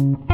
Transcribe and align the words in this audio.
thank 0.00 0.18
you. 0.18 0.29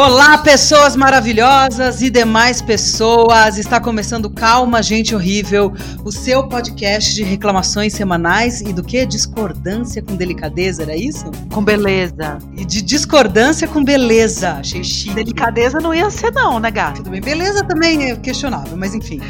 Olá, 0.00 0.38
pessoas 0.38 0.94
maravilhosas 0.94 2.02
e 2.02 2.08
demais 2.08 2.62
pessoas! 2.62 3.58
Está 3.58 3.80
começando 3.80 4.30
Calma, 4.30 4.80
Gente 4.80 5.12
Horrível, 5.12 5.72
o 6.04 6.12
seu 6.12 6.46
podcast 6.46 7.12
de 7.12 7.24
reclamações 7.24 7.94
semanais 7.94 8.60
e 8.60 8.72
do 8.72 8.84
que? 8.84 9.04
Discordância 9.04 10.00
com 10.00 10.14
delicadeza, 10.14 10.84
era 10.84 10.94
isso? 10.94 11.28
Com 11.52 11.64
beleza. 11.64 12.38
E 12.56 12.64
de 12.64 12.80
discordância 12.80 13.66
com 13.66 13.82
beleza. 13.82 14.52
Achei 14.52 14.84
chique. 14.84 15.16
Delicadeza 15.16 15.80
não 15.80 15.92
ia 15.92 16.08
ser, 16.10 16.30
não, 16.30 16.60
né, 16.60 16.70
gato? 16.70 16.98
Tudo 16.98 17.10
bem, 17.10 17.20
beleza 17.20 17.64
também 17.64 18.12
é 18.12 18.14
questionável, 18.14 18.76
mas 18.76 18.94
enfim. 18.94 19.20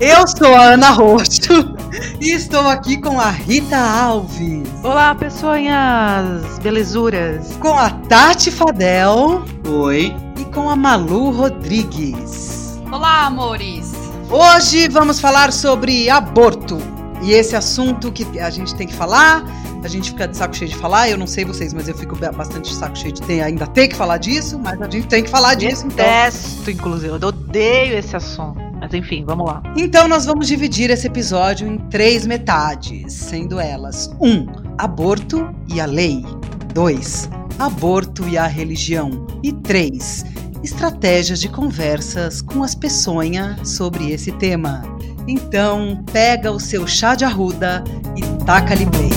Eu 0.00 0.26
sou 0.26 0.52
a 0.56 0.72
Ana 0.72 0.90
Roxo 0.90 1.72
e 2.20 2.32
estou 2.32 2.66
aqui 2.66 3.00
com 3.00 3.20
a 3.20 3.30
Rita 3.30 3.78
Alves. 3.78 4.68
Olá, 4.82 5.14
pessoinhas 5.14 6.58
belezuras. 6.58 7.56
Com 7.60 7.78
a 7.78 7.90
Tati 7.90 8.50
Fadel. 8.50 9.44
Oi. 9.68 10.25
Com 10.56 10.70
a 10.70 10.74
Malu 10.74 11.32
Rodrigues. 11.32 12.80
Olá, 12.90 13.26
amores. 13.26 13.92
Hoje 14.30 14.88
vamos 14.88 15.20
falar 15.20 15.52
sobre 15.52 16.08
aborto. 16.08 16.78
E 17.22 17.32
esse 17.32 17.54
assunto 17.54 18.10
que 18.10 18.40
a 18.40 18.48
gente 18.48 18.74
tem 18.74 18.86
que 18.86 18.94
falar, 18.94 19.44
a 19.84 19.86
gente 19.86 20.12
fica 20.12 20.26
de 20.26 20.34
saco 20.34 20.56
cheio 20.56 20.70
de 20.70 20.76
falar, 20.76 21.10
eu 21.10 21.18
não 21.18 21.26
sei 21.26 21.44
vocês, 21.44 21.74
mas 21.74 21.88
eu 21.88 21.94
fico 21.94 22.16
bastante 22.16 22.70
de 22.70 22.74
saco 22.74 22.96
cheio 22.96 23.12
de 23.12 23.20
ter, 23.20 23.42
ainda 23.42 23.66
ter 23.66 23.88
que 23.88 23.94
falar 23.94 24.16
disso, 24.16 24.58
mas 24.58 24.80
a 24.80 24.88
gente 24.88 25.06
tem 25.08 25.22
que 25.22 25.28
falar 25.28 25.56
disso. 25.56 25.86
Então. 25.88 26.02
Detesto, 26.06 26.70
inclusive, 26.70 27.12
eu 27.12 27.28
odeio 27.28 27.98
esse 27.98 28.16
assunto. 28.16 28.58
Mas 28.80 28.94
enfim, 28.94 29.26
vamos 29.26 29.46
lá. 29.46 29.62
Então 29.76 30.08
nós 30.08 30.24
vamos 30.24 30.46
dividir 30.46 30.88
esse 30.88 31.06
episódio 31.06 31.68
em 31.68 31.76
três 31.90 32.24
metades, 32.26 33.12
sendo 33.12 33.60
elas: 33.60 34.10
um, 34.22 34.46
aborto 34.78 35.54
e 35.68 35.82
a 35.82 35.84
lei. 35.84 36.24
Dois, 36.72 37.28
aborto 37.58 38.26
e 38.26 38.38
a 38.38 38.46
religião. 38.46 39.26
E 39.42 39.52
três, 39.52 40.24
estratégias 40.66 41.40
de 41.40 41.48
conversas 41.48 42.42
com 42.42 42.64
as 42.64 42.74
peçonhas 42.74 43.68
sobre 43.68 44.10
esse 44.10 44.32
tema. 44.32 44.82
Então, 45.28 46.02
pega 46.12 46.50
o 46.50 46.58
seu 46.58 46.88
chá 46.88 47.14
de 47.14 47.24
arruda 47.24 47.84
e 48.16 48.44
taca-lhe 48.44 48.84
play. 48.86 49.10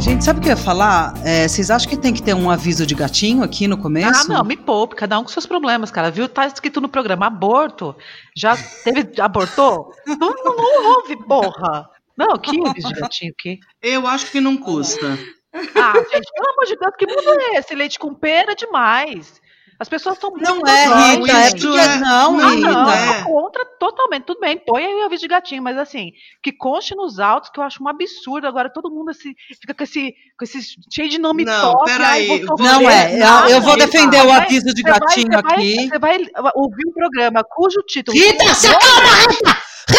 Gente, 0.00 0.24
sabe 0.24 0.40
o 0.40 0.42
que 0.42 0.48
eu 0.48 0.52
ia 0.52 0.56
falar? 0.56 1.12
É, 1.22 1.46
vocês 1.46 1.70
acham 1.70 1.90
que 1.90 1.96
tem 1.96 2.14
que 2.14 2.22
ter 2.22 2.32
um 2.32 2.50
aviso 2.50 2.86
de 2.86 2.94
gatinho 2.94 3.42
aqui 3.42 3.68
no 3.68 3.76
começo? 3.76 4.32
Ah, 4.32 4.34
não, 4.36 4.44
me 4.44 4.56
poupe, 4.56 4.96
cada 4.96 5.18
um 5.18 5.24
com 5.24 5.28
seus 5.28 5.44
problemas, 5.44 5.90
cara. 5.90 6.10
Viu? 6.10 6.26
Tá 6.26 6.46
escrito 6.46 6.80
no 6.80 6.88
programa 6.88 7.26
aborto. 7.26 7.94
Já 8.34 8.56
teve. 8.82 9.20
abortou? 9.20 9.92
Não, 10.06 10.16
não, 10.16 10.56
não 10.56 10.94
houve, 10.94 11.16
porra. 11.16 11.97
Não, 12.18 12.36
que 12.38 12.50
aviso 12.68 12.88
de 12.88 13.00
gatinho, 13.00 13.32
o 13.32 13.36
quê? 13.38 13.58
Eu 13.80 14.06
acho 14.06 14.30
que 14.30 14.40
não 14.40 14.56
custa. 14.56 15.16
Ah, 15.54 15.92
gente, 15.94 16.28
pelo 16.34 16.50
amor 16.52 16.64
de 16.66 16.76
Deus, 16.76 16.92
que 16.98 17.06
mundo 17.06 17.40
é 17.40 17.58
esse? 17.58 17.74
Leite 17.74 17.98
com 17.98 18.12
pera 18.14 18.52
é 18.52 18.54
demais. 18.54 19.40
As 19.80 19.88
pessoas 19.88 20.16
estão 20.16 20.30
muito. 20.30 20.44
Não 20.44 20.66
é, 20.66 21.14
Rita, 21.14 21.32
é 21.32 21.50
porque 21.50 21.66
é- 21.78 21.96
não, 21.98 22.40
Ah, 22.40 22.48
Rita. 22.50 22.68
não, 22.72 22.90
é. 22.90 23.08
eu 23.08 23.12
sou 23.14 23.22
contra 23.32 23.64
totalmente. 23.78 24.24
Tudo 24.24 24.40
bem, 24.40 24.58
põe 24.66 24.84
aí 24.84 24.92
o 24.92 25.04
aviso 25.04 25.22
de 25.22 25.28
gatinho, 25.28 25.62
mas 25.62 25.78
assim, 25.78 26.10
que 26.42 26.50
conste 26.50 26.96
nos 26.96 27.20
autos, 27.20 27.48
que 27.48 27.60
eu 27.60 27.64
acho 27.64 27.80
um 27.82 27.86
absurdo. 27.88 28.48
Agora 28.48 28.68
todo 28.68 28.90
mundo 28.90 29.10
assim, 29.10 29.32
fica 29.60 29.72
com 29.72 29.84
esse, 29.84 30.12
com 30.36 30.44
esse 30.44 30.58
cheio 30.92 31.08
de 31.08 31.18
nome 31.20 31.44
Não, 31.44 31.72
top. 31.72 31.84
peraí, 31.84 32.44
Não 32.58 32.90
é, 32.90 33.14
eu- 33.14 33.18
nada. 33.20 33.50
eu 33.52 33.60
vou 33.60 33.76
defender 33.76 34.20
o 34.24 34.26
vai- 34.26 34.40
aviso 34.42 34.74
de 34.74 34.82
você 34.82 34.90
vai- 34.90 34.98
gatinho 35.00 35.26
você 35.32 35.42
vai- 35.42 35.52
aqui. 35.54 35.88
Você 35.88 35.98
vai 36.00 36.18
ouvir 36.56 36.88
um 36.88 36.92
programa 36.92 37.44
cujo 37.48 37.80
título. 37.86 38.18
Rita, 38.18 38.52
se 38.54 38.66
acalma, 38.66 39.54
Que 39.88 39.94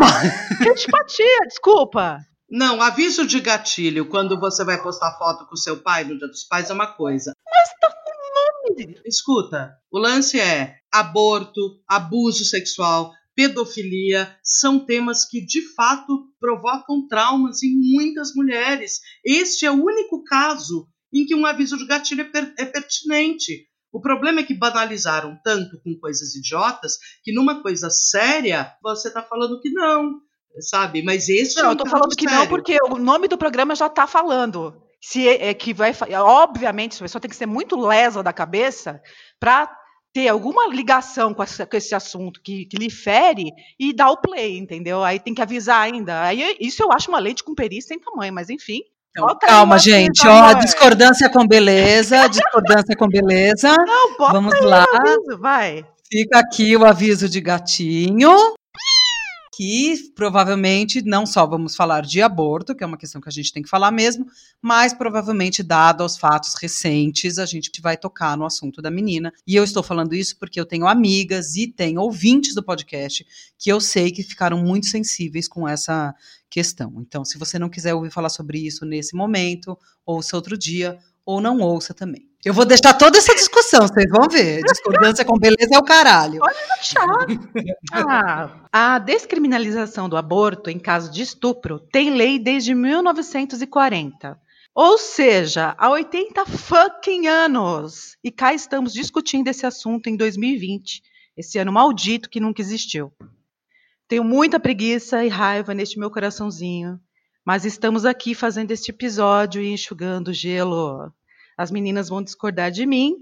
antipatia, 0.70 1.38
desculpa. 1.46 2.18
Não, 2.50 2.82
aviso 2.82 3.26
de 3.26 3.40
gatilho 3.40 4.06
quando 4.08 4.38
você 4.38 4.64
vai 4.64 4.82
postar 4.82 5.16
foto 5.18 5.46
com 5.46 5.56
seu 5.56 5.76
pai 5.82 6.04
no 6.04 6.18
Dia 6.18 6.26
dos 6.26 6.44
Pais 6.44 6.68
é 6.68 6.72
uma 6.72 6.88
coisa. 6.88 7.32
Escuta, 9.04 9.72
o 9.90 9.98
lance 9.98 10.38
é 10.40 10.76
aborto, 10.92 11.80
abuso 11.88 12.44
sexual, 12.44 13.12
pedofilia, 13.34 14.36
são 14.42 14.84
temas 14.84 15.24
que 15.24 15.44
de 15.44 15.62
fato 15.74 16.26
provocam 16.40 17.06
traumas 17.08 17.62
em 17.62 17.74
muitas 17.94 18.34
mulheres. 18.34 19.00
Este 19.24 19.66
é 19.66 19.70
o 19.70 19.82
único 19.84 20.22
caso 20.24 20.88
em 21.12 21.24
que 21.26 21.34
um 21.34 21.46
aviso 21.46 21.76
de 21.76 21.86
gatilho 21.86 22.22
é, 22.22 22.24
per- 22.24 22.54
é 22.58 22.64
pertinente. 22.64 23.66
O 23.92 24.00
problema 24.00 24.40
é 24.40 24.42
que 24.44 24.54
banalizaram 24.54 25.38
tanto 25.42 25.80
com 25.82 25.98
coisas 25.98 26.34
idiotas 26.34 26.98
que 27.24 27.32
numa 27.32 27.60
coisa 27.62 27.90
séria 27.90 28.72
você 28.82 29.10
tá 29.12 29.22
falando 29.22 29.60
que 29.60 29.70
não, 29.70 30.20
sabe? 30.60 31.02
Mas 31.02 31.28
este 31.28 31.58
é 31.58 31.62
Não, 31.62 31.70
um 31.70 31.72
eu 31.72 31.78
tô 31.78 31.86
falando 31.86 32.14
que 32.16 32.24
não, 32.26 32.46
porque 32.46 32.76
o 32.84 32.96
nome 32.96 33.26
do 33.28 33.36
programa 33.38 33.74
já 33.74 33.88
tá 33.88 34.06
falando. 34.06 34.80
Se 35.02 35.26
é, 35.26 35.48
é 35.48 35.54
que 35.54 35.72
vai, 35.72 35.92
obviamente, 36.22 36.96
a 36.96 37.04
pessoa 37.04 37.20
tem 37.20 37.30
que 37.30 37.36
ser 37.36 37.46
muito 37.46 37.74
lesa 37.76 38.22
da 38.22 38.32
cabeça 38.32 39.00
para 39.38 39.70
ter 40.12 40.28
alguma 40.28 40.66
ligação 40.68 41.32
com, 41.32 41.42
essa- 41.42 41.64
com 41.66 41.76
esse 41.76 41.94
assunto 41.94 42.40
que, 42.42 42.66
que 42.66 42.76
lhe 42.76 42.90
fere 42.90 43.50
e 43.78 43.92
dar 43.92 44.10
o 44.10 44.20
play, 44.20 44.58
entendeu? 44.58 45.02
Aí 45.02 45.18
tem 45.20 45.32
que 45.34 45.40
avisar 45.42 45.80
ainda. 45.82 46.20
Aí 46.22 46.56
isso 46.60 46.82
eu 46.82 46.92
acho 46.92 47.08
uma 47.10 47.18
lei 47.20 47.32
de 47.32 47.42
cumprir 47.44 47.80
sem 47.80 47.98
tamanho, 47.98 48.32
mas 48.34 48.50
enfim. 48.50 48.80
Então, 49.10 49.36
calma, 49.40 49.78
gente. 49.78 50.26
Ó, 50.26 50.52
discordância 50.54 51.28
com 51.28 51.46
beleza, 51.46 52.28
discordância 52.28 52.96
com 52.96 53.08
beleza. 53.08 53.74
Não, 53.86 54.16
bota 54.16 54.32
Vamos 54.32 54.60
lá. 54.62 54.84
aviso, 54.92 55.38
vai. 55.40 55.84
Fica 56.10 56.38
aqui 56.38 56.76
o 56.76 56.84
aviso 56.84 57.28
de 57.28 57.40
gatinho. 57.40 58.54
Que 59.62 60.10
provavelmente 60.14 61.02
não 61.02 61.26
só 61.26 61.46
vamos 61.46 61.76
falar 61.76 62.00
de 62.00 62.22
aborto, 62.22 62.74
que 62.74 62.82
é 62.82 62.86
uma 62.86 62.96
questão 62.96 63.20
que 63.20 63.28
a 63.28 63.32
gente 63.32 63.52
tem 63.52 63.62
que 63.62 63.68
falar 63.68 63.90
mesmo, 63.90 64.24
mas 64.62 64.94
provavelmente, 64.94 65.62
dado 65.62 66.02
aos 66.02 66.16
fatos 66.16 66.54
recentes, 66.54 67.38
a 67.38 67.44
gente 67.44 67.70
vai 67.82 67.94
tocar 67.94 68.38
no 68.38 68.46
assunto 68.46 68.80
da 68.80 68.90
menina. 68.90 69.30
E 69.46 69.54
eu 69.54 69.62
estou 69.62 69.82
falando 69.82 70.14
isso 70.14 70.38
porque 70.38 70.58
eu 70.58 70.64
tenho 70.64 70.86
amigas 70.86 71.56
e 71.56 71.66
tenho 71.66 72.00
ouvintes 72.00 72.54
do 72.54 72.62
podcast 72.62 73.26
que 73.58 73.70
eu 73.70 73.82
sei 73.82 74.10
que 74.10 74.22
ficaram 74.22 74.56
muito 74.64 74.86
sensíveis 74.86 75.46
com 75.46 75.68
essa 75.68 76.14
questão. 76.48 76.94
Então, 76.96 77.22
se 77.22 77.36
você 77.36 77.58
não 77.58 77.68
quiser 77.68 77.92
ouvir 77.92 78.10
falar 78.10 78.30
sobre 78.30 78.66
isso 78.66 78.86
nesse 78.86 79.14
momento, 79.14 79.78
ouça 80.06 80.36
outro 80.36 80.56
dia, 80.56 80.98
ou 81.24 81.40
não 81.40 81.60
ouça 81.60 81.94
também. 81.94 82.30
Eu 82.42 82.54
vou 82.54 82.64
deixar 82.64 82.94
toda 82.94 83.18
essa 83.18 83.34
discussão, 83.34 83.86
vocês 83.86 84.10
vão 84.10 84.26
ver. 84.26 84.62
Discordância 84.62 85.24
com 85.24 85.38
beleza 85.38 85.74
é 85.74 85.78
o 85.78 85.82
caralho. 85.82 86.40
Ah, 87.92 88.50
a 88.72 88.98
descriminalização 88.98 90.08
do 90.08 90.16
aborto 90.16 90.70
em 90.70 90.78
caso 90.78 91.10
de 91.10 91.22
estupro 91.22 91.78
tem 91.78 92.10
lei 92.10 92.38
desde 92.38 92.74
1940. 92.74 94.40
Ou 94.74 94.96
seja, 94.96 95.74
há 95.76 95.90
80 95.90 96.46
fucking 96.46 97.26
anos. 97.26 98.16
E 98.24 98.30
cá 98.30 98.54
estamos 98.54 98.94
discutindo 98.94 99.48
esse 99.48 99.66
assunto 99.66 100.06
em 100.06 100.16
2020, 100.16 101.02
esse 101.36 101.58
ano 101.58 101.72
maldito 101.72 102.30
que 102.30 102.40
nunca 102.40 102.62
existiu. 102.62 103.12
Tenho 104.08 104.24
muita 104.24 104.58
preguiça 104.58 105.24
e 105.24 105.28
raiva 105.28 105.74
neste 105.74 105.98
meu 105.98 106.10
coraçãozinho, 106.10 106.98
mas 107.50 107.64
estamos 107.64 108.04
aqui 108.04 108.32
fazendo 108.32 108.70
este 108.70 108.92
episódio 108.92 109.60
e 109.60 109.72
enxugando 109.72 110.32
gelo. 110.32 111.12
As 111.58 111.68
meninas 111.68 112.08
vão 112.08 112.22
discordar 112.22 112.70
de 112.70 112.86
mim, 112.86 113.16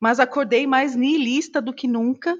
mas 0.00 0.18
acordei 0.18 0.66
mais 0.66 0.96
niilista 0.96 1.60
do 1.60 1.70
que 1.70 1.86
nunca 1.86 2.34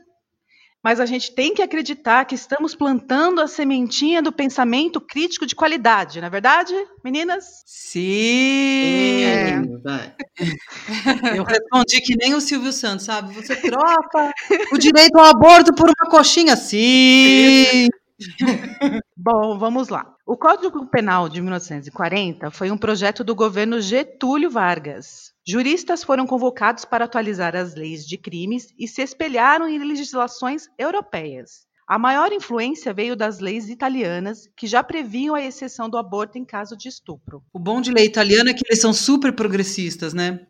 mas 0.85 1.01
a 1.01 1.07
gente 1.07 1.35
tem 1.35 1.55
que 1.55 1.63
acreditar 1.63 2.27
que 2.27 2.35
estamos 2.35 2.75
plantando 2.75 3.41
a 3.41 3.49
sementinha 3.49 4.21
do 4.21 4.31
pensamento 4.31 5.01
crítico 5.01 5.47
de 5.47 5.55
qualidade, 5.55 6.21
não 6.21 6.27
é 6.27 6.31
verdade, 6.31 6.75
meninas? 7.03 7.63
Sim! 7.65 9.25
É. 9.25 9.63
Vai. 9.83 10.15
Eu 11.39 11.43
respondi 11.43 12.03
que 12.03 12.15
nem 12.19 12.35
o 12.35 12.41
Silvio 12.41 12.71
Santos, 12.71 13.07
sabe? 13.07 13.33
Você 13.33 13.57
troca 13.57 14.31
o 14.75 14.77
direito 14.77 15.17
ao 15.17 15.25
aborto 15.25 15.75
por 15.75 15.89
uma 15.89 16.11
coxinha. 16.11 16.55
Sim! 16.55 17.89
Bom, 19.17 19.59
vamos 19.59 19.89
lá. 19.89 20.15
O 20.27 20.37
Código 20.37 20.87
Penal 20.87 21.29
de 21.29 21.41
1940 21.41 22.51
foi 22.51 22.71
um 22.71 22.79
projeto 22.79 23.25
do 23.25 23.35
governo 23.35 23.81
Getúlio 23.81 24.51
Vargas. 24.51 25.33
Juristas 25.47 26.03
foram 26.03 26.27
convocados 26.27 26.85
para 26.85 27.05
atualizar 27.05 27.55
as 27.55 27.75
leis 27.75 28.07
de 28.07 28.17
crimes 28.17 28.69
e 28.79 28.89
se 28.89 29.03
espelharam 29.03 29.69
em 29.69 29.79
legislações 29.79 30.67
europeias. 30.79 31.67
A 31.87 31.99
maior 31.99 32.33
influência 32.33 32.95
veio 32.95 33.15
das 33.15 33.41
leis 33.41 33.69
italianas, 33.69 34.49
que 34.57 34.67
já 34.67 34.83
previam 34.83 35.35
a 35.35 35.43
exceção 35.43 35.89
do 35.91 35.99
aborto 35.99 36.39
em 36.39 36.45
caso 36.45 36.75
de 36.77 36.89
estupro. 36.89 37.43
O 37.53 37.59
bom 37.59 37.79
de 37.81 37.93
lei 37.93 38.07
italiana 38.07 38.51
é 38.51 38.55
que 38.55 38.63
eles 38.67 38.81
são 38.81 38.95
super 38.95 39.35
progressistas, 39.35 40.15
né? 40.15 40.41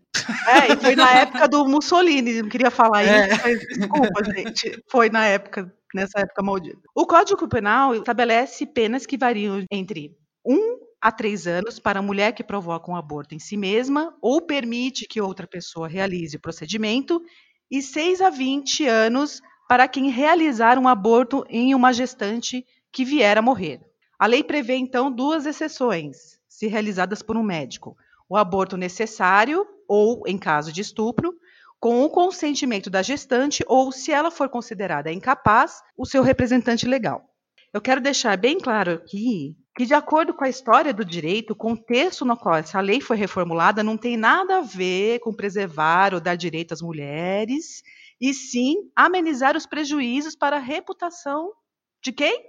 É, 0.47 0.73
e 0.73 0.77
foi 0.77 0.95
na 0.95 1.11
época 1.19 1.49
do 1.49 1.67
Mussolini, 1.67 2.41
não 2.41 2.49
queria 2.49 2.71
falar 2.71 3.03
É. 3.03 3.29
isso, 3.33 3.41
mas 3.43 3.59
desculpa, 3.59 4.25
gente. 4.33 4.85
Foi 4.89 5.11
na 5.11 5.27
época, 5.27 5.75
nessa 5.95 6.21
época 6.21 6.43
maldita. 6.43 6.83
O 6.95 7.07
Código 7.07 7.49
Penal 7.49 7.95
estabelece 7.95 8.67
penas 8.67 9.07
que 9.07 9.17
variam 9.17 9.65
entre 9.71 10.17
um 10.45 10.79
a 11.01 11.13
três 11.13 11.47
anos 11.47 11.79
para 11.79 11.99
a 12.01 12.03
mulher 12.03 12.33
que 12.33 12.43
provoca 12.43 12.91
um 12.91 12.97
aborto 12.97 13.35
em 13.35 13.39
si 13.39 13.57
mesma 13.57 14.17
ou 14.21 14.41
permite 14.41 15.07
que 15.07 15.21
outra 15.21 15.47
pessoa 15.47 15.87
realize 15.87 16.37
o 16.37 16.41
procedimento 16.41 17.23
e 17.71 17.83
6 17.83 18.21
a 18.21 18.31
20 18.31 18.87
anos 18.87 19.41
para 19.69 19.87
quem 19.89 20.11
realizar 20.11 20.79
um 20.79 20.89
aborto 20.89 21.45
em 21.49 21.75
uma 21.75 21.93
gestante 21.93 22.65
que 22.93 23.05
vier 23.05 23.39
a 23.39 23.43
morrer. 23.43 23.81
A 24.19 24.27
lei 24.27 24.43
prevê, 24.43 24.77
então, 24.77 25.11
duas 25.11 25.47
exceções, 25.47 26.39
se 26.49 26.67
realizadas 26.67 27.23
por 27.23 27.37
um 27.37 27.43
médico: 27.43 27.97
o 28.29 28.37
aborto 28.37 28.77
necessário 28.77 29.67
ou, 29.89 30.23
em 30.27 30.39
caso 30.39 30.73
de 30.73 30.81
estupro, 30.81 31.35
com 31.85 32.03
o 32.03 32.09
consentimento 32.09 32.89
da 32.89 33.03
gestante 33.03 33.63
ou, 33.69 33.93
se 33.93 34.11
ela 34.11 34.31
for 34.31 34.49
considerada 34.49 35.13
incapaz, 35.13 35.83
o 35.99 36.07
seu 36.07 36.23
representante 36.23 36.87
legal. 36.87 37.23
Eu 37.75 37.81
quero 37.83 38.01
deixar 38.01 38.39
bem 38.39 38.59
claro 38.59 38.93
aqui 38.93 39.55
que, 39.77 39.85
de 39.85 39.93
acordo 39.93 40.33
com 40.33 40.45
a 40.45 40.49
história 40.49 40.95
do 40.95 41.05
direito, 41.05 41.51
o 41.51 41.55
contexto 41.55 42.25
no 42.25 42.39
qual 42.39 42.55
essa 42.55 42.81
lei 42.81 43.03
foi 43.03 43.19
reformulada 43.19 43.83
não 43.83 43.99
tem 43.99 44.17
nada 44.17 44.57
a 44.57 44.61
ver 44.63 45.19
com 45.19 45.31
preservar 45.31 46.15
ou 46.15 46.21
dar 46.23 46.37
direito 46.37 46.73
às 46.73 46.81
mulheres, 46.81 47.83
e 48.19 48.33
sim 48.33 48.77
amenizar 48.97 49.55
os 49.55 49.67
prejuízos 49.67 50.35
para 50.35 50.57
a 50.57 50.61
reputação 50.61 51.53
de 52.03 52.13
quem? 52.13 52.47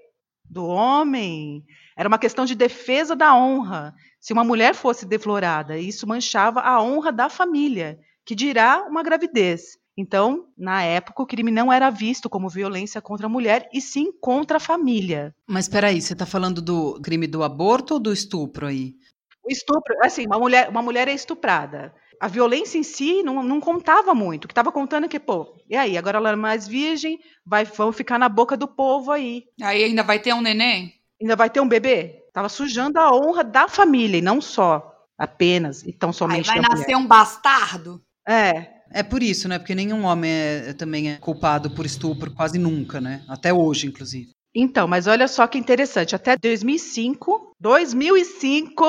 Do 0.50 0.66
homem. 0.66 1.66
Era 1.98 2.08
uma 2.08 2.18
questão 2.18 2.46
de 2.46 2.56
defesa 2.56 3.18
da 3.18 3.36
honra. 3.36 3.94
Se 4.18 4.32
uma 4.32 4.46
mulher 4.46 4.74
fosse 4.74 5.06
deflorada, 5.06 5.78
isso 5.78 6.08
manchava 6.08 6.62
a 6.62 6.82
honra 6.82 7.12
da 7.12 7.28
família, 7.28 8.00
que 8.26 8.36
dirá 8.36 8.86
uma 8.90 9.04
gravidez. 9.04 9.78
Então, 9.98 10.48
na 10.58 10.84
época, 10.84 11.24
o 11.24 11.26
crime 11.26 11.52
não 11.52 11.72
era 11.72 11.90
visto 11.90 12.30
como 12.30 12.50
violência 12.50 13.02
contra 13.02 13.28
a 13.28 13.30
mulher, 13.30 13.70
e 13.74 13.80
sim 13.80 14.12
contra 14.20 14.58
a 14.58 14.60
família. 14.60 15.34
Mas 15.48 15.70
peraí, 15.70 16.02
você 16.02 16.14
está 16.14 16.26
falando 16.26 16.62
do 16.62 17.00
crime 17.02 17.28
do 17.28 17.44
aborto 17.44 17.94
ou 17.94 18.00
do 18.00 18.12
estupro 18.12 18.68
aí? 18.68 18.96
O 19.44 19.50
estupro, 19.50 19.96
assim, 20.02 20.26
uma 20.26 20.40
mulher, 20.40 20.68
uma 20.70 20.82
mulher 20.82 21.08
é 21.08 21.14
estuprada. 21.14 21.94
A 22.20 22.28
violência 22.28 22.78
em 22.78 22.84
si 22.84 23.24
não, 23.24 23.44
não 23.44 23.62
contava 23.62 24.14
muito. 24.14 24.46
O 24.46 24.48
que 24.48 24.52
estava 24.52 24.72
contando 24.72 25.06
é 25.06 25.08
que, 25.08 25.20
pô, 25.20 25.56
e 25.70 25.76
aí? 25.76 25.98
Agora 25.98 26.18
ela 26.18 26.32
é 26.32 26.36
mais 26.36 26.68
virgem, 26.68 27.20
vai, 27.46 27.64
vamos 27.64 27.96
ficar 27.96 28.18
na 28.18 28.28
boca 28.28 28.58
do 28.58 28.68
povo 28.68 29.12
aí. 29.12 29.44
Aí 29.62 29.84
ainda 29.84 30.04
vai 30.04 30.20
ter 30.20 30.34
um 30.34 30.42
neném? 30.42 30.94
Ainda 31.22 31.36
vai 31.36 31.50
ter 31.50 31.62
um 31.62 31.68
bebê? 31.68 32.24
Tava 32.34 32.50
sujando 32.50 33.00
a 33.00 33.16
honra 33.16 33.44
da 33.44 33.68
família, 33.68 34.18
e 34.18 34.22
não 34.22 34.42
só 34.42 34.92
apenas, 35.18 35.84
e 35.84 35.94
tão 35.94 36.12
somente 36.12 36.50
Aí 36.50 36.60
vai 36.60 36.70
nascer 36.70 36.94
mulher. 36.94 36.98
um 36.98 37.08
bastardo? 37.08 38.02
É, 38.28 38.76
é 38.92 39.04
por 39.04 39.22
isso, 39.22 39.48
né? 39.48 39.60
Porque 39.60 39.76
nenhum 39.76 40.04
homem 40.04 40.32
é, 40.32 40.74
também 40.74 41.12
é 41.12 41.18
culpado 41.18 41.70
por 41.72 41.86
estupro 41.86 42.32
quase 42.34 42.58
nunca, 42.58 43.00
né? 43.00 43.24
Até 43.28 43.54
hoje, 43.54 43.88
inclusive. 43.88 44.30
Então, 44.54 44.88
mas 44.88 45.06
olha 45.06 45.28
só 45.28 45.46
que 45.48 45.58
interessante. 45.58 46.16
Até 46.16 46.38
2005, 46.38 47.56
2005, 47.60 48.86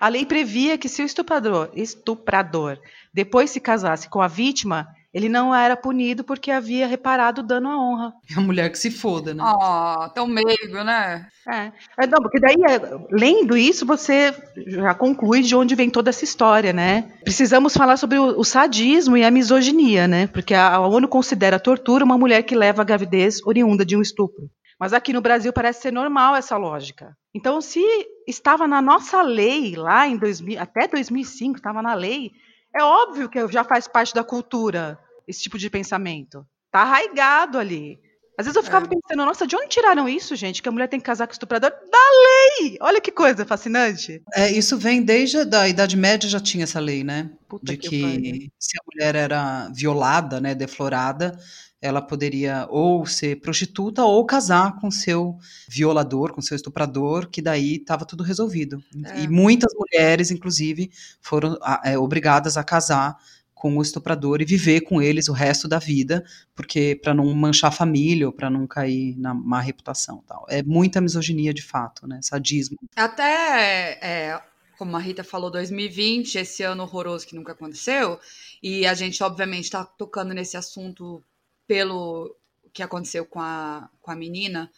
a 0.00 0.08
lei 0.08 0.24
previa 0.24 0.78
que 0.78 0.88
se 0.88 1.02
o 1.02 1.04
estuprador, 1.04 1.70
estuprador 1.74 2.78
depois 3.12 3.50
se 3.50 3.60
casasse 3.60 4.08
com 4.08 4.20
a 4.20 4.28
vítima, 4.28 4.88
ele 5.14 5.28
não 5.28 5.54
era 5.54 5.76
punido 5.76 6.24
porque 6.24 6.50
havia 6.50 6.88
reparado 6.88 7.40
o 7.40 7.44
dano 7.44 7.70
à 7.70 7.78
honra. 7.78 8.12
É 8.34 8.38
a 8.38 8.42
mulher 8.42 8.68
que 8.68 8.78
se 8.78 8.90
foda, 8.90 9.32
né? 9.32 9.42
Ó, 9.44 10.06
oh, 10.06 10.08
tão 10.08 10.26
meigo, 10.26 10.82
né? 10.82 11.28
É. 11.46 11.70
é 12.02 12.06
não, 12.06 12.20
porque 12.20 12.40
daí, 12.40 12.56
é, 12.68 12.80
lendo 13.12 13.56
isso, 13.56 13.86
você 13.86 14.34
já 14.66 14.92
conclui 14.92 15.40
de 15.40 15.54
onde 15.54 15.76
vem 15.76 15.88
toda 15.88 16.10
essa 16.10 16.24
história, 16.24 16.72
né? 16.72 17.12
Precisamos 17.22 17.74
falar 17.74 17.96
sobre 17.96 18.18
o, 18.18 18.40
o 18.40 18.44
sadismo 18.44 19.16
e 19.16 19.22
a 19.22 19.30
misoginia, 19.30 20.08
né? 20.08 20.26
Porque 20.26 20.52
a, 20.52 20.74
a 20.74 20.80
ONU 20.80 21.06
considera 21.06 21.56
a 21.56 21.60
tortura 21.60 22.04
uma 22.04 22.18
mulher 22.18 22.42
que 22.42 22.56
leva 22.56 22.82
a 22.82 22.84
gravidez 22.84 23.40
oriunda 23.46 23.84
de 23.84 23.96
um 23.96 24.02
estupro. 24.02 24.50
Mas 24.80 24.92
aqui 24.92 25.12
no 25.12 25.20
Brasil 25.20 25.52
parece 25.52 25.82
ser 25.82 25.92
normal 25.92 26.34
essa 26.34 26.56
lógica. 26.56 27.16
Então, 27.32 27.60
se 27.60 27.84
estava 28.26 28.66
na 28.66 28.82
nossa 28.82 29.22
lei 29.22 29.76
lá 29.76 30.08
em 30.08 30.16
2000, 30.16 30.60
até 30.60 30.88
2005 30.88 31.56
estava 31.56 31.80
na 31.80 31.94
lei, 31.94 32.32
é 32.74 32.82
óbvio 32.82 33.28
que 33.28 33.46
já 33.48 33.62
faz 33.62 33.86
parte 33.86 34.12
da 34.12 34.24
cultura 34.24 34.98
esse 35.26 35.42
tipo 35.42 35.58
de 35.58 35.70
pensamento. 35.70 36.46
Tá 36.70 36.80
arraigado 36.80 37.58
ali. 37.58 37.98
Às 38.36 38.46
vezes 38.46 38.56
eu 38.56 38.64
ficava 38.64 38.86
é. 38.86 38.88
pensando, 38.88 39.24
nossa, 39.24 39.46
de 39.46 39.54
onde 39.54 39.68
tiraram 39.68 40.08
isso, 40.08 40.34
gente? 40.34 40.60
Que 40.60 40.68
a 40.68 40.72
mulher 40.72 40.88
tem 40.88 40.98
que 40.98 41.06
casar 41.06 41.26
com 41.26 41.32
o 41.32 41.34
estuprador? 41.34 41.70
Da 41.70 42.60
lei! 42.60 42.76
Olha 42.80 43.00
que 43.00 43.12
coisa 43.12 43.46
fascinante. 43.46 44.22
É, 44.34 44.50
isso 44.50 44.76
vem 44.76 45.02
desde 45.02 45.38
a 45.54 45.68
Idade 45.68 45.96
Média 45.96 46.28
já 46.28 46.40
tinha 46.40 46.64
essa 46.64 46.80
lei, 46.80 47.04
né? 47.04 47.30
Puta 47.48 47.72
de 47.72 47.76
que, 47.76 47.88
que 47.88 48.52
se 48.58 48.76
a 48.76 48.82
mulher 48.90 49.14
era 49.14 49.68
violada, 49.72 50.40
né, 50.40 50.52
deflorada, 50.52 51.38
ela 51.80 52.02
poderia 52.02 52.66
ou 52.70 53.06
ser 53.06 53.40
prostituta 53.40 54.02
ou 54.02 54.24
casar 54.26 54.80
com 54.80 54.90
seu 54.90 55.36
violador, 55.68 56.32
com 56.32 56.40
seu 56.40 56.56
estuprador, 56.56 57.28
que 57.28 57.40
daí 57.40 57.76
estava 57.76 58.04
tudo 58.04 58.24
resolvido. 58.24 58.82
É. 59.04 59.20
E 59.20 59.28
muitas 59.28 59.72
mulheres, 59.74 60.32
inclusive, 60.32 60.90
foram 61.20 61.56
é, 61.84 61.96
obrigadas 61.96 62.56
a 62.56 62.64
casar 62.64 63.16
com 63.64 63.78
o 63.78 63.80
estuprador 63.80 64.42
e 64.42 64.44
viver 64.44 64.82
com 64.82 65.00
eles 65.00 65.26
o 65.26 65.32
resto 65.32 65.66
da 65.66 65.78
vida, 65.78 66.22
porque 66.54 67.00
para 67.02 67.14
não 67.14 67.24
manchar 67.32 67.68
a 67.68 67.74
família 67.74 68.26
ou 68.26 68.32
para 68.32 68.50
não 68.50 68.66
cair 68.66 69.16
na 69.16 69.32
má 69.32 69.58
reputação, 69.58 70.22
tal. 70.26 70.44
É 70.50 70.62
muita 70.62 71.00
misoginia 71.00 71.54
de 71.54 71.62
fato, 71.62 72.06
né? 72.06 72.20
Sadismo. 72.20 72.76
Até 72.94 73.98
é, 74.02 74.42
como 74.76 74.94
a 74.94 75.00
Rita 75.00 75.24
falou, 75.24 75.50
2020, 75.50 76.34
esse 76.34 76.62
ano 76.62 76.82
horroroso 76.82 77.26
que 77.26 77.34
nunca 77.34 77.52
aconteceu, 77.52 78.20
e 78.62 78.84
a 78.84 78.92
gente 78.92 79.24
obviamente 79.24 79.64
está 79.64 79.82
tocando 79.82 80.34
nesse 80.34 80.58
assunto 80.58 81.24
pelo 81.66 82.36
que 82.70 82.82
aconteceu 82.82 83.24
com 83.24 83.40
a, 83.40 83.88
com 84.02 84.10
a 84.10 84.14
menina 84.14 84.70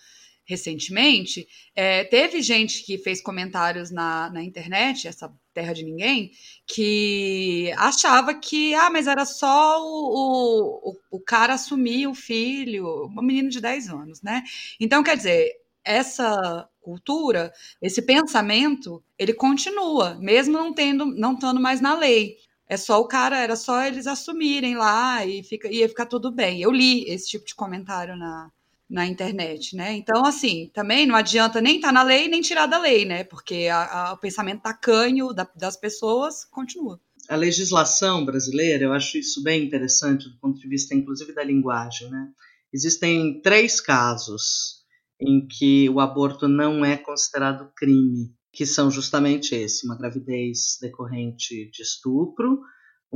recentemente, 0.46 1.46
é, 1.74 2.04
teve 2.04 2.40
gente 2.40 2.84
que 2.84 2.96
fez 2.96 3.20
comentários 3.20 3.90
na, 3.90 4.30
na 4.30 4.42
internet, 4.42 5.08
essa 5.08 5.32
terra 5.52 5.72
de 5.72 5.84
ninguém, 5.84 6.30
que 6.66 7.72
achava 7.76 8.32
que, 8.34 8.74
ah, 8.74 8.88
mas 8.90 9.06
era 9.06 9.24
só 9.24 9.82
o, 9.82 10.90
o, 10.90 11.16
o 11.16 11.20
cara 11.20 11.54
assumir 11.54 12.06
o 12.06 12.14
filho, 12.14 13.06
um 13.06 13.22
menino 13.22 13.48
de 13.48 13.60
10 13.60 13.88
anos, 13.88 14.22
né? 14.22 14.42
Então, 14.78 15.02
quer 15.02 15.16
dizer, 15.16 15.52
essa 15.84 16.68
cultura, 16.80 17.52
esse 17.82 18.02
pensamento, 18.02 19.02
ele 19.18 19.32
continua, 19.34 20.14
mesmo 20.20 20.52
não 20.52 20.72
tendo, 20.72 21.06
não 21.06 21.34
estando 21.34 21.60
mais 21.60 21.80
na 21.80 21.94
lei. 21.98 22.36
É 22.68 22.76
só 22.76 23.00
o 23.00 23.06
cara, 23.06 23.38
era 23.38 23.56
só 23.56 23.84
eles 23.84 24.06
assumirem 24.06 24.76
lá 24.76 25.24
e 25.24 25.42
fica, 25.42 25.68
ia 25.68 25.88
ficar 25.88 26.06
tudo 26.06 26.32
bem. 26.32 26.60
Eu 26.60 26.72
li 26.72 27.04
esse 27.08 27.28
tipo 27.28 27.46
de 27.46 27.54
comentário 27.54 28.16
na, 28.16 28.50
na 28.88 29.06
internet, 29.06 29.74
né? 29.74 29.94
Então, 29.94 30.24
assim, 30.24 30.70
também 30.72 31.06
não 31.06 31.16
adianta 31.16 31.60
nem 31.60 31.76
estar 31.76 31.88
tá 31.88 31.92
na 31.92 32.02
lei 32.02 32.28
nem 32.28 32.40
tirar 32.40 32.66
da 32.66 32.78
lei, 32.78 33.04
né? 33.04 33.24
Porque 33.24 33.66
a, 33.66 34.10
a, 34.10 34.12
o 34.12 34.18
pensamento 34.18 34.62
tacanho 34.62 35.32
da, 35.32 35.48
das 35.56 35.76
pessoas 35.76 36.44
continua. 36.44 37.00
A 37.28 37.34
legislação 37.34 38.24
brasileira, 38.24 38.84
eu 38.84 38.92
acho 38.92 39.18
isso 39.18 39.42
bem 39.42 39.64
interessante 39.64 40.28
do 40.28 40.38
ponto 40.38 40.60
de 40.60 40.68
vista, 40.68 40.94
inclusive, 40.94 41.34
da 41.34 41.42
linguagem, 41.42 42.08
né? 42.08 42.28
Existem 42.72 43.40
três 43.42 43.80
casos 43.80 44.84
em 45.20 45.46
que 45.46 45.88
o 45.90 45.98
aborto 45.98 46.46
não 46.46 46.84
é 46.84 46.96
considerado 46.96 47.72
crime, 47.74 48.32
que 48.52 48.64
são 48.64 48.90
justamente 48.90 49.54
esse: 49.54 49.84
uma 49.84 49.96
gravidez 49.96 50.78
decorrente 50.80 51.68
de 51.70 51.82
estupro, 51.82 52.60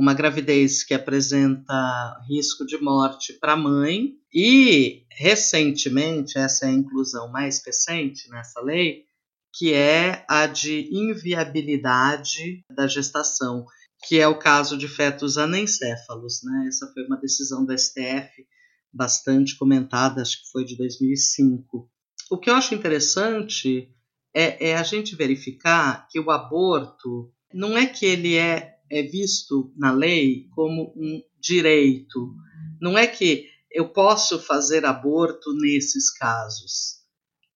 uma 0.01 0.15
gravidez 0.15 0.83
que 0.83 0.95
apresenta 0.95 2.19
risco 2.27 2.65
de 2.65 2.75
morte 2.81 3.33
para 3.33 3.53
a 3.53 3.57
mãe. 3.57 4.15
E 4.33 5.03
recentemente 5.11 6.39
essa 6.39 6.65
é 6.65 6.69
a 6.69 6.73
inclusão 6.73 7.31
mais 7.31 7.63
recente 7.63 8.27
nessa 8.31 8.59
lei 8.61 9.05
que 9.53 9.73
é 9.73 10.25
a 10.29 10.47
de 10.47 10.89
inviabilidade 10.91 12.63
da 12.73 12.87
gestação 12.87 13.65
que 14.07 14.17
é 14.17 14.27
o 14.27 14.39
caso 14.39 14.77
de 14.77 14.87
fetos 14.87 15.37
anencéfalos 15.37 16.41
né? 16.43 16.65
Essa 16.69 16.89
foi 16.93 17.05
uma 17.05 17.17
decisão 17.17 17.65
do 17.65 17.77
STF 17.77 18.47
bastante 18.91 19.57
comentada 19.57 20.21
acho 20.21 20.41
que 20.41 20.51
foi 20.51 20.63
de 20.63 20.77
2005 20.77 21.89
o 22.31 22.37
que 22.37 22.49
eu 22.49 22.55
acho 22.55 22.73
interessante 22.73 23.93
é, 24.33 24.69
é 24.69 24.77
a 24.77 24.83
gente 24.83 25.15
verificar 25.17 26.07
que 26.09 26.19
o 26.19 26.31
aborto 26.31 27.29
não 27.53 27.77
é 27.77 27.85
que 27.85 28.05
ele 28.05 28.37
é 28.37 28.70
é 28.91 29.01
visto 29.01 29.73
na 29.77 29.91
lei 29.91 30.47
como 30.53 30.93
um 30.95 31.21
direito. 31.39 32.35
Não 32.79 32.97
é 32.97 33.07
que 33.07 33.47
eu 33.71 33.87
posso 33.89 34.37
fazer 34.37 34.85
aborto 34.85 35.53
nesses 35.53 36.11
casos. 36.11 36.99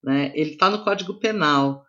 Né? 0.02 0.32
Ele 0.34 0.52
está 0.52 0.70
no 0.70 0.84
Código 0.84 1.20
Penal, 1.20 1.84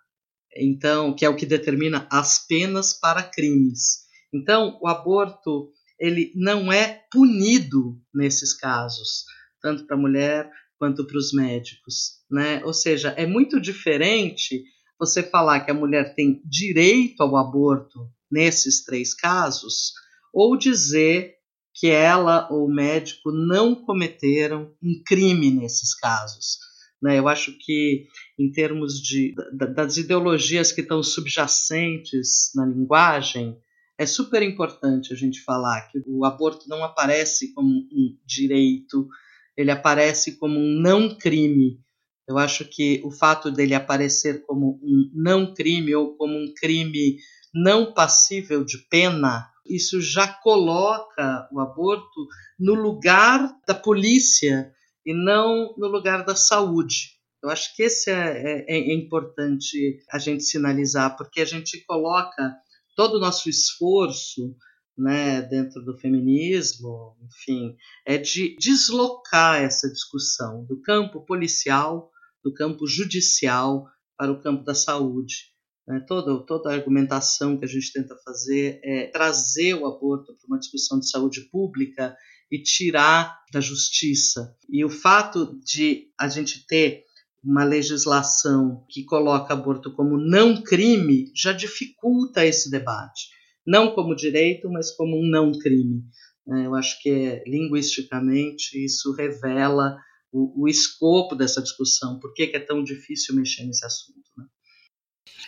então 0.54 1.14
que 1.14 1.24
é 1.24 1.28
o 1.28 1.36
que 1.36 1.46
determina 1.46 2.08
as 2.10 2.44
penas 2.46 2.92
para 2.92 3.22
crimes. 3.22 4.04
Então, 4.32 4.78
o 4.82 4.88
aborto 4.88 5.70
ele 5.98 6.32
não 6.34 6.70
é 6.72 7.04
punido 7.10 7.98
nesses 8.12 8.52
casos, 8.52 9.24
tanto 9.62 9.86
para 9.86 9.96
a 9.96 10.00
mulher 10.00 10.50
quanto 10.78 11.06
para 11.06 11.16
os 11.16 11.32
médicos, 11.32 12.20
né? 12.30 12.62
Ou 12.64 12.74
seja, 12.74 13.10
é 13.16 13.26
muito 13.26 13.58
diferente 13.58 14.62
você 14.98 15.22
falar 15.22 15.60
que 15.60 15.70
a 15.70 15.74
mulher 15.74 16.14
tem 16.14 16.42
direito 16.44 17.22
ao 17.22 17.36
aborto 17.36 18.10
nesses 18.30 18.84
três 18.84 19.14
casos, 19.14 19.92
ou 20.32 20.56
dizer 20.56 21.36
que 21.74 21.88
ela 21.88 22.48
ou 22.50 22.66
o 22.66 22.72
médico 22.72 23.30
não 23.30 23.74
cometeram 23.74 24.72
um 24.82 25.02
crime 25.04 25.50
nesses 25.50 25.94
casos. 25.94 26.58
Né? 27.02 27.18
Eu 27.18 27.28
acho 27.28 27.56
que, 27.58 28.06
em 28.38 28.50
termos 28.50 28.94
de, 29.00 29.34
das 29.74 29.96
ideologias 29.98 30.72
que 30.72 30.80
estão 30.80 31.02
subjacentes 31.02 32.50
na 32.54 32.64
linguagem, 32.64 33.58
é 33.98 34.06
super 34.06 34.42
importante 34.42 35.12
a 35.12 35.16
gente 35.16 35.42
falar 35.42 35.88
que 35.88 36.02
o 36.06 36.24
aborto 36.24 36.68
não 36.68 36.82
aparece 36.82 37.52
como 37.54 37.68
um 37.70 38.16
direito, 38.26 39.08
ele 39.56 39.70
aparece 39.70 40.36
como 40.38 40.58
um 40.58 40.80
não 40.80 41.16
crime. 41.16 41.80
Eu 42.28 42.38
acho 42.38 42.64
que 42.64 43.00
o 43.04 43.10
fato 43.10 43.50
dele 43.50 43.74
aparecer 43.74 44.44
como 44.44 44.80
um 44.82 45.10
não 45.14 45.54
crime 45.54 45.94
ou 45.94 46.16
como 46.16 46.36
um 46.36 46.52
crime 46.54 47.16
não 47.56 47.94
passível 47.94 48.62
de 48.64 48.78
pena, 48.90 49.50
isso 49.64 50.00
já 50.00 50.28
coloca 50.28 51.48
o 51.50 51.58
aborto 51.58 52.28
no 52.58 52.74
lugar 52.74 53.50
da 53.66 53.74
polícia 53.74 54.72
e 55.04 55.14
não 55.14 55.74
no 55.78 55.88
lugar 55.88 56.24
da 56.24 56.36
saúde. 56.36 57.16
Eu 57.42 57.48
acho 57.48 57.74
que 57.74 57.82
esse 57.82 58.10
é, 58.10 58.64
é, 58.68 58.74
é 58.74 58.94
importante 58.94 59.98
a 60.10 60.18
gente 60.18 60.44
sinalizar, 60.44 61.16
porque 61.16 61.40
a 61.40 61.44
gente 61.44 61.82
coloca 61.84 62.54
todo 62.94 63.16
o 63.16 63.20
nosso 63.20 63.48
esforço 63.48 64.54
né, 64.96 65.42
dentro 65.42 65.82
do 65.82 65.96
feminismo, 65.96 67.16
enfim, 67.22 67.76
é 68.04 68.18
de 68.18 68.56
deslocar 68.58 69.62
essa 69.62 69.90
discussão 69.90 70.64
do 70.64 70.80
campo 70.80 71.24
policial, 71.24 72.10
do 72.42 72.52
campo 72.52 72.86
judicial 72.86 73.86
para 74.16 74.32
o 74.32 74.40
campo 74.40 74.64
da 74.64 74.74
saúde. 74.74 75.55
Né? 75.86 76.04
Toda, 76.06 76.44
toda 76.44 76.70
a 76.70 76.74
argumentação 76.74 77.58
que 77.58 77.64
a 77.64 77.68
gente 77.68 77.92
tenta 77.92 78.16
fazer 78.24 78.80
é 78.82 79.06
trazer 79.06 79.74
o 79.74 79.86
aborto 79.86 80.34
para 80.34 80.46
uma 80.48 80.58
discussão 80.58 80.98
de 80.98 81.08
saúde 81.08 81.42
pública 81.50 82.16
e 82.50 82.62
tirar 82.62 83.38
da 83.52 83.60
justiça. 83.60 84.54
E 84.68 84.84
o 84.84 84.90
fato 84.90 85.58
de 85.64 86.08
a 86.18 86.28
gente 86.28 86.66
ter 86.66 87.04
uma 87.42 87.64
legislação 87.64 88.84
que 88.88 89.04
coloca 89.04 89.54
aborto 89.54 89.94
como 89.94 90.18
não 90.18 90.62
crime 90.62 91.30
já 91.34 91.52
dificulta 91.52 92.44
esse 92.44 92.70
debate. 92.70 93.28
Não 93.64 93.94
como 93.94 94.16
direito, 94.16 94.68
mas 94.70 94.90
como 94.92 95.16
um 95.16 95.28
não 95.28 95.52
crime. 95.52 96.02
É, 96.48 96.66
eu 96.66 96.74
acho 96.74 97.00
que 97.02 97.08
é, 97.08 97.44
linguisticamente 97.46 98.84
isso 98.84 99.12
revela 99.12 99.96
o, 100.32 100.64
o, 100.64 100.68
escopo 100.68 101.34
dessa 101.34 101.60
discussão, 101.60 102.20
por 102.20 102.32
que 102.32 102.52
é 102.54 102.60
tão 102.60 102.84
difícil 102.84 103.34
mexer 103.34 103.64
nesse 103.64 103.84
assunto. 103.84 104.30
Né? 104.36 104.44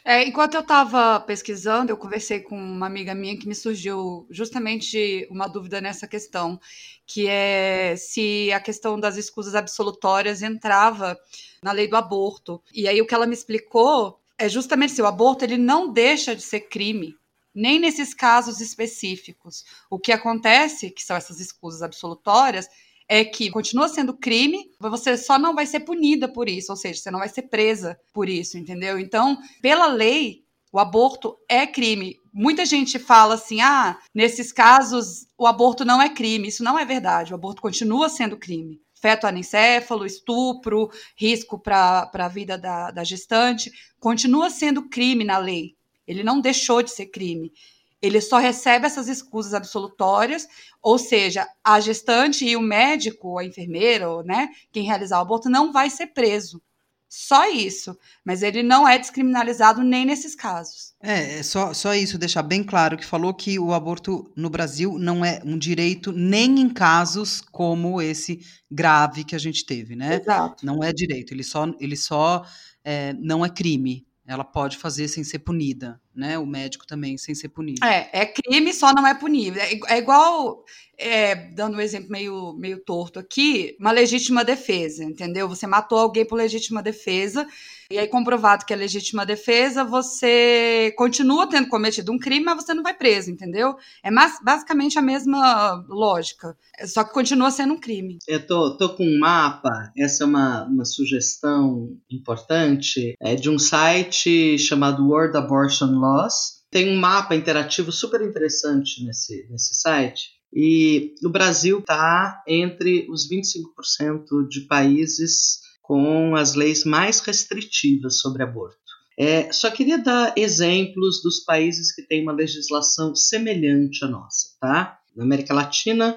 É, 0.04 0.24
enquanto 0.24 0.54
eu 0.54 0.60
estava 0.60 1.20
pesquisando, 1.20 1.92
eu 1.92 1.96
conversei 1.96 2.40
com 2.40 2.56
uma 2.56 2.86
amiga 2.86 3.14
minha 3.14 3.38
que 3.38 3.48
me 3.48 3.54
surgiu 3.54 4.26
justamente 4.30 5.26
uma 5.30 5.46
dúvida 5.46 5.80
nessa 5.80 6.06
questão, 6.06 6.58
que 7.06 7.26
é 7.28 7.94
se 7.96 8.52
a 8.52 8.60
questão 8.60 8.98
das 8.98 9.16
escusas 9.16 9.54
absolutórias 9.54 10.42
entrava 10.42 11.18
na 11.62 11.72
lei 11.72 11.88
do 11.88 11.96
aborto. 11.96 12.62
E 12.72 12.88
aí 12.88 13.00
o 13.00 13.06
que 13.06 13.14
ela 13.14 13.26
me 13.26 13.34
explicou 13.34 14.20
é 14.36 14.48
justamente 14.48 14.92
se 14.92 15.02
o 15.02 15.06
aborto 15.06 15.44
ele 15.44 15.58
não 15.58 15.92
deixa 15.92 16.34
de 16.34 16.42
ser 16.42 16.60
crime, 16.60 17.16
nem 17.54 17.80
nesses 17.80 18.14
casos 18.14 18.60
específicos. 18.60 19.64
O 19.90 19.98
que 19.98 20.12
acontece, 20.12 20.90
que 20.90 21.02
são 21.02 21.16
essas 21.16 21.40
escusas 21.40 21.82
absolutórias, 21.82 22.68
é 23.08 23.24
que 23.24 23.50
continua 23.50 23.88
sendo 23.88 24.14
crime, 24.14 24.70
você 24.78 25.16
só 25.16 25.38
não 25.38 25.54
vai 25.54 25.64
ser 25.64 25.80
punida 25.80 26.28
por 26.28 26.48
isso, 26.48 26.70
ou 26.70 26.76
seja, 26.76 27.00
você 27.00 27.10
não 27.10 27.20
vai 27.20 27.28
ser 27.28 27.42
presa 27.42 27.98
por 28.12 28.28
isso, 28.28 28.58
entendeu? 28.58 28.98
Então, 28.98 29.38
pela 29.62 29.86
lei, 29.86 30.44
o 30.70 30.78
aborto 30.78 31.38
é 31.48 31.66
crime. 31.66 32.16
Muita 32.32 32.66
gente 32.66 32.98
fala 32.98 33.34
assim: 33.34 33.60
ah, 33.62 33.98
nesses 34.14 34.52
casos 34.52 35.26
o 35.38 35.46
aborto 35.46 35.84
não 35.84 36.00
é 36.00 36.10
crime. 36.10 36.48
Isso 36.48 36.62
não 36.62 36.78
é 36.78 36.84
verdade. 36.84 37.32
O 37.32 37.36
aborto 37.36 37.62
continua 37.62 38.08
sendo 38.10 38.36
crime. 38.36 38.80
Feto 38.94 39.26
anencéfalo, 39.26 40.04
estupro, 40.04 40.90
risco 41.16 41.58
para 41.58 42.10
a 42.12 42.28
vida 42.28 42.58
da, 42.58 42.90
da 42.90 43.04
gestante, 43.04 43.70
continua 43.98 44.50
sendo 44.50 44.88
crime 44.88 45.24
na 45.24 45.38
lei. 45.38 45.76
Ele 46.06 46.22
não 46.22 46.40
deixou 46.40 46.82
de 46.82 46.90
ser 46.90 47.06
crime 47.06 47.52
ele 48.00 48.20
só 48.20 48.38
recebe 48.38 48.86
essas 48.86 49.08
escusas 49.08 49.54
absolutórias, 49.54 50.46
ou 50.82 50.98
seja, 50.98 51.46
a 51.64 51.80
gestante 51.80 52.44
e 52.44 52.56
o 52.56 52.60
médico, 52.60 53.38
a 53.38 53.44
enfermeira, 53.44 54.22
né, 54.22 54.48
quem 54.72 54.84
realizar 54.84 55.18
o 55.18 55.22
aborto 55.22 55.50
não 55.50 55.72
vai 55.72 55.90
ser 55.90 56.08
preso. 56.08 56.62
Só 57.08 57.50
isso. 57.50 57.96
Mas 58.22 58.42
ele 58.42 58.62
não 58.62 58.86
é 58.86 58.98
descriminalizado 58.98 59.82
nem 59.82 60.04
nesses 60.04 60.34
casos. 60.34 60.92
É, 61.02 61.38
é 61.38 61.42
só, 61.42 61.72
só 61.72 61.94
isso, 61.94 62.18
deixar 62.18 62.42
bem 62.42 62.62
claro 62.62 62.98
que 62.98 63.04
falou 63.04 63.32
que 63.32 63.58
o 63.58 63.72
aborto 63.72 64.30
no 64.36 64.50
Brasil 64.50 64.98
não 64.98 65.24
é 65.24 65.40
um 65.44 65.56
direito 65.56 66.12
nem 66.12 66.60
em 66.60 66.68
casos 66.68 67.40
como 67.40 68.02
esse 68.02 68.40
grave 68.70 69.24
que 69.24 69.34
a 69.34 69.38
gente 69.38 69.64
teve, 69.64 69.96
né? 69.96 70.16
Exato. 70.20 70.66
Não 70.66 70.84
é 70.84 70.92
direito, 70.92 71.32
ele 71.32 71.42
só, 71.42 71.66
ele 71.80 71.96
só 71.96 72.44
é, 72.84 73.14
não 73.14 73.44
é 73.44 73.48
crime. 73.48 74.06
Ela 74.26 74.44
pode 74.44 74.76
fazer 74.76 75.08
sem 75.08 75.24
ser 75.24 75.38
punida, 75.38 75.98
né? 76.18 76.36
O 76.38 76.44
médico 76.44 76.86
também 76.86 77.16
sem 77.16 77.34
ser 77.34 77.48
punido. 77.48 77.84
É, 77.84 78.10
é 78.12 78.26
crime, 78.26 78.72
só 78.72 78.92
não 78.92 79.06
é 79.06 79.14
punível. 79.14 79.62
É, 79.62 79.94
é 79.94 79.98
igual, 79.98 80.64
é, 80.98 81.34
dando 81.34 81.76
um 81.76 81.80
exemplo 81.80 82.10
meio, 82.10 82.52
meio 82.54 82.78
torto 82.80 83.20
aqui, 83.20 83.76
uma 83.78 83.92
legítima 83.92 84.44
defesa, 84.44 85.04
entendeu? 85.04 85.48
Você 85.48 85.66
matou 85.66 85.98
alguém 85.98 86.26
por 86.26 86.34
legítima 86.34 86.82
defesa, 86.82 87.46
e 87.90 87.96
aí 87.96 88.08
comprovado 88.08 88.66
que 88.66 88.72
é 88.72 88.76
legítima 88.76 89.24
defesa, 89.24 89.84
você 89.84 90.92
continua 90.98 91.46
tendo 91.46 91.68
cometido 91.68 92.12
um 92.12 92.18
crime, 92.18 92.44
mas 92.44 92.64
você 92.64 92.74
não 92.74 92.82
vai 92.82 92.94
preso, 92.94 93.30
entendeu? 93.30 93.76
É 94.02 94.10
mais, 94.10 94.38
basicamente 94.42 94.98
a 94.98 95.02
mesma 95.02 95.84
lógica, 95.88 96.56
só 96.84 97.04
que 97.04 97.14
continua 97.14 97.50
sendo 97.50 97.74
um 97.74 97.80
crime. 97.80 98.18
Eu 98.26 98.44
tô, 98.44 98.76
tô 98.76 98.94
com 98.96 99.04
um 99.04 99.18
mapa, 99.18 99.92
essa 99.96 100.24
é 100.24 100.26
uma, 100.26 100.64
uma 100.64 100.84
sugestão 100.84 101.96
importante, 102.10 103.14
é 103.20 103.36
de 103.36 103.48
um 103.48 103.58
site 103.58 104.58
chamado 104.58 105.06
World 105.06 105.36
Abortion 105.36 105.92
Laws. 106.08 106.58
Tem 106.70 106.90
um 106.90 106.96
mapa 106.96 107.34
interativo 107.34 107.90
super 107.90 108.20
interessante 108.20 109.04
nesse, 109.04 109.46
nesse 109.50 109.74
site. 109.74 110.38
E 110.52 111.14
o 111.24 111.28
Brasil 111.28 111.78
está 111.80 112.42
entre 112.46 113.06
os 113.10 113.28
25% 113.28 114.48
de 114.48 114.62
países 114.62 115.60
com 115.82 116.34
as 116.36 116.54
leis 116.54 116.84
mais 116.84 117.20
restritivas 117.20 118.20
sobre 118.20 118.42
aborto. 118.42 118.76
É, 119.18 119.50
só 119.52 119.70
queria 119.70 119.98
dar 119.98 120.32
exemplos 120.36 121.20
dos 121.22 121.40
países 121.40 121.92
que 121.92 122.02
têm 122.02 122.22
uma 122.22 122.32
legislação 122.32 123.16
semelhante 123.16 124.04
à 124.04 124.08
nossa, 124.08 124.50
tá? 124.60 124.98
Na 125.16 125.24
América 125.24 125.52
Latina, 125.52 126.16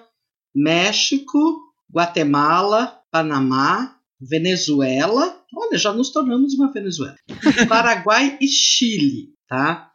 México, 0.53 1.59
Guatemala, 1.91 3.01
Panamá, 3.09 3.97
Venezuela, 4.21 5.41
olha, 5.55 5.77
já 5.77 5.91
nos 5.91 6.11
tornamos 6.11 6.53
uma 6.53 6.71
Venezuela, 6.71 7.15
Paraguai 7.67 8.37
e 8.39 8.47
Chile, 8.47 9.29
tá? 9.47 9.91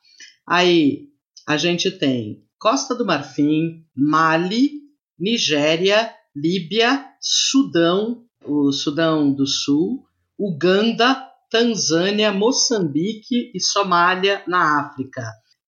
Aí 0.46 1.08
a 1.46 1.56
gente 1.56 1.90
tem 1.90 2.42
Costa 2.58 2.94
do 2.94 3.04
Marfim, 3.04 3.84
Mali, 3.94 4.72
Nigéria, 5.18 6.12
Líbia, 6.34 7.04
Sudão, 7.20 8.24
o 8.44 8.72
Sudão 8.72 9.32
do 9.32 9.46
Sul, 9.46 10.04
Uganda, 10.38 11.26
Tanzânia, 11.50 12.32
Moçambique 12.32 13.50
e 13.54 13.60
Somália 13.60 14.42
na 14.46 14.80
África, 14.80 15.22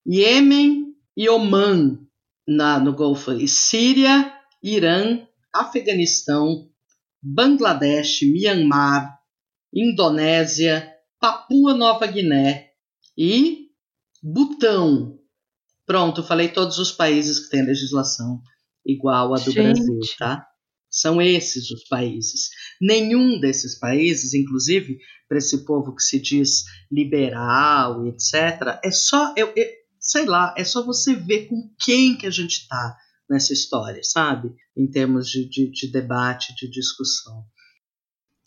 Iêmen 0.05 0.93
e 1.15 1.29
Omã 1.29 1.97
na, 2.47 2.79
no 2.79 2.93
Golfo, 2.93 3.31
e 3.31 3.47
Síria, 3.47 4.33
Irã, 4.61 5.19
Afeganistão, 5.53 6.68
Bangladesh, 7.21 8.21
Myanmar, 8.23 9.19
Indonésia, 9.73 10.91
Papua 11.19 11.73
Nova 11.73 12.07
Guiné 12.07 12.69
e 13.17 13.67
Butão. 14.23 15.19
Pronto, 15.85 16.23
falei 16.23 16.49
todos 16.49 16.77
os 16.77 16.91
países 16.91 17.39
que 17.39 17.49
têm 17.49 17.65
legislação 17.65 18.41
igual 18.85 19.33
à 19.33 19.37
do 19.37 19.51
Gente. 19.51 19.75
Brasil, 19.75 19.99
tá? 20.17 20.45
São 20.89 21.21
esses 21.21 21.69
os 21.69 21.83
países. 21.87 22.49
Nenhum 22.81 23.39
desses 23.39 23.77
países, 23.77 24.33
inclusive 24.33 24.97
para 25.27 25.37
esse 25.37 25.65
povo 25.65 25.95
que 25.95 26.01
se 26.01 26.19
diz 26.19 26.63
liberal, 26.91 28.07
etc., 28.07 28.79
é 28.83 28.91
só, 28.91 29.33
eu, 29.37 29.53
eu, 29.55 29.67
sei 29.99 30.25
lá, 30.25 30.55
é 30.57 30.63
só 30.63 30.83
você 30.83 31.13
ver 31.13 31.47
com 31.47 31.69
quem 31.79 32.17
que 32.17 32.25
a 32.25 32.31
gente 32.31 32.61
está 32.61 32.97
nessa 33.29 33.53
história, 33.53 34.01
sabe? 34.03 34.53
Em 34.75 34.89
termos 34.89 35.29
de, 35.29 35.47
de, 35.47 35.71
de 35.71 35.91
debate, 35.91 36.55
de 36.55 36.69
discussão. 36.69 37.43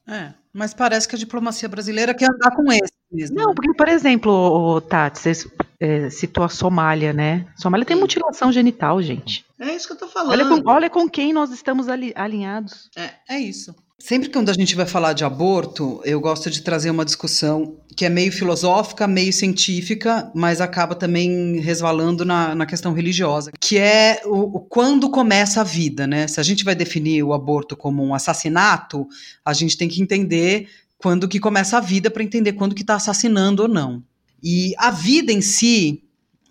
É, 0.06 0.34
mas 0.52 0.74
parece 0.74 1.06
que 1.06 1.14
a 1.14 1.18
diplomacia 1.18 1.68
brasileira 1.68 2.12
quer 2.12 2.28
andar 2.30 2.50
com 2.56 2.70
esse 2.72 2.92
mesmo. 3.12 3.36
Não, 3.36 3.48
né? 3.48 3.54
porque, 3.54 3.72
por 3.74 3.88
exemplo, 3.88 4.32
o 4.32 4.80
Tati, 4.80 5.18
você 5.18 5.50
é, 5.78 6.10
citou 6.10 6.44
a 6.44 6.48
Somália, 6.48 7.12
né? 7.12 7.46
Somália 7.56 7.86
tem 7.86 7.96
mutilação 7.96 8.50
genital, 8.50 9.00
gente. 9.02 9.44
É 9.58 9.74
isso 9.74 9.86
que 9.86 9.92
eu 9.92 9.98
tô 9.98 10.08
falando. 10.08 10.32
Olha 10.32 10.48
com, 10.48 10.70
olha 10.70 10.90
com 10.90 11.08
quem 11.08 11.32
nós 11.32 11.50
estamos 11.50 11.88
ali, 11.88 12.12
alinhados. 12.16 12.90
É, 12.96 13.36
é 13.36 13.38
isso. 13.38 13.74
Sempre 14.04 14.30
que 14.30 14.36
a 14.36 14.52
gente 14.52 14.74
vai 14.74 14.84
falar 14.84 15.12
de 15.12 15.24
aborto, 15.24 16.00
eu 16.04 16.20
gosto 16.20 16.50
de 16.50 16.60
trazer 16.62 16.90
uma 16.90 17.04
discussão 17.04 17.76
que 17.96 18.04
é 18.04 18.08
meio 18.08 18.32
filosófica, 18.32 19.06
meio 19.06 19.32
científica, 19.32 20.28
mas 20.34 20.60
acaba 20.60 20.96
também 20.96 21.60
resvalando 21.60 22.24
na, 22.24 22.52
na 22.52 22.66
questão 22.66 22.92
religiosa, 22.92 23.52
que 23.60 23.78
é 23.78 24.20
o, 24.24 24.56
o, 24.56 24.60
quando 24.60 25.08
começa 25.08 25.60
a 25.60 25.64
vida, 25.64 26.04
né? 26.04 26.26
Se 26.26 26.40
a 26.40 26.42
gente 26.42 26.64
vai 26.64 26.74
definir 26.74 27.22
o 27.22 27.32
aborto 27.32 27.76
como 27.76 28.04
um 28.04 28.12
assassinato, 28.12 29.06
a 29.44 29.52
gente 29.52 29.78
tem 29.78 29.88
que 29.88 30.02
entender 30.02 30.68
quando 30.98 31.28
que 31.28 31.38
começa 31.38 31.78
a 31.78 31.80
vida 31.80 32.10
para 32.10 32.24
entender 32.24 32.54
quando 32.54 32.74
que 32.74 32.82
está 32.82 32.96
assassinando 32.96 33.62
ou 33.62 33.68
não. 33.68 34.02
E 34.42 34.74
a 34.78 34.90
vida 34.90 35.30
em 35.30 35.40
si, 35.40 36.02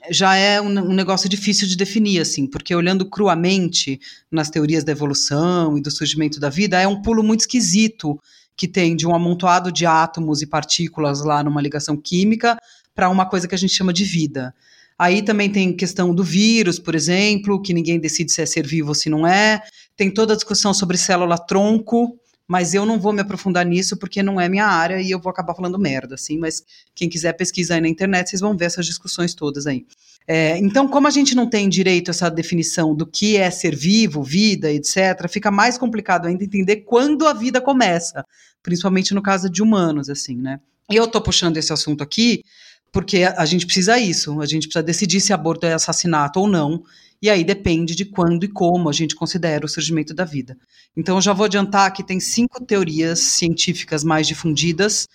já 0.10 0.36
é 0.36 0.60
um, 0.62 0.68
um, 0.68 0.94
negócio 0.94 1.30
difícil 1.30 1.68
de 1.68 1.76
definir, 1.76 2.20
assim, 2.20 2.48
porque 2.48 2.74
olhando 2.74 3.06
cruamente 3.06 4.00
nas 4.32 4.50
teorias 4.50 4.84
da 4.84 4.92
evolução 4.92 5.78
e 5.78 5.82
do 5.82 5.92
surgimento 5.92 6.40
da 6.40 6.50
vida, 6.50 6.80
é 6.80 6.88
um 6.88 7.02
pulo 7.02 7.24
muito 7.24 7.42
esquisito 7.42 8.20
que 8.56 8.68
tem 8.68 8.96
de 8.96 9.08
um 9.08 9.16
amontoado 9.16 9.72
de 9.72 9.86
átomos 9.86 10.42
e 10.42 10.48
partículas 10.48 11.24
lá 11.24 11.44
numa 11.44 11.62
ligação 11.62 11.98
química 11.98 12.58
para 12.94 13.10
uma 13.10 13.26
coisa 13.26 13.48
que 13.48 13.56
a 13.56 13.58
gente 13.58 13.74
chama 13.74 13.94
de 13.94 14.04
vida. 14.04 14.54
Aí 14.98 15.24
também 15.24 15.50
tem 15.50 15.76
questão 15.76 16.14
do 16.14 16.24
vírus, 16.24 16.78
por 16.78 16.94
exemplo, 16.94 17.62
que 17.62 17.74
ninguém 17.74 18.00
decide 18.00 18.32
se 18.32 18.42
é 18.42 18.46
ser 18.46 18.66
vivo 18.66 18.90
ou 18.90 18.96
se 18.96 19.10
não 19.10 19.26
é. 19.26 19.64
Tem 19.98 20.12
toda 20.12 20.34
a 20.34 20.36
discussão 20.36 20.74
sobre 20.74 20.98
célula 20.98 21.38
tronco, 21.38 22.20
mas 22.52 22.74
eu 22.74 22.86
não 22.86 23.00
vou 23.00 23.14
me 23.14 23.22
aprofundar 23.22 23.66
nisso 23.66 23.96
porque 23.96 24.22
não 24.22 24.38
é 24.38 24.50
minha 24.50 24.66
área 24.66 25.02
e 25.02 25.10
eu 25.10 25.18
vou 25.18 25.30
acabar 25.30 25.56
falando 25.56 25.80
merda, 25.80 26.16
assim. 26.16 26.38
Mas 26.38 26.62
quem 26.94 27.08
quiser 27.08 27.32
pesquisar 27.32 27.76
aí 27.76 27.82
na 27.82 27.88
internet, 27.88 28.30
vocês 28.30 28.42
vão 28.42 28.58
ver 28.58 28.66
essas 28.66 28.86
discussões 28.86 29.34
todas 29.34 29.66
aí. 29.66 29.86
É, 30.28 30.58
então, 30.58 30.86
como 30.86 31.08
a 31.08 31.12
gente 31.12 31.34
não 31.34 31.50
tem 31.50 31.70
direito 31.70 32.10
a 32.10 32.12
essa 32.12 32.30
definição 32.30 32.94
do 32.94 33.08
que 33.08 33.38
é 33.38 33.50
ser 33.50 33.74
vivo, 33.74 34.22
vida, 34.22 34.70
etc., 34.70 35.30
fica 35.30 35.50
mais 35.50 35.78
complicado 35.78 36.28
ainda 36.28 36.44
entender 36.44 36.82
quando 36.82 37.26
a 37.26 37.32
vida 37.32 37.62
começa, 37.62 38.26
principalmente 38.62 39.14
no 39.14 39.22
caso 39.22 39.50
de 39.50 39.64
humanos, 39.64 40.10
assim, 40.10 40.36
né? 40.36 40.60
E 40.92 40.98
eu 40.98 41.08
tô 41.08 41.22
puxando 41.22 41.56
esse 41.56 41.72
assunto 41.72 42.04
aqui 42.04 42.44
porque 42.92 43.24
a 43.24 43.46
gente 43.46 43.66
precisa 43.66 43.98
isso, 43.98 44.42
a 44.42 44.46
gente 44.46 44.68
precisa 44.68 44.84
decidir 44.84 45.22
se 45.22 45.32
aborto 45.32 45.66
é 45.66 45.72
assassinato 45.72 46.38
ou 46.42 46.50
não, 46.50 46.84
e 47.22 47.30
aí 47.30 47.44
depende 47.44 47.96
de 47.96 48.06
quando 48.06 48.44
e 48.44 48.48
como 48.48 48.90
a 48.90 48.94
gente 48.94 49.16
considera 49.16 49.66
o 49.66 49.70
surgimento 49.70 50.14
da 50.14 50.26
vida. 50.26 50.58
Então 50.98 51.16
eu 51.18 51.22
já 51.22 51.34
vou 51.34 51.46
adiantar 51.46 51.94
que 51.94 52.04
tem 52.04 52.20
cinco 52.20 52.66
teorias 52.66 53.20
científicas 53.20 54.04
mais 54.04 54.28
difundidas 54.28 55.08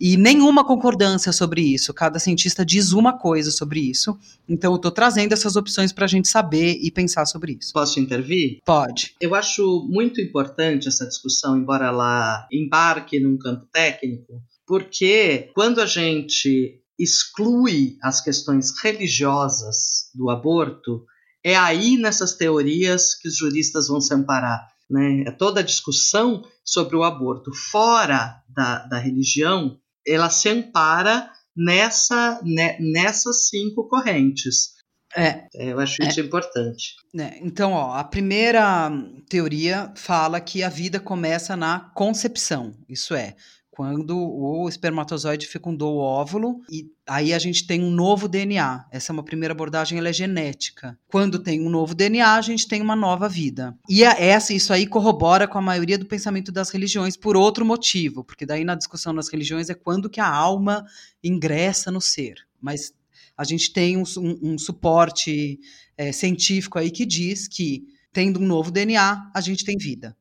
e 0.00 0.16
nenhuma 0.16 0.64
concordância 0.66 1.32
sobre 1.32 1.60
isso. 1.60 1.94
Cada 1.94 2.18
cientista 2.18 2.64
diz 2.64 2.92
uma 2.92 3.16
coisa 3.16 3.52
sobre 3.52 3.78
isso. 3.78 4.18
Então 4.48 4.72
eu 4.72 4.76
estou 4.76 4.90
trazendo 4.90 5.32
essas 5.32 5.54
opções 5.54 5.92
para 5.92 6.06
a 6.06 6.08
gente 6.08 6.28
saber 6.28 6.78
e 6.82 6.90
pensar 6.90 7.24
sobre 7.26 7.56
isso. 7.60 7.72
Posso 7.72 8.00
intervir? 8.00 8.58
Pode. 8.64 9.14
Eu 9.20 9.34
acho 9.34 9.86
muito 9.88 10.20
importante 10.20 10.88
essa 10.88 11.06
discussão, 11.06 11.56
embora 11.56 11.86
ela 11.86 12.48
embarque 12.50 13.20
num 13.20 13.38
campo 13.38 13.66
técnico, 13.72 14.42
porque 14.66 15.50
quando 15.54 15.80
a 15.80 15.86
gente 15.86 16.80
exclui 16.98 17.96
as 18.02 18.20
questões 18.20 18.72
religiosas 18.82 20.10
do 20.14 20.30
aborto, 20.30 21.04
é 21.44 21.56
aí 21.56 21.96
nessas 21.96 22.34
teorias 22.34 23.14
que 23.14 23.28
os 23.28 23.36
juristas 23.36 23.88
vão 23.88 24.00
se 24.00 24.14
amparar. 24.14 24.68
Né? 24.88 25.24
É 25.26 25.30
toda 25.30 25.60
a 25.60 25.64
discussão 25.64 26.42
sobre 26.64 26.96
o 26.96 27.02
aborto 27.02 27.52
fora 27.52 28.42
da, 28.48 28.86
da 28.86 28.98
religião, 28.98 29.78
ela 30.06 30.30
se 30.30 30.48
ampara 30.48 31.30
nessa, 31.56 32.40
né, 32.44 32.76
nessas 32.80 33.48
cinco 33.48 33.88
correntes. 33.88 34.72
É, 35.14 35.46
é 35.54 35.72
eu 35.72 35.78
acho 35.78 36.02
isso 36.02 36.20
é. 36.20 36.22
importante. 36.22 36.94
É, 37.18 37.38
então, 37.42 37.72
ó, 37.72 37.94
a 37.94 38.04
primeira 38.04 38.90
teoria 39.28 39.92
fala 39.94 40.40
que 40.40 40.62
a 40.62 40.68
vida 40.68 40.98
começa 40.98 41.56
na 41.56 41.90
concepção, 41.94 42.74
isso 42.88 43.14
é, 43.14 43.36
quando 43.72 44.18
o 44.18 44.68
espermatozoide 44.68 45.48
fecundou 45.48 45.94
o 45.94 45.98
óvulo 45.98 46.60
e 46.70 46.92
aí 47.08 47.32
a 47.32 47.38
gente 47.38 47.66
tem 47.66 47.82
um 47.82 47.90
novo 47.90 48.28
DNA. 48.28 48.84
Essa 48.92 49.10
é 49.10 49.14
uma 49.14 49.22
primeira 49.22 49.52
abordagem, 49.52 49.96
ela 49.96 50.10
é 50.10 50.12
genética. 50.12 50.98
Quando 51.08 51.38
tem 51.38 51.58
um 51.58 51.70
novo 51.70 51.94
DNA, 51.94 52.34
a 52.34 52.40
gente 52.42 52.68
tem 52.68 52.82
uma 52.82 52.94
nova 52.94 53.30
vida. 53.30 53.74
E 53.88 54.04
a, 54.04 54.10
essa, 54.10 54.52
isso 54.52 54.74
aí 54.74 54.86
corrobora 54.86 55.48
com 55.48 55.56
a 55.56 55.62
maioria 55.62 55.96
do 55.96 56.04
pensamento 56.04 56.52
das 56.52 56.68
religiões 56.68 57.16
por 57.16 57.34
outro 57.34 57.64
motivo, 57.64 58.22
porque 58.22 58.44
daí 58.44 58.62
na 58.62 58.74
discussão 58.74 59.14
das 59.14 59.30
religiões 59.30 59.70
é 59.70 59.74
quando 59.74 60.10
que 60.10 60.20
a 60.20 60.28
alma 60.28 60.84
ingressa 61.24 61.90
no 61.90 62.00
ser. 62.00 62.46
Mas 62.60 62.92
a 63.34 63.42
gente 63.42 63.72
tem 63.72 63.96
um, 63.96 64.04
um, 64.18 64.52
um 64.52 64.58
suporte 64.58 65.58
é, 65.96 66.12
científico 66.12 66.78
aí 66.78 66.90
que 66.90 67.06
diz 67.06 67.48
que 67.48 67.86
tendo 68.12 68.38
um 68.38 68.46
novo 68.46 68.70
DNA, 68.70 69.30
a 69.34 69.40
gente 69.40 69.64
tem 69.64 69.78
vida. 69.78 70.14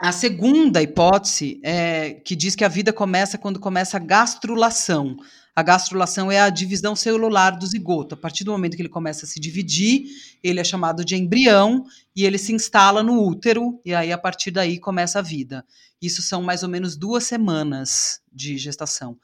A 0.00 0.12
segunda 0.12 0.80
hipótese 0.80 1.60
é 1.60 2.14
que 2.14 2.36
diz 2.36 2.54
que 2.54 2.64
a 2.64 2.68
vida 2.68 2.92
começa 2.92 3.36
quando 3.36 3.58
começa 3.58 3.96
a 3.96 4.00
gastrulação. 4.00 5.16
A 5.56 5.60
gastrulação 5.60 6.30
é 6.30 6.38
a 6.38 6.50
divisão 6.50 6.94
celular 6.94 7.58
do 7.58 7.66
zigoto. 7.66 8.14
A 8.14 8.16
partir 8.16 8.44
do 8.44 8.52
momento 8.52 8.76
que 8.76 8.82
ele 8.82 8.88
começa 8.88 9.26
a 9.26 9.28
se 9.28 9.40
dividir, 9.40 10.04
ele 10.40 10.60
é 10.60 10.64
chamado 10.64 11.04
de 11.04 11.16
embrião 11.16 11.84
e 12.14 12.24
ele 12.24 12.38
se 12.38 12.52
instala 12.52 13.02
no 13.02 13.20
útero, 13.20 13.80
e 13.84 13.92
aí 13.92 14.12
a 14.12 14.18
partir 14.18 14.52
daí 14.52 14.78
começa 14.78 15.18
a 15.18 15.22
vida. 15.22 15.64
Isso 16.00 16.22
são 16.22 16.44
mais 16.44 16.62
ou 16.62 16.68
menos 16.68 16.96
duas 16.96 17.24
semanas 17.24 18.20
de 18.32 18.56
gestação. 18.56 19.18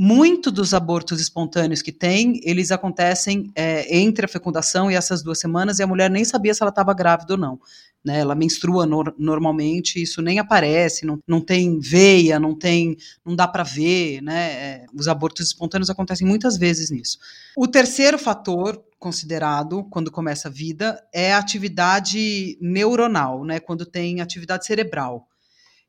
Muito 0.00 0.52
dos 0.52 0.72
abortos 0.72 1.20
espontâneos 1.20 1.82
que 1.82 1.90
tem, 1.90 2.40
eles 2.44 2.70
acontecem 2.70 3.50
é, 3.54 3.98
entre 3.98 4.26
a 4.26 4.28
fecundação 4.28 4.88
e 4.88 4.94
essas 4.94 5.22
duas 5.24 5.40
semanas, 5.40 5.80
e 5.80 5.82
a 5.82 5.86
mulher 5.88 6.08
nem 6.08 6.24
sabia 6.24 6.54
se 6.54 6.62
ela 6.62 6.70
estava 6.70 6.94
grávida 6.94 7.34
ou 7.34 7.38
não 7.38 7.58
né? 8.04 8.20
Ela 8.20 8.34
menstrua 8.34 8.86
no, 8.86 9.02
normalmente, 9.18 10.00
isso 10.00 10.22
nem 10.22 10.38
aparece, 10.38 11.04
não, 11.04 11.18
não 11.26 11.40
tem 11.40 11.78
veia, 11.78 12.38
não 12.38 12.54
tem, 12.54 12.96
não 13.24 13.34
dá 13.34 13.46
para 13.46 13.62
ver, 13.62 14.22
né? 14.22 14.52
É, 14.52 14.86
os 14.94 15.08
abortos 15.08 15.46
espontâneos 15.46 15.90
acontecem 15.90 16.26
muitas 16.26 16.56
vezes 16.56 16.90
nisso. 16.90 17.18
O 17.56 17.66
terceiro 17.66 18.18
fator 18.18 18.82
considerado 18.98 19.84
quando 19.90 20.10
começa 20.10 20.48
a 20.48 20.50
vida 20.50 21.00
é 21.12 21.32
a 21.32 21.38
atividade 21.38 22.58
neuronal, 22.60 23.44
né? 23.44 23.60
Quando 23.60 23.84
tem 23.84 24.20
atividade 24.20 24.66
cerebral. 24.66 25.27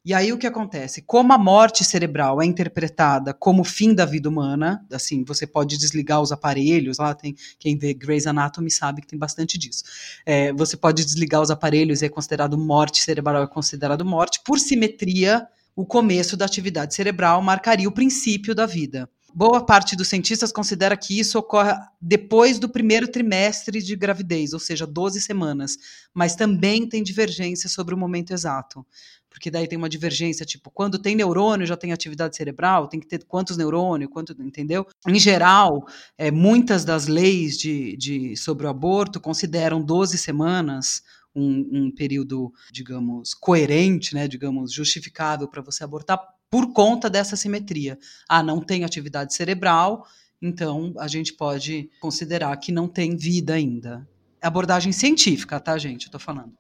E 0.10 0.13
aí 0.15 0.34
o 0.34 0.39
que 0.39 0.48
acontece? 0.48 1.04
Como 1.04 1.32
a 1.32 1.38
morte 1.38 1.84
cerebral 1.84 2.41
é 2.41 2.45
interpretada 2.45 3.32
como 3.32 3.63
fim 3.63 3.93
da 3.93 4.06
vida 4.06 4.28
humana, 4.28 4.84
assim, 4.91 5.24
você 5.24 5.45
pode 5.45 5.78
desligar 5.78 6.19
os 6.19 6.32
aparelhos, 6.32 6.98
lá 6.98 7.13
tem 7.13 7.36
quem 7.60 7.78
vê 7.78 7.93
Grey's 7.93 8.26
Anatomy 8.26 8.72
sabe 8.72 9.02
que 9.02 9.08
tem 9.08 9.19
bastante 9.19 9.56
disso. 9.56 9.84
É, 10.26 10.52
você 10.52 10.76
pode 10.76 11.06
desligar 11.06 11.39
os 11.43 11.52
aparelhos 11.52 12.02
e 12.02 12.08
é 12.08 12.10
considerado 12.10 12.58
morte 12.58 13.04
cerebral, 13.04 13.43
é 13.43 13.48
considerado 13.48 14.04
morte. 14.04 14.41
Por 14.43 14.58
simetria, 14.58 15.48
o 15.76 15.86
começo 15.86 16.36
da 16.36 16.45
atividade 16.45 16.95
cerebral 16.95 17.39
marcaria 17.43 17.88
o 17.88 17.91
princípio 17.91 18.56
da 18.56 18.65
vida. 18.65 19.08
Boa 19.32 19.63
parte 19.63 19.95
dos 19.95 20.08
cientistas 20.08 20.52
considera 20.52 20.98
que 20.98 21.19
isso 21.19 21.38
ocorre 21.38 21.74
depois 22.02 22.58
do 22.58 22.67
primeiro 22.67 23.08
trimestre 23.08 23.80
de 23.80 23.95
gravidez, 23.95 24.54
ou 24.54 24.60
seja, 24.60 24.88
12 24.88 25.22
semanas, 25.22 25.78
mas 26.12 26.36
também 26.36 26.89
tem 26.89 27.04
divergência 27.04 27.69
sobre 27.69 27.93
o 27.93 27.98
momento 27.98 28.34
exato 28.34 28.84
porque 29.30 29.52
daí 29.52 29.68
tem 29.68 29.78
uma 29.78 29.88
divergência, 29.88 30.46
tipo, 30.46 30.72
quando 30.72 30.98
tem 30.98 31.15
neurônio 31.15 31.68
já 31.68 31.78
tem 31.78 31.94
atividade 31.94 32.36
cerebral, 32.36 32.88
tem 32.88 33.00
que 33.00 33.08
ter 33.08 33.24
quantos 33.26 33.56
neurônios, 33.58 34.10
quanto, 34.12 34.36
entendeu? 34.42 34.86
Em 35.08 35.20
geral, 35.20 35.86
é, 36.18 36.32
muitas 36.32 36.84
das 36.84 37.08
leis 37.08 37.58
de, 37.58 37.96
de, 37.96 38.36
sobre 38.36 38.65
o 38.65 38.70
aborto 38.70 39.20
consideram 39.20 39.82
12 39.82 40.18
semanas 40.18 41.04
um, 41.36 41.68
um 41.72 41.92
período, 41.92 42.52
digamos, 42.72 43.34
coerente, 43.34 44.15
né, 44.15 44.28
digamos, 44.28 44.74
justificável 44.74 45.48
para 45.48 45.62
você 45.62 45.84
abortar 45.84 46.20
por 46.50 46.74
conta 46.74 47.10
dessa 47.10 47.36
simetria. 47.36 47.98
Ah, 48.28 48.42
não 48.42 48.60
tem 48.60 48.84
atividade 48.84 49.34
cerebral, 49.34 50.06
então 50.42 50.94
a 50.98 51.08
gente 51.08 51.34
pode 51.34 51.89
considerar 52.00 52.56
que 52.58 52.72
não 52.72 52.88
tem 52.88 53.15
vida 53.15 53.54
ainda. 53.54 54.08
Abordagem 54.42 54.92
científica, 54.92 55.60
tá, 55.60 55.78
gente? 55.78 56.06
Eu 56.06 56.12
tô 56.12 56.20
falando. 56.20 56.54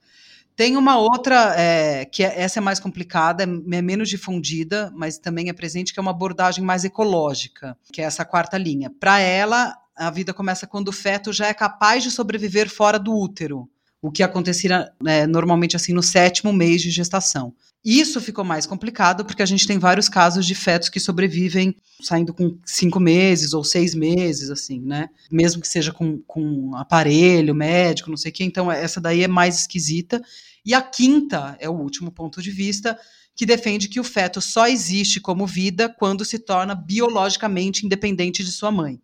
Tem 0.59 0.75
uma 0.75 0.97
outra, 0.97 1.55
é, 1.57 2.03
que 2.03 2.21
é, 2.21 2.41
essa 2.41 2.59
é 2.59 2.61
mais 2.61 2.81
complicada, 2.81 3.45
é, 3.45 3.45
é 3.45 3.81
menos 3.81 4.09
difundida, 4.09 4.91
mas 4.93 5.17
também 5.17 5.47
é 5.47 5.53
presente, 5.53 5.93
que 5.93 5.99
é 5.99 6.01
uma 6.01 6.11
abordagem 6.11 6.61
mais 6.61 6.83
ecológica, 6.83 7.77
que 7.93 8.01
é 8.01 8.03
essa 8.03 8.25
quarta 8.25 8.57
linha. 8.57 8.91
Para 8.99 9.19
ela, 9.19 9.73
a 9.95 10.09
vida 10.09 10.33
começa 10.33 10.67
quando 10.67 10.89
o 10.89 10.91
feto 10.91 11.31
já 11.31 11.47
é 11.47 11.53
capaz 11.53 12.03
de 12.03 12.11
sobreviver 12.11 12.69
fora 12.69 12.99
do 12.99 13.17
útero, 13.17 13.69
o 14.01 14.11
que 14.11 14.21
acontecia 14.21 14.91
né, 15.01 15.25
normalmente 15.25 15.77
assim 15.77 15.93
no 15.93 16.03
sétimo 16.03 16.51
mês 16.51 16.81
de 16.81 16.91
gestação. 16.91 17.53
Isso 17.83 18.19
ficou 18.19 18.43
mais 18.43 18.65
complicado 18.65 19.23
porque 19.23 19.41
a 19.41 19.45
gente 19.45 19.65
tem 19.65 19.79
vários 19.79 20.09
casos 20.09 20.45
de 20.45 20.53
fetos 20.53 20.89
que 20.89 20.99
sobrevivem 20.99 21.75
saindo 22.01 22.33
com 22.33 22.57
cinco 22.65 22.99
meses 22.99 23.53
ou 23.53 23.63
seis 23.63 23.95
meses, 23.95 24.49
assim, 24.49 24.81
né? 24.81 25.09
Mesmo 25.31 25.61
que 25.61 25.67
seja 25.67 25.93
com, 25.93 26.19
com 26.27 26.75
aparelho 26.75 27.55
médico, 27.55 28.09
não 28.09 28.17
sei 28.17 28.31
o 28.31 28.33
quê. 28.33 28.43
Então, 28.43 28.69
essa 28.69 28.99
daí 28.99 29.23
é 29.23 29.27
mais 29.27 29.61
esquisita. 29.61 30.21
E 30.65 30.73
a 30.73 30.81
quinta 30.81 31.55
é 31.59 31.69
o 31.69 31.73
último 31.73 32.11
ponto 32.11 32.41
de 32.41 32.51
vista, 32.51 32.99
que 33.33 33.45
defende 33.45 33.87
que 33.87 34.01
o 34.01 34.03
feto 34.03 34.41
só 34.41 34.67
existe 34.67 35.21
como 35.21 35.47
vida 35.47 35.87
quando 35.87 36.25
se 36.25 36.37
torna 36.37 36.75
biologicamente 36.75 37.85
independente 37.85 38.43
de 38.43 38.51
sua 38.51 38.69
mãe. 38.69 38.99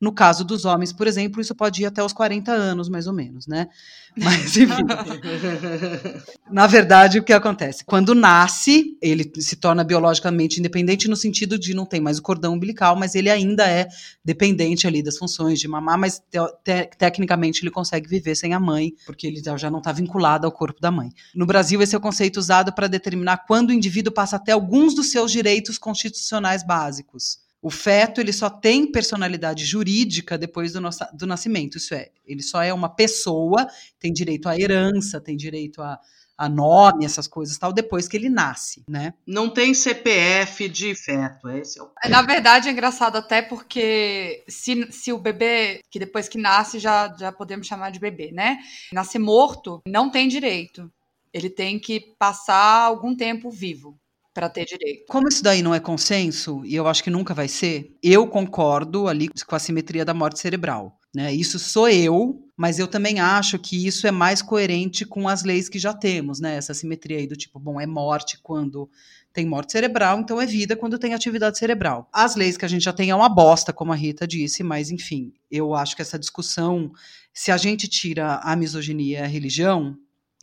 No 0.00 0.12
caso 0.12 0.44
dos 0.44 0.64
homens, 0.64 0.92
por 0.92 1.06
exemplo, 1.06 1.40
isso 1.40 1.54
pode 1.54 1.82
ir 1.82 1.86
até 1.86 2.02
os 2.02 2.12
40 2.12 2.52
anos, 2.52 2.88
mais 2.88 3.06
ou 3.06 3.14
menos, 3.14 3.46
né? 3.46 3.68
Mas, 4.16 4.56
enfim. 4.56 4.82
Na 6.50 6.66
verdade, 6.66 7.18
o 7.18 7.24
que 7.24 7.32
acontece? 7.32 7.84
Quando 7.84 8.14
nasce, 8.14 8.96
ele 9.00 9.30
se 9.38 9.56
torna 9.56 9.82
biologicamente 9.82 10.58
independente 10.58 11.08
no 11.08 11.16
sentido 11.16 11.58
de 11.58 11.74
não 11.74 11.86
tem 11.86 12.00
mais 12.00 12.18
o 12.18 12.22
cordão 12.22 12.54
umbilical, 12.54 12.94
mas 12.94 13.14
ele 13.14 13.30
ainda 13.30 13.66
é 13.66 13.88
dependente 14.24 14.86
ali 14.86 15.02
das 15.02 15.16
funções 15.16 15.58
de 15.58 15.66
mamar, 15.66 15.98
mas 15.98 16.18
te 16.18 16.38
te 16.62 16.90
tecnicamente 16.98 17.62
ele 17.62 17.70
consegue 17.70 18.08
viver 18.08 18.34
sem 18.34 18.52
a 18.52 18.60
mãe, 18.60 18.92
porque 19.06 19.26
ele 19.26 19.42
já 19.56 19.70
não 19.70 19.78
está 19.78 19.92
vinculado 19.92 20.46
ao 20.46 20.52
corpo 20.52 20.80
da 20.80 20.90
mãe. 20.90 21.10
No 21.34 21.46
Brasil, 21.46 21.80
esse 21.80 21.94
é 21.94 21.98
o 21.98 22.00
conceito 22.00 22.38
usado 22.38 22.72
para 22.72 22.86
determinar 22.86 23.44
quando 23.46 23.70
o 23.70 23.72
indivíduo 23.72 24.12
passa 24.12 24.36
até 24.36 24.52
alguns 24.52 24.94
dos 24.94 25.10
seus 25.10 25.32
direitos 25.32 25.78
constitucionais 25.78 26.62
básicos 26.62 27.45
O 27.62 27.70
feto 27.70 28.20
ele 28.20 28.32
só 28.32 28.48
tem 28.48 28.90
personalidade 28.90 29.64
jurídica 29.64 30.38
depois 30.38 30.72
do, 30.72 30.80
nosso, 30.80 31.04
do 31.14 31.26
nascimento. 31.26 31.78
Isso 31.78 31.94
é, 31.94 32.10
ele 32.24 32.42
só 32.42 32.62
é 32.62 32.72
uma 32.72 32.88
pessoa, 32.88 33.66
tem 33.98 34.12
direito 34.12 34.48
à 34.48 34.56
herança, 34.56 35.20
tem 35.20 35.36
direito 35.36 35.82
a, 35.82 35.98
a 36.36 36.48
nome, 36.48 37.04
essas 37.04 37.26
coisas 37.26 37.56
tal, 37.56 37.72
depois 37.72 38.06
que 38.06 38.16
ele 38.16 38.28
nasce, 38.28 38.84
né? 38.88 39.14
Não 39.26 39.48
tem 39.48 39.72
CPF 39.72 40.68
de 40.68 40.94
feto, 40.94 41.48
esse 41.48 41.80
é 41.80 41.82
o... 41.82 41.90
Na 42.08 42.22
verdade, 42.22 42.68
é 42.68 42.72
engraçado 42.72 43.16
até 43.16 43.40
porque 43.40 44.44
se, 44.46 44.92
se 44.92 45.12
o 45.12 45.18
bebê, 45.18 45.80
que 45.90 45.98
depois 45.98 46.28
que 46.28 46.38
nasce, 46.38 46.78
já, 46.78 47.14
já 47.18 47.32
podemos 47.32 47.66
chamar 47.66 47.90
de 47.90 47.98
bebê, 47.98 48.30
né? 48.32 48.58
Nascer 48.92 49.18
morto, 49.18 49.80
não 49.88 50.10
tem 50.10 50.28
direito. 50.28 50.92
Ele 51.32 51.50
tem 51.50 51.78
que 51.78 52.14
passar 52.18 52.82
algum 52.82 53.14
tempo 53.14 53.50
vivo 53.50 53.98
para 54.36 54.50
ter 54.50 54.66
direito. 54.66 55.06
Como 55.08 55.28
isso 55.28 55.42
daí 55.42 55.62
não 55.62 55.74
é 55.74 55.80
consenso, 55.80 56.60
e 56.62 56.76
eu 56.76 56.86
acho 56.86 57.02
que 57.02 57.08
nunca 57.08 57.32
vai 57.32 57.48
ser, 57.48 57.96
eu 58.02 58.26
concordo 58.26 59.08
ali 59.08 59.30
com 59.30 59.56
a 59.56 59.58
simetria 59.58 60.04
da 60.04 60.12
morte 60.12 60.38
cerebral. 60.38 61.00
Né? 61.14 61.32
Isso 61.32 61.58
sou 61.58 61.88
eu, 61.88 62.46
mas 62.54 62.78
eu 62.78 62.86
também 62.86 63.18
acho 63.18 63.58
que 63.58 63.86
isso 63.86 64.06
é 64.06 64.10
mais 64.10 64.42
coerente 64.42 65.06
com 65.06 65.26
as 65.26 65.42
leis 65.42 65.70
que 65.70 65.78
já 65.78 65.94
temos, 65.94 66.38
né? 66.38 66.56
Essa 66.56 66.74
simetria 66.74 67.16
aí 67.16 67.26
do 67.26 67.34
tipo, 67.34 67.58
bom, 67.58 67.80
é 67.80 67.86
morte 67.86 68.38
quando 68.42 68.90
tem 69.32 69.46
morte 69.46 69.72
cerebral, 69.72 70.20
então 70.20 70.38
é 70.38 70.44
vida 70.44 70.76
quando 70.76 70.98
tem 70.98 71.14
atividade 71.14 71.56
cerebral. 71.56 72.06
As 72.12 72.36
leis 72.36 72.58
que 72.58 72.66
a 72.66 72.68
gente 72.68 72.84
já 72.84 72.92
tem 72.92 73.08
é 73.08 73.14
uma 73.14 73.30
bosta, 73.30 73.72
como 73.72 73.94
a 73.94 73.96
Rita 73.96 74.26
disse, 74.26 74.62
mas 74.62 74.90
enfim, 74.90 75.32
eu 75.50 75.74
acho 75.74 75.96
que 75.96 76.02
essa 76.02 76.18
discussão, 76.18 76.92
se 77.32 77.50
a 77.50 77.56
gente 77.56 77.88
tira 77.88 78.36
a 78.42 78.54
misoginia 78.54 79.20
e 79.20 79.22
a 79.22 79.26
religião, 79.26 79.96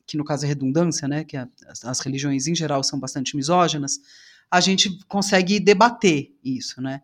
que 0.05 0.17
no 0.17 0.23
caso 0.23 0.45
é 0.45 0.47
redundância, 0.47 1.07
né, 1.07 1.23
que 1.23 1.37
a, 1.37 1.47
as 1.83 1.99
religiões 1.99 2.47
em 2.47 2.55
geral 2.55 2.83
são 2.83 2.99
bastante 2.99 3.35
misóginas, 3.35 3.99
a 4.51 4.59
gente 4.59 4.99
consegue 5.07 5.59
debater 5.59 6.31
isso, 6.43 6.81
né? 6.81 7.01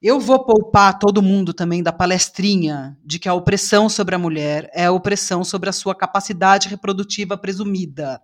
Eu 0.00 0.20
vou 0.20 0.44
poupar 0.44 0.98
todo 0.98 1.22
mundo 1.22 1.54
também 1.54 1.82
da 1.82 1.92
palestrinha 1.92 2.96
de 3.04 3.18
que 3.18 3.28
a 3.28 3.34
opressão 3.34 3.88
sobre 3.88 4.14
a 4.14 4.18
mulher 4.18 4.70
é 4.72 4.84
a 4.84 4.92
opressão 4.92 5.42
sobre 5.42 5.70
a 5.70 5.72
sua 5.72 5.94
capacidade 5.94 6.68
reprodutiva 6.68 7.36
presumida. 7.36 8.20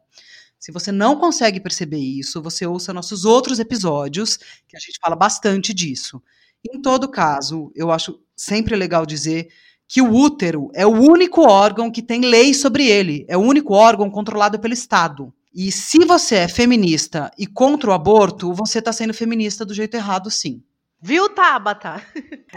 Se 0.58 0.70
você 0.70 0.92
não 0.92 1.16
consegue 1.16 1.58
perceber 1.58 1.98
isso, 1.98 2.40
você 2.40 2.64
ouça 2.66 2.92
nossos 2.92 3.24
outros 3.24 3.58
episódios, 3.58 4.37
que 4.68 4.76
a 4.76 4.80
gente 4.80 4.98
fala 5.02 5.16
bastante 5.16 5.74
disso. 5.74 6.22
Em 6.64 6.80
todo 6.80 7.11
caso, 7.11 7.72
eu 7.74 7.90
acho 7.90 8.20
sempre 8.37 8.76
legal 8.76 9.04
dizer 9.04 9.48
que 9.92 10.00
o 10.00 10.11
útero 10.11 10.70
é 10.72 10.87
o 10.87 10.90
único 10.90 11.42
órgão 11.42 11.90
que 11.90 12.00
tem 12.00 12.22
lei 12.22 12.55
sobre 12.55 12.87
ele, 12.87 13.26
é 13.28 13.37
o 13.37 13.42
único 13.42 13.74
órgão 13.74 14.09
controlado 14.11 14.59
pelo 14.59 14.72
Estado. 14.72 15.31
E 15.55 15.70
se 15.70 16.02
você 16.07 16.37
é 16.37 16.48
feminista 16.48 17.31
e 17.37 17.46
contra 17.46 17.90
o 17.90 17.92
aborto, 17.92 18.55
você 18.55 18.78
está 18.78 18.90
sendo 18.90 19.12
feminista 19.12 19.66
do 19.66 19.74
jeito 19.74 19.94
errado, 19.94 20.31
sim. 20.31 20.62
Viu, 20.98 21.28
Tabata? 21.28 22.02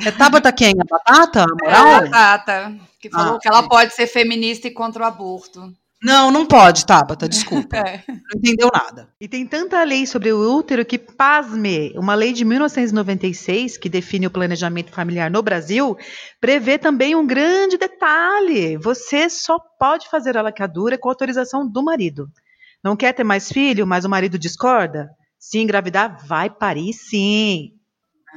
É 0.06 0.12
Tabata 0.12 0.50
quem? 0.54 0.76
A 0.80 0.86
Batata? 0.90 1.44
A 1.44 1.48
moral? 1.62 1.88
É 1.88 1.96
a 1.96 2.02
Batata, 2.04 2.76
que 3.02 3.10
falou 3.10 3.36
ah, 3.36 3.40
que 3.42 3.50
ela 3.50 3.68
pode 3.68 3.94
ser 3.94 4.08
feminista 4.08 4.70
e 4.70 4.72
contra 4.72 5.04
o 5.04 5.06
aborto. 5.06 5.74
Não, 6.06 6.30
não 6.30 6.46
pode, 6.46 6.86
Tabata, 6.86 7.28
desculpa. 7.28 7.66
É. 7.86 8.04
Não 8.08 8.38
entendeu 8.38 8.70
nada. 8.72 9.10
E 9.20 9.28
tem 9.28 9.46
tanta 9.46 9.84
lei 9.84 10.06
sobre 10.06 10.32
o 10.32 10.56
útero 10.56 10.86
que, 10.86 11.00
pasme, 11.00 11.92
uma 11.96 12.14
lei 12.14 12.32
de 12.32 12.46
1996, 12.46 13.78
que 13.78 13.90
define 13.90 14.28
o 14.28 14.32
planejamento 14.32 14.92
familiar 14.92 15.32
no 15.32 15.42
Brasil, 15.42 15.98
prevê 16.40 16.78
também 16.78 17.16
um 17.16 17.26
grande 17.26 17.78
detalhe. 17.78 18.78
Você 18.78 19.30
só 19.30 19.58
pode 19.80 20.08
fazer 20.08 20.38
a 20.38 20.44
lacadura 20.44 20.96
com 20.96 21.10
autorização 21.10 21.68
do 21.68 21.84
marido. 21.84 22.30
Não 22.84 22.96
quer 22.96 23.14
ter 23.14 23.24
mais 23.24 23.52
filho, 23.52 23.88
mas 23.88 24.06
o 24.06 24.10
marido 24.10 24.38
discorda? 24.38 25.10
Se 25.40 25.58
engravidar, 25.58 26.24
vai 26.26 26.52
parir 26.52 26.94
sim. 26.94 27.72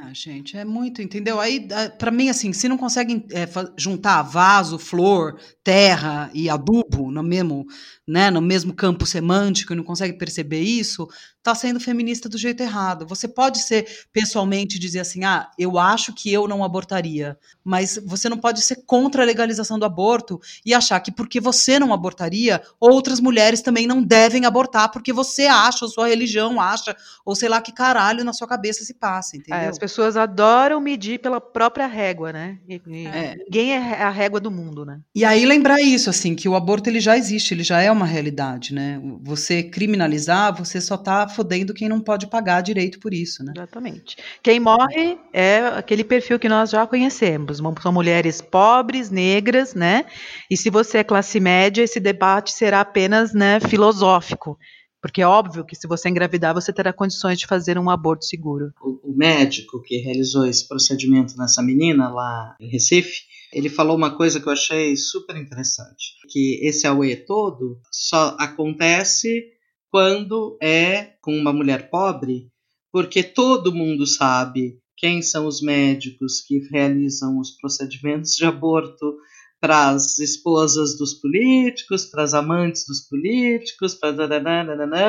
Ah, 0.01 0.13
gente, 0.13 0.55
é 0.55 0.63
muito, 0.63 1.01
entendeu? 1.01 1.41
Aí, 1.41 1.67
ah, 1.73 1.89
para 1.89 2.09
mim, 2.09 2.29
assim, 2.29 2.53
se 2.53 2.69
não 2.69 2.77
conseguem 2.77 3.25
é, 3.31 3.45
juntar 3.77 4.21
vaso, 4.21 4.79
flor, 4.79 5.37
terra 5.61 6.31
e 6.33 6.49
adubo 6.49 7.11
no 7.11 7.21
mesmo, 7.21 7.65
né, 8.09 8.31
no 8.31 8.41
mesmo 8.41 8.73
campo 8.73 9.05
semântico 9.05 9.71
e 9.71 9.75
não 9.75 9.83
consegue 9.83 10.17
perceber 10.17 10.61
isso, 10.61 11.07
está 11.37 11.53
sendo 11.53 11.79
feminista 11.79 12.27
do 12.27 12.37
jeito 12.37 12.61
errado. 12.61 13.05
Você 13.07 13.27
pode 13.27 13.59
ser 13.59 13.87
pessoalmente 14.11 14.79
dizer 14.79 15.01
assim: 15.01 15.23
ah, 15.23 15.49
eu 15.57 15.77
acho 15.77 16.13
que 16.13 16.31
eu 16.33 16.47
não 16.47 16.63
abortaria, 16.63 17.37
mas 17.63 17.99
você 18.03 18.27
não 18.27 18.37
pode 18.37 18.61
ser 18.61 18.83
contra 18.85 19.21
a 19.21 19.25
legalização 19.25 19.77
do 19.77 19.85
aborto 19.85 20.39
e 20.65 20.73
achar 20.73 20.99
que 20.99 21.11
porque 21.11 21.39
você 21.39 21.77
não 21.77 21.93
abortaria, 21.93 22.61
outras 22.79 23.19
mulheres 23.19 23.61
também 23.61 23.85
não 23.85 24.01
devem 24.01 24.45
abortar 24.45 24.91
porque 24.91 25.13
você 25.13 25.45
acha, 25.45 25.85
ou 25.85 25.91
sua 25.91 26.07
religião 26.07 26.59
acha, 26.59 26.95
ou 27.23 27.35
sei 27.35 27.47
lá 27.47 27.61
que 27.61 27.71
caralho 27.71 28.23
na 28.23 28.33
sua 28.33 28.47
cabeça 28.47 28.83
se 28.83 28.95
passa, 28.95 29.37
entendeu? 29.37 29.59
É, 29.59 29.67
as 29.67 29.77
pessoas 29.77 30.17
adoram 30.17 30.81
medir 30.81 31.19
pela 31.19 31.39
própria 31.39 31.85
régua, 31.85 32.33
né? 32.33 32.57
E, 32.67 32.81
e 32.87 33.05
é. 33.05 33.35
Ninguém 33.37 33.73
é 33.73 34.01
a 34.01 34.09
régua 34.09 34.39
do 34.39 34.49
mundo, 34.49 34.83
né? 34.83 34.99
E 35.13 35.23
aí 35.23 35.45
lembrar 35.45 35.79
isso, 35.79 36.09
assim, 36.09 36.35
que 36.35 36.49
o 36.49 36.55
aborto 36.55 36.89
ele 36.89 36.99
já 36.99 37.15
existe, 37.15 37.53
ele 37.53 37.63
já 37.63 37.79
é 37.81 37.91
uma 37.91 37.98
realidade, 38.05 38.73
né? 38.73 39.01
Você 39.21 39.63
criminalizar, 39.63 40.55
você 40.55 40.79
só 40.79 40.95
está 40.95 41.27
fodendo 41.27 41.73
quem 41.73 41.89
não 41.89 41.99
pode 41.99 42.27
pagar 42.27 42.61
direito 42.61 42.99
por 42.99 43.13
isso, 43.13 43.43
né? 43.43 43.53
Exatamente. 43.55 44.17
Quem 44.41 44.59
morre 44.59 45.17
é 45.33 45.59
aquele 45.67 46.03
perfil 46.03 46.39
que 46.39 46.49
nós 46.49 46.69
já 46.69 46.85
conhecemos. 46.85 47.61
São 47.81 47.91
mulheres 47.91 48.41
pobres, 48.41 49.09
negras, 49.09 49.73
né? 49.73 50.05
E 50.49 50.57
se 50.57 50.69
você 50.69 50.99
é 50.99 51.03
classe 51.03 51.39
média, 51.39 51.83
esse 51.83 51.99
debate 51.99 52.51
será 52.51 52.81
apenas 52.81 53.33
né, 53.33 53.59
filosófico. 53.59 54.57
Porque 55.01 55.21
é 55.21 55.27
óbvio 55.27 55.65
que 55.65 55.75
se 55.75 55.87
você 55.87 56.09
engravidar, 56.09 56.53
você 56.53 56.73
terá 56.73 56.91
condições 56.91 57.39
de 57.39 57.47
fazer 57.47 57.77
um 57.77 57.89
aborto 57.89 58.25
seguro. 58.25 58.73
O, 58.81 59.11
o 59.11 59.15
médico 59.15 59.81
que 59.81 59.97
realizou 59.97 60.45
esse 60.45 60.67
procedimento 60.67 61.37
nessa 61.37 61.63
menina 61.63 62.09
lá 62.09 62.55
em 62.59 62.69
Recife, 62.69 63.21
ele 63.53 63.69
falou 63.69 63.95
uma 63.95 64.15
coisa 64.15 64.39
que 64.39 64.47
eu 64.47 64.53
achei 64.53 64.95
super 64.95 65.35
interessante, 65.35 66.15
que 66.29 66.59
esse 66.61 66.85
AUE 66.85 67.15
todo 67.25 67.79
só 67.91 68.35
acontece 68.39 69.45
quando 69.89 70.57
é 70.61 71.13
com 71.21 71.35
uma 71.35 71.51
mulher 71.51 71.89
pobre, 71.89 72.51
porque 72.91 73.23
todo 73.23 73.73
mundo 73.73 74.05
sabe 74.05 74.79
quem 74.95 75.21
são 75.21 75.47
os 75.47 75.61
médicos 75.61 76.41
que 76.41 76.59
realizam 76.71 77.39
os 77.39 77.51
procedimentos 77.51 78.33
de 78.35 78.45
aborto 78.45 79.17
para 79.59 79.89
as 79.89 80.19
esposas 80.19 80.97
dos 80.97 81.13
políticos, 81.15 82.05
para 82.05 82.23
as 82.23 82.33
amantes 82.33 82.85
dos 82.87 83.01
políticos, 83.01 83.95
para 83.95 84.15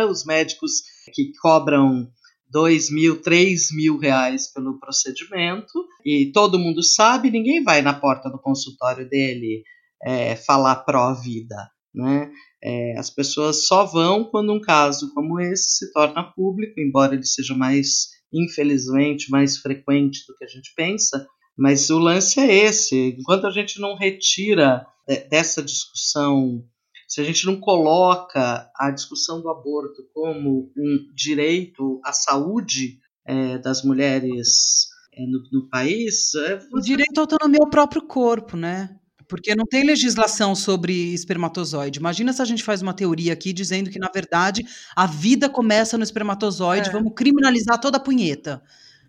os 0.09 0.25
médicos 0.25 0.83
que 1.13 1.33
cobram 1.41 2.11
dois 2.51 2.91
mil, 2.91 3.21
três 3.23 3.69
mil 3.71 3.99
reais 3.99 4.53
pelo 4.53 4.79
procedimento 4.79 5.87
e 6.05 6.31
todo 6.33 6.59
mundo 6.59 6.83
sabe, 6.83 7.31
ninguém 7.31 7.63
vai 7.63 7.81
na 7.81 7.95
porta 7.95 8.29
do 8.29 8.41
consultório 8.41 9.09
dele 9.09 9.63
é, 10.03 10.35
falar 10.37 10.77
pró-vida, 10.77 11.57
né? 11.95 12.31
É, 12.63 12.99
as 12.99 13.09
pessoas 13.09 13.67
só 13.67 13.85
vão 13.85 14.25
quando 14.25 14.53
um 14.53 14.61
caso 14.61 15.13
como 15.15 15.41
esse 15.41 15.79
se 15.79 15.93
torna 15.93 16.23
público, 16.23 16.79
embora 16.79 17.15
ele 17.15 17.25
seja 17.25 17.55
mais, 17.55 18.09
infelizmente, 18.33 19.31
mais 19.31 19.57
frequente 19.57 20.21
do 20.29 20.37
que 20.37 20.45
a 20.45 20.49
gente 20.49 20.73
pensa, 20.77 21.27
mas 21.57 21.89
o 21.91 21.99
lance 21.99 22.39
é 22.39 22.65
esse: 22.67 23.17
enquanto 23.19 23.47
a 23.47 23.51
gente 23.51 23.81
não 23.81 23.97
retira 23.97 24.87
dessa 25.31 25.63
discussão, 25.63 26.63
se 27.11 27.21
a 27.21 27.25
gente 27.25 27.45
não 27.45 27.59
coloca 27.59 28.71
a 28.77 28.89
discussão 28.93 29.43
do 29.43 29.51
aborto 29.51 30.09
como 30.15 30.71
um 30.77 31.13
direito 31.13 32.01
à 32.05 32.13
saúde 32.13 33.01
é, 33.27 33.59
das 33.59 33.83
mulheres 33.83 34.87
é, 35.13 35.27
no, 35.27 35.43
no, 35.51 35.69
país. 35.69 36.33
É, 36.37 36.61
o 36.73 36.81
direito 36.81 37.19
à 37.19 37.23
autonomia 37.23 37.59
ao 37.61 37.69
próprio 37.69 38.03
corpo, 38.03 38.57
né? 38.57 38.97
Porque 39.27 39.57
não 39.57 39.67
tem 39.67 39.85
legislação 39.85 40.55
sobre 40.55 41.13
espermatozoide. 41.13 41.99
Imagina 41.99 42.33
se 42.33 42.43
a 42.43 42.45
gente 42.45 42.63
faz 42.63 42.81
uma 42.81 42.95
teoria 42.95 43.33
aqui 43.33 43.53
dizendo 43.53 43.91
que, 43.91 43.99
na 43.99 44.09
verdade, 44.09 44.65
a 44.95 45.05
vida 45.05 45.49
começa 45.49 45.99
no 45.99 46.05
espermatozoide, 46.05 46.91
é. 46.91 46.93
vamos 46.93 47.13
criminalizar 47.17 47.81
toda 47.81 47.97
a 47.97 48.01
punheta. 48.01 48.63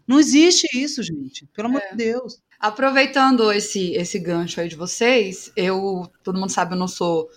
Não 0.08 0.20
existe 0.20 0.68
isso, 0.74 1.04
gente. 1.04 1.48
Pelo 1.54 1.68
amor 1.68 1.82
é. 1.84 1.92
de 1.92 1.98
Deus. 1.98 2.42
Aproveitando 2.60 3.52
esse, 3.52 3.92
esse 3.94 4.18
gancho 4.18 4.60
aí 4.60 4.68
de 4.68 4.76
vocês, 4.76 5.52
eu, 5.56 6.12
todo 6.24 6.40
mundo 6.40 6.52
sabe, 6.52 6.74
eu 6.74 6.80
não 6.80 6.88
sou 6.88 7.30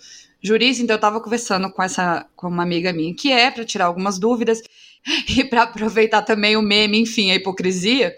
jurista, 0.44 0.82
então 0.82 0.94
eu 0.94 0.98
estava 0.98 1.20
conversando 1.20 1.70
com 1.70 1.82
essa 1.82 2.26
com 2.36 2.48
uma 2.48 2.62
amiga 2.62 2.92
minha 2.92 3.14
que 3.14 3.32
é 3.32 3.50
para 3.50 3.64
tirar 3.64 3.86
algumas 3.86 4.18
dúvidas 4.18 4.60
e 5.28 5.42
para 5.42 5.62
aproveitar 5.62 6.20
também 6.20 6.54
o 6.56 6.62
meme, 6.62 7.00
enfim, 7.00 7.30
a 7.30 7.34
hipocrisia. 7.34 8.14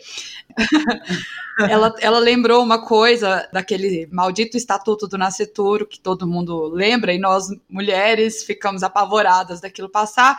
ela, 1.71 1.95
ela 2.01 2.19
lembrou 2.19 2.62
uma 2.62 2.85
coisa 2.85 3.49
daquele 3.53 4.09
maldito 4.11 4.57
estatuto 4.57 5.07
do 5.07 5.17
nascituro 5.17 5.87
que 5.87 6.01
todo 6.01 6.27
mundo 6.27 6.67
lembra 6.69 7.12
e 7.12 7.19
nós 7.19 7.47
mulheres 7.69 8.43
ficamos 8.43 8.83
apavoradas 8.83 9.61
daquilo 9.61 9.89
passar. 9.89 10.37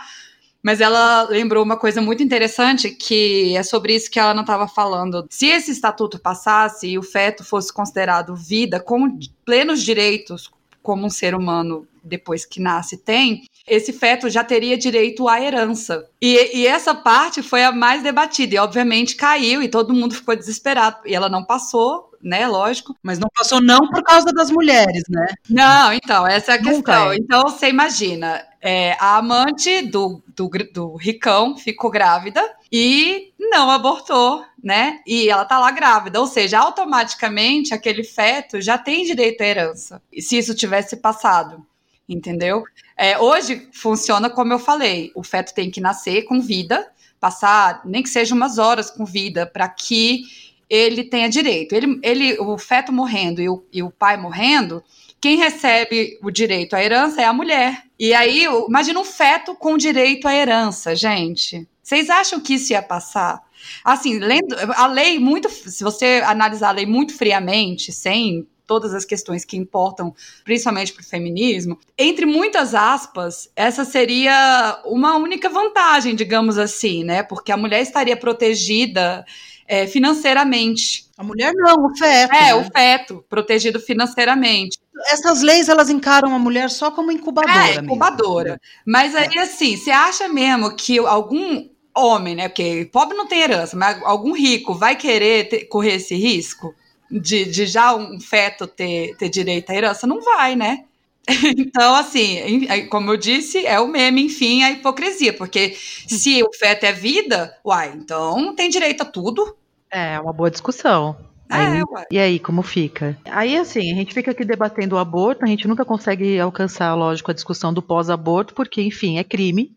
Mas 0.62 0.82
ela 0.82 1.21
lembrou 1.30 1.63
uma 1.63 1.78
coisa 1.78 2.02
muito 2.02 2.21
interessante 2.21 2.89
que 2.89 3.56
é 3.56 3.63
sobre 3.63 3.95
isso 3.95 4.12
que 4.12 4.19
ela 4.19 4.34
não 4.34 4.41
estava 4.41 4.67
falando. 4.67 5.26
Se 5.30 5.45
esse 5.45 5.71
estatuto 5.71 6.19
passasse 6.19 6.88
e 6.88 6.97
o 6.97 7.04
feto 7.04 7.45
fosse 7.45 7.71
considerado 7.71 8.36
vida 8.36 8.80
com 8.80 9.17
plenos 9.45 9.82
direitos, 9.84 10.52
como 10.88 11.06
um 11.06 11.10
ser 11.10 11.36
humano 11.36 11.86
depois 12.02 12.45
que 12.45 12.62
nasce 12.62 12.95
tem, 12.95 13.43
esse 13.67 13.91
feto 13.91 14.30
já 14.30 14.41
teria 14.41 14.78
direito 14.78 15.28
à 15.28 15.41
herança. 15.41 16.10
E, 16.21 16.60
e, 16.60 16.65
essa 16.65 16.95
parte 16.95 17.43
foi 17.43 17.62
a 17.65 17.73
mais 17.73 18.02
debatida, 18.02 18.56
e 18.56 18.58
obviamente 18.58 19.17
caiu, 19.17 19.62
e 19.62 19.67
todo 19.67 19.93
mundo 19.93 20.15
ficou 20.15 20.34
desesperado. 20.34 21.00
E 21.06 21.13
ela 21.13 21.28
não 21.28 21.43
passou, 21.43 22.07
né? 22.21 22.47
Lógico. 22.47 22.95
Mas 23.01 23.19
não 23.19 23.30
passou 23.34 23.62
não 23.62 23.89
por 23.89 24.03
causa 24.03 24.32
das 24.34 24.49
mulheres, 24.51 25.03
né? 25.10 25.27
Não, 25.49 25.93
então, 25.93 26.27
essa 26.27 26.53
é 26.53 26.56
a 26.56 26.62
questão. 26.62 27.12
É. 27.12 27.15
Então, 27.15 27.43
você 27.43 27.69
imagina, 27.69 28.43
é, 28.62 28.93
a 28.99 29.17
amante 29.17 29.82
do, 29.84 30.21
do, 30.36 30.49
do 30.73 30.95
ricão 30.95 31.58
ficou 31.58 31.89
grávida 31.89 32.41
e 32.71 33.34
não 33.39 33.69
abortou, 33.69 34.43
né? 34.62 34.99
E 35.06 35.30
ela 35.30 35.45
tá 35.45 35.60
lá 35.60 35.71
grávida, 35.71 36.19
ou 36.19 36.27
seja, 36.27 36.60
automaticamente 36.60 37.73
aquele 37.73 38.03
feto 38.03 38.62
já 38.62 38.77
tem 38.77 39.06
direito 39.06 39.41
à 39.41 39.45
herança. 39.45 40.01
Se 40.19 40.38
isso 40.38 40.56
tivesse 40.56 40.97
passado 40.97 41.65
entendeu? 42.08 42.63
É, 42.95 43.19
hoje 43.19 43.67
funciona 43.73 44.30
como 44.30 44.53
eu 44.53 44.60
falei: 44.60 45.12
o 45.15 45.23
feto 45.23 45.53
tem 45.53 45.69
que 45.69 45.82
nascer 45.82 46.23
com 46.23 46.39
vida, 46.39 46.89
passar 47.19 47.82
nem 47.86 48.01
que 48.01 48.10
seja 48.10 48.34
umas 48.34 48.58
horas 48.58 48.89
com 48.89 49.06
vida, 49.06 49.45
para 49.45 49.67
que 49.67 50.23
ele 50.69 51.03
tenha 51.03 51.30
direito. 51.30 51.73
Ele, 51.73 51.99
ele, 52.03 52.39
o 52.39 52.58
feto 52.58 52.91
morrendo 52.91 53.41
e 53.41 53.49
o, 53.49 53.63
e 53.71 53.84
o 53.84 53.89
pai 53.91 54.17
morrendo, 54.17 54.84
quem 55.19 55.38
recebe 55.38 56.19
o 56.21 56.30
direito 56.30 56.75
à 56.75 56.84
herança 56.84 57.21
é 57.21 57.25
a 57.25 57.34
mulher. 57.34 57.84
E 57.99 58.13
aí, 58.13 58.45
imagina 58.67 58.99
um 58.99 59.06
feto 59.06 59.56
com 59.56 59.77
direito 59.77 60.27
à 60.27 60.34
herança, 60.36 60.95
gente. 60.95 61.67
Vocês 61.82 62.10
acham 62.10 62.39
que 62.39 62.56
isso 62.56 62.73
ia 62.73 62.82
passar? 62.82 63.41
Assim, 63.84 64.19
lendo, 64.19 64.56
a 64.75 64.88
lei 64.88 65.17
muito, 65.17 65.49
se 65.49 65.84
você 65.84 66.21
analisar 66.25 66.69
a 66.69 66.73
lei 66.73 66.86
muito 66.86 67.13
friamente, 67.13 67.91
sem 67.91 68.45
todas 68.67 68.93
as 68.93 69.06
questões 69.06 69.45
que 69.45 69.56
importam, 69.56 70.13
principalmente 70.43 70.91
para 70.91 71.01
o 71.01 71.06
feminismo, 71.06 71.80
entre 71.97 72.25
muitas 72.25 72.75
aspas, 72.75 73.49
essa 73.56 73.86
seria 73.86 74.82
uma 74.86 75.15
única 75.15 75.49
vantagem, 75.49 76.13
digamos 76.13 76.58
assim, 76.58 77.06
né? 77.06 77.23
Porque 77.23 77.51
a 77.51 77.58
mulher 77.58 77.82
estaria 77.82 78.17
protegida 78.17 79.25
é, 79.67 79.86
financeiramente. 79.86 81.08
A 81.17 81.23
mulher 81.23 81.51
não, 81.53 81.86
o 81.86 81.97
feto. 81.97 82.34
É, 82.34 82.41
né? 82.41 82.56
o 82.56 82.63
feto, 82.63 83.25
protegido 83.30 83.80
financeiramente. 83.80 84.80
Essas 85.12 85.41
leis, 85.41 85.67
elas 85.67 85.89
encaram 85.89 86.34
a 86.34 86.39
mulher 86.39 86.69
só 86.69 86.89
como 86.89 87.12
incubadora. 87.12 87.75
É, 87.75 87.75
incubadora. 87.75 88.49
Mesmo. 88.49 88.62
Mas 88.86 89.15
aí, 89.15 89.30
é. 89.36 89.41
assim, 89.41 89.75
você 89.75 89.91
acha 89.91 90.27
mesmo 90.27 90.75
que 90.75 90.97
algum 90.99 91.67
homem, 91.95 92.36
né? 92.36 92.47
Porque 92.47 92.89
pobre 92.91 93.17
não 93.17 93.27
tem 93.27 93.41
herança, 93.41 93.75
mas 93.75 94.01
algum 94.03 94.34
rico 94.34 94.73
vai 94.73 94.95
querer 94.95 95.49
ter, 95.49 95.65
correr 95.65 95.95
esse 95.95 96.15
risco? 96.15 96.73
de, 97.10 97.45
de 97.45 97.65
já 97.65 97.95
um 97.95 98.19
feto 98.19 98.67
ter, 98.67 99.15
ter 99.17 99.30
direito 99.30 99.69
à 99.69 99.75
herança, 99.75 100.06
não 100.06 100.21
vai, 100.21 100.56
né? 100.56 100.86
Então, 101.58 101.96
assim, 101.96 102.68
como 102.90 103.12
eu 103.12 103.18
disse, 103.18 103.66
é 103.66 103.80
o 103.80 103.88
meme, 103.88 104.24
enfim, 104.24 104.63
a 104.63 104.72
hipocrisia, 104.72 105.34
porque 105.34 105.76
se 105.76 106.42
o 106.42 106.50
feto 106.58 106.86
é 106.86 106.94
vida, 106.94 107.56
uai, 107.66 107.94
então 107.96 108.56
tem 108.56 108.70
direito 108.70 109.02
a 109.02 109.06
tudo. 109.06 109.56
É, 109.92 110.20
uma 110.20 110.34
boa 110.34 110.50
discussão. 110.50 111.18
É, 111.50 111.56
aí, 111.56 111.82
e 112.12 112.20
aí, 112.20 112.40
como 112.40 112.62
fica? 112.62 113.18
Aí, 113.26 113.56
assim, 113.56 113.92
a 113.92 113.96
gente 113.96 114.13
fica 114.13 114.32
aqui 114.32 114.44
debatendo 114.44 114.96
o 114.96 115.00
aborto, 115.00 115.46
a 115.46 115.48
gente 115.48 115.68
nunca 115.68 115.86
consegue 115.86 116.40
alcançar, 116.40 116.94
lógico, 116.94 117.32
a 117.32 117.34
discussão 117.34 117.74
do 117.74 117.82
pós-aborto, 117.82 118.54
porque, 118.54 118.82
enfim, 118.82 119.18
é 119.18 119.24
crime, 119.24 119.72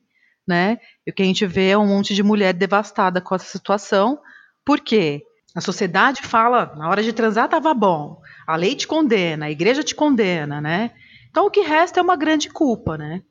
né? 0.46 0.78
E 1.06 1.10
o 1.10 1.14
que 1.14 1.22
a 1.22 1.26
gente 1.26 1.46
vê 1.46 1.70
é 1.70 1.78
um 1.78 1.86
monte 1.86 2.14
de 2.14 2.22
mulher 2.22 2.52
devastada 2.54 3.20
com 3.20 3.34
essa 3.34 3.46
situação. 3.46 4.18
Por 4.64 4.80
quê? 4.80 5.22
A 5.54 5.60
sociedade 5.60 6.22
fala, 6.22 6.74
na 6.76 6.88
hora 6.88 7.02
de 7.02 7.12
transar 7.12 7.44
estava 7.46 7.72
bom, 7.72 8.20
a 8.46 8.56
lei 8.56 8.74
te 8.74 8.86
condena, 8.86 9.46
a 9.46 9.50
igreja 9.50 9.82
te 9.82 9.94
condena, 9.94 10.60
né? 10.60 10.90
Então 11.30 11.46
o 11.46 11.50
que 11.50 11.60
resta 11.60 12.00
é 12.00 12.02
uma 12.02 12.16
grande 12.16 12.50
culpa, 12.50 12.98
né? 12.98 13.22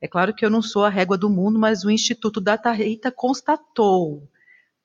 É 0.00 0.06
claro 0.06 0.34
que 0.34 0.44
eu 0.44 0.50
não 0.50 0.62
sou 0.62 0.84
a 0.84 0.88
régua 0.88 1.18
do 1.18 1.28
mundo, 1.28 1.58
mas 1.58 1.84
o 1.84 1.90
Instituto 1.90 2.40
Data 2.40 2.70
Rita 2.70 3.10
constatou. 3.10 4.28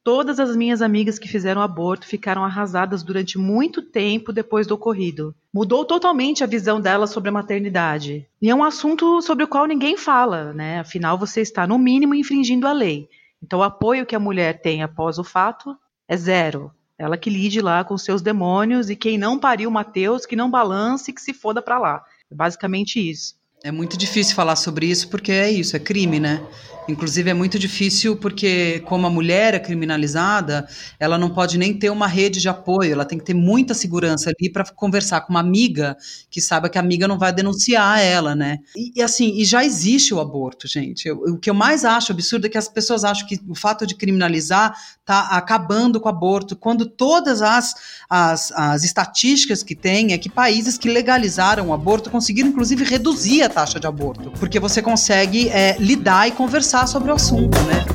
Todas 0.03 0.39
as 0.39 0.55
minhas 0.55 0.81
amigas 0.81 1.17
que 1.17 1.29
fizeram 1.29 1.61
aborto 1.61 2.05
ficaram 2.05 2.43
arrasadas 2.43 3.03
durante 3.03 3.37
muito 3.37 3.81
tempo 3.81 4.33
depois 4.33 4.67
do 4.67 4.75
ocorrido. 4.75 5.33
Mudou 5.53 5.85
totalmente 5.85 6.43
a 6.43 6.47
visão 6.47 6.81
delas 6.81 7.11
sobre 7.11 7.29
a 7.29 7.33
maternidade. 7.33 8.27
E 8.41 8.49
é 8.49 8.55
um 8.55 8.63
assunto 8.63 9.21
sobre 9.21 9.45
o 9.45 9.47
qual 9.47 9.65
ninguém 9.65 9.95
fala, 9.95 10.51
né? 10.51 10.79
Afinal, 10.79 11.17
você 11.17 11.41
está, 11.41 11.65
no 11.65 11.77
mínimo, 11.77 12.15
infringindo 12.15 12.67
a 12.67 12.73
lei. 12.73 13.07
Então, 13.41 13.59
o 13.59 13.63
apoio 13.63 14.05
que 14.05 14.15
a 14.15 14.19
mulher 14.19 14.61
tem 14.61 14.83
após 14.83 15.19
o 15.19 15.23
fato 15.23 15.77
é 16.07 16.17
zero. 16.17 16.71
Ela 16.97 17.17
que 17.17 17.29
lide 17.29 17.61
lá 17.61 17.83
com 17.83 17.97
seus 17.97 18.21
demônios 18.21 18.89
e 18.89 18.95
quem 18.95 19.17
não 19.17 19.39
pariu 19.39 19.71
Mateus, 19.71 20.25
que 20.25 20.35
não 20.35 20.49
balance 20.49 21.13
que 21.13 21.21
se 21.21 21.33
foda 21.33 21.61
para 21.61 21.79
lá. 21.79 22.05
É 22.33 22.35
basicamente 22.35 22.99
isso. 22.99 23.35
É 23.63 23.71
muito 23.71 23.95
difícil 23.95 24.35
falar 24.35 24.55
sobre 24.55 24.87
isso 24.87 25.07
porque 25.07 25.31
é 25.31 25.49
isso, 25.49 25.75
é 25.75 25.79
crime, 25.79 26.19
né? 26.19 26.43
Inclusive 26.87 27.29
é 27.29 27.33
muito 27.33 27.57
difícil 27.57 28.15
porque 28.15 28.81
como 28.85 29.07
a 29.07 29.09
mulher 29.09 29.53
é 29.53 29.59
criminalizada, 29.59 30.67
ela 30.99 31.17
não 31.17 31.29
pode 31.29 31.57
nem 31.57 31.73
ter 31.73 31.89
uma 31.89 32.07
rede 32.07 32.41
de 32.41 32.49
apoio, 32.49 32.91
ela 32.91 33.05
tem 33.05 33.17
que 33.17 33.25
ter 33.25 33.33
muita 33.33 33.73
segurança 33.73 34.29
ali 34.29 34.51
para 34.51 34.65
conversar 34.65 35.21
com 35.21 35.33
uma 35.33 35.39
amiga 35.39 35.95
que 36.29 36.41
saiba 36.41 36.69
que 36.69 36.77
a 36.77 36.81
amiga 36.81 37.07
não 37.07 37.17
vai 37.17 37.31
denunciar 37.31 37.99
ela, 37.99 38.35
né? 38.35 38.59
E, 38.75 38.99
e 38.99 39.01
assim, 39.01 39.33
e 39.37 39.45
já 39.45 39.63
existe 39.63 40.13
o 40.13 40.19
aborto, 40.19 40.67
gente. 40.67 41.07
Eu, 41.07 41.17
o 41.17 41.37
que 41.37 41.49
eu 41.49 41.53
mais 41.53 41.85
acho 41.85 42.11
absurdo 42.11 42.47
é 42.47 42.49
que 42.49 42.57
as 42.57 42.67
pessoas 42.67 43.03
acham 43.03 43.27
que 43.27 43.39
o 43.47 43.55
fato 43.55 43.87
de 43.87 43.95
criminalizar 43.95 44.75
tá 45.05 45.21
acabando 45.31 45.99
com 45.99 46.07
o 46.07 46.11
aborto, 46.11 46.55
quando 46.55 46.85
todas 46.85 47.41
as, 47.41 47.73
as, 48.09 48.51
as 48.51 48.83
estatísticas 48.83 49.63
que 49.63 49.75
tem 49.75 50.13
é 50.13 50.17
que 50.17 50.29
países 50.29 50.77
que 50.77 50.89
legalizaram 50.89 51.67
o 51.67 51.73
aborto 51.73 52.09
conseguiram 52.09 52.49
inclusive 52.49 52.83
reduzir 52.83 53.43
a 53.43 53.49
taxa 53.49 53.79
de 53.79 53.87
aborto, 53.87 54.31
porque 54.39 54.59
você 54.59 54.81
consegue 54.81 55.49
é, 55.49 55.77
lidar 55.79 56.27
e 56.27 56.31
conversar 56.31 56.72
sobre 56.87 57.11
o 57.11 57.13
assunto, 57.13 57.55
né? 57.65 57.85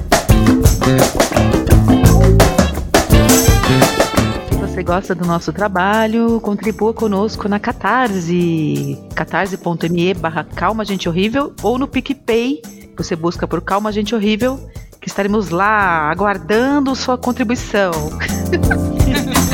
Você 4.60 4.82
gosta 4.84 5.16
do 5.16 5.26
nosso 5.26 5.52
trabalho, 5.52 6.40
contribua 6.40 6.94
conosco 6.94 7.48
na 7.48 7.58
Catarse, 7.58 8.96
catarse.me 9.16 10.14
barra 10.14 10.44
Calma 10.44 10.84
Gente 10.84 11.08
Horrível 11.08 11.52
ou 11.60 11.76
no 11.76 11.88
PicPay, 11.88 12.62
você 12.96 13.16
busca 13.16 13.48
por 13.48 13.60
Calma 13.60 13.90
Gente 13.90 14.14
Horrível, 14.14 14.60
que 15.00 15.08
estaremos 15.08 15.50
lá 15.50 16.08
aguardando 16.08 16.94
sua 16.94 17.18
contribuição. 17.18 17.90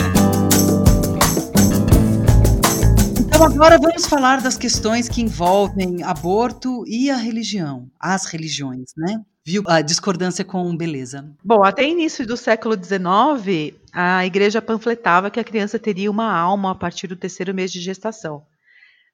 Então 3.35 3.47
agora 3.47 3.77
vamos 3.79 4.07
falar 4.07 4.40
das 4.40 4.57
questões 4.57 5.09
que 5.09 5.20
envolvem 5.20 6.05
aborto 6.05 6.85
e 6.87 7.11
a 7.11 7.16
religião, 7.16 7.90
as 7.99 8.27
religiões, 8.27 8.92
né? 8.97 9.23
Viu 9.44 9.64
a 9.66 9.81
discordância 9.81 10.44
com 10.44 10.75
beleza. 10.77 11.29
Bom, 11.44 11.64
até 11.64 11.83
início 11.83 12.25
do 12.25 12.37
século 12.37 12.77
XIX, 12.77 13.77
a 13.92 14.25
igreja 14.25 14.62
panfletava 14.62 15.33
que 15.33 15.40
a 15.40 15.44
criança 15.44 15.81
teria 15.81 16.09
uma 16.09 16.33
alma 16.33 16.70
a 16.70 16.75
partir 16.77 17.09
do 17.09 17.16
terceiro 17.16 17.53
mês 17.53 17.73
de 17.73 17.81
gestação. 17.81 18.44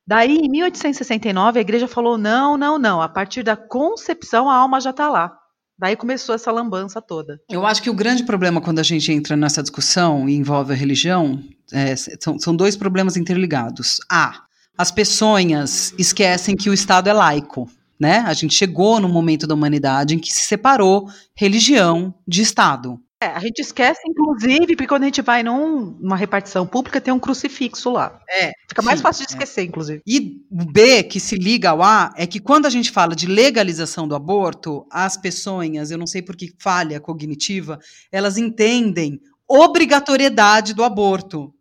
Daí, 0.06 0.36
em 0.36 0.50
1869, 0.50 1.58
a 1.58 1.62
igreja 1.62 1.88
falou: 1.88 2.18
não, 2.18 2.58
não, 2.58 2.78
não, 2.78 3.00
a 3.00 3.08
partir 3.08 3.42
da 3.42 3.56
concepção 3.56 4.50
a 4.50 4.54
alma 4.54 4.82
já 4.82 4.90
está 4.90 5.08
lá. 5.08 5.39
Daí 5.80 5.96
começou 5.96 6.34
essa 6.34 6.52
lambança 6.52 7.00
toda. 7.00 7.40
Eu 7.48 7.64
acho 7.64 7.82
que 7.82 7.88
o 7.88 7.94
grande 7.94 8.22
problema 8.24 8.60
quando 8.60 8.80
a 8.80 8.82
gente 8.82 9.10
entra 9.10 9.34
nessa 9.34 9.62
discussão 9.62 10.28
e 10.28 10.34
envolve 10.34 10.74
a 10.74 10.76
religião 10.76 11.42
é, 11.72 11.96
são, 11.96 12.38
são 12.38 12.54
dois 12.54 12.76
problemas 12.76 13.16
interligados. 13.16 13.98
A, 14.10 14.42
as 14.76 14.90
pessoas 14.90 15.94
esquecem 15.98 16.54
que 16.54 16.68
o 16.68 16.74
Estado 16.74 17.08
é 17.08 17.14
laico. 17.14 17.66
Né? 17.98 18.18
A 18.26 18.34
gente 18.34 18.52
chegou 18.52 19.00
no 19.00 19.08
momento 19.08 19.46
da 19.46 19.54
humanidade 19.54 20.14
em 20.14 20.18
que 20.18 20.30
se 20.30 20.42
separou 20.42 21.08
religião 21.34 22.12
de 22.28 22.42
Estado. 22.42 23.00
É, 23.22 23.26
a 23.26 23.38
gente 23.38 23.58
esquece, 23.60 24.00
inclusive, 24.08 24.68
porque 24.68 24.86
quando 24.86 25.02
a 25.02 25.06
gente 25.06 25.20
vai 25.20 25.42
num, 25.42 25.94
numa 26.00 26.16
repartição 26.16 26.66
pública, 26.66 27.00
tem 27.02 27.12
um 27.12 27.18
crucifixo 27.18 27.90
lá. 27.90 28.18
É. 28.30 28.52
Fica 28.66 28.80
mais 28.80 28.98
sim, 28.98 29.02
fácil 29.02 29.26
de 29.26 29.32
é. 29.32 29.36
esquecer, 29.36 29.60
é. 29.60 29.64
inclusive. 29.64 30.02
E 30.06 30.40
o 30.50 30.64
B, 30.64 31.02
que 31.02 31.20
se 31.20 31.36
liga 31.36 31.70
ao 31.70 31.82
A, 31.82 32.14
é 32.16 32.26
que 32.26 32.40
quando 32.40 32.64
a 32.64 32.70
gente 32.70 32.90
fala 32.90 33.14
de 33.14 33.26
legalização 33.26 34.08
do 34.08 34.14
aborto, 34.14 34.86
as 34.90 35.18
pessoas, 35.18 35.90
eu 35.90 35.98
não 35.98 36.06
sei 36.06 36.22
por 36.22 36.34
que 36.34 36.54
falha 36.58 36.98
cognitiva, 36.98 37.78
elas 38.10 38.38
entendem 38.38 39.20
obrigatoriedade 39.46 40.72
do 40.72 40.82
aborto. 40.82 41.52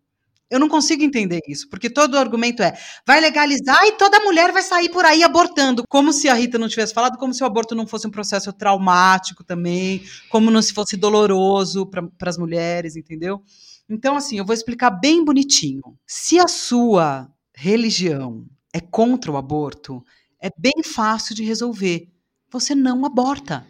Eu 0.50 0.60
não 0.60 0.68
consigo 0.68 1.04
entender 1.04 1.42
isso, 1.48 1.70
porque 1.70 1.90
todo 1.90 2.18
argumento 2.18 2.64
é 2.64 2.74
vai 3.06 3.22
legalizar 3.22 3.86
e 3.86 3.92
toda 3.92 4.20
mulher 4.22 4.52
vai 4.52 4.64
sair 4.64 4.90
por 4.90 5.06
aí 5.06 5.22
abortando, 5.22 5.84
como 5.88 6.12
se 6.12 6.28
a 6.28 6.34
Rita 6.34 6.58
não 6.58 6.68
tivesse 6.68 6.94
falado, 6.94 7.18
como 7.18 7.34
se 7.34 7.44
o 7.44 7.46
aborto 7.46 7.76
não 7.76 7.86
fosse 7.86 8.08
um 8.08 8.12
processo 8.12 8.52
traumático 8.52 9.44
também, 9.44 10.04
como 10.30 10.50
não 10.50 10.62
se 10.62 10.74
fosse 10.74 10.98
doloroso 10.98 11.86
para 11.86 12.30
as 12.30 12.38
mulheres, 12.38 12.96
entendeu? 12.96 13.44
Então, 13.88 14.16
assim, 14.16 14.38
eu 14.38 14.46
vou 14.46 14.54
explicar 14.54 14.90
bem 14.92 15.24
bonitinho. 15.24 15.82
Se 16.06 16.40
a 16.40 16.48
sua 16.48 17.30
religião 17.56 18.46
é 18.74 18.80
contra 18.80 19.32
o 19.32 19.38
aborto, 19.38 20.04
é 20.42 20.50
bem 20.58 20.84
fácil 20.84 21.36
de 21.36 21.44
resolver. 21.44 22.08
Você 22.52 22.74
não 22.74 23.06
aborta. 23.06 23.66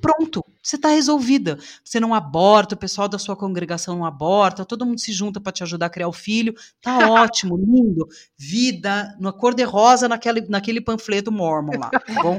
Pronto. 0.00 0.44
Você 0.62 0.76
está 0.76 0.88
resolvida. 0.88 1.58
Você 1.84 1.98
não 1.98 2.14
aborta, 2.14 2.74
o 2.74 2.78
pessoal 2.78 3.08
da 3.08 3.18
sua 3.18 3.36
congregação 3.36 3.96
não 3.96 4.04
aborta, 4.04 4.64
todo 4.64 4.84
mundo 4.84 5.00
se 5.00 5.12
junta 5.12 5.40
para 5.40 5.52
te 5.52 5.62
ajudar 5.62 5.86
a 5.86 5.90
criar 5.90 6.08
o 6.08 6.12
filho. 6.12 6.54
Tá 6.80 6.98
ótimo, 7.10 7.56
lindo. 7.56 8.06
Vida, 8.36 9.16
na 9.18 9.32
cor 9.32 9.54
de 9.54 9.62
rosa 9.62 10.08
naquele, 10.08 10.42
naquele 10.42 10.80
panfleto 10.80 11.32
mormon 11.32 11.78
lá, 11.78 11.90
tá 11.90 12.22
bom? 12.22 12.38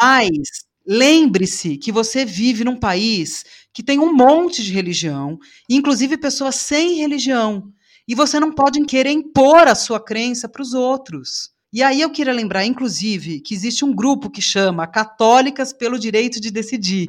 Mas 0.00 0.64
lembre-se 0.86 1.76
que 1.76 1.92
você 1.92 2.24
vive 2.24 2.64
num 2.64 2.76
país 2.76 3.44
que 3.72 3.82
tem 3.82 3.98
um 3.98 4.12
monte 4.12 4.62
de 4.62 4.72
religião, 4.72 5.38
inclusive 5.68 6.16
pessoas 6.16 6.56
sem 6.56 6.96
religião. 6.96 7.72
E 8.06 8.14
você 8.14 8.40
não 8.40 8.52
pode 8.52 8.84
querer 8.86 9.12
impor 9.12 9.68
a 9.68 9.74
sua 9.74 10.00
crença 10.00 10.48
para 10.48 10.62
os 10.62 10.74
outros. 10.74 11.50
E 11.72 11.84
aí 11.84 12.00
eu 12.00 12.10
queria 12.10 12.32
lembrar, 12.32 12.64
inclusive, 12.64 13.40
que 13.40 13.54
existe 13.54 13.84
um 13.84 13.94
grupo 13.94 14.28
que 14.28 14.42
chama 14.42 14.88
Católicas 14.88 15.72
pelo 15.72 16.00
Direito 16.00 16.40
de 16.40 16.50
Decidir, 16.50 17.06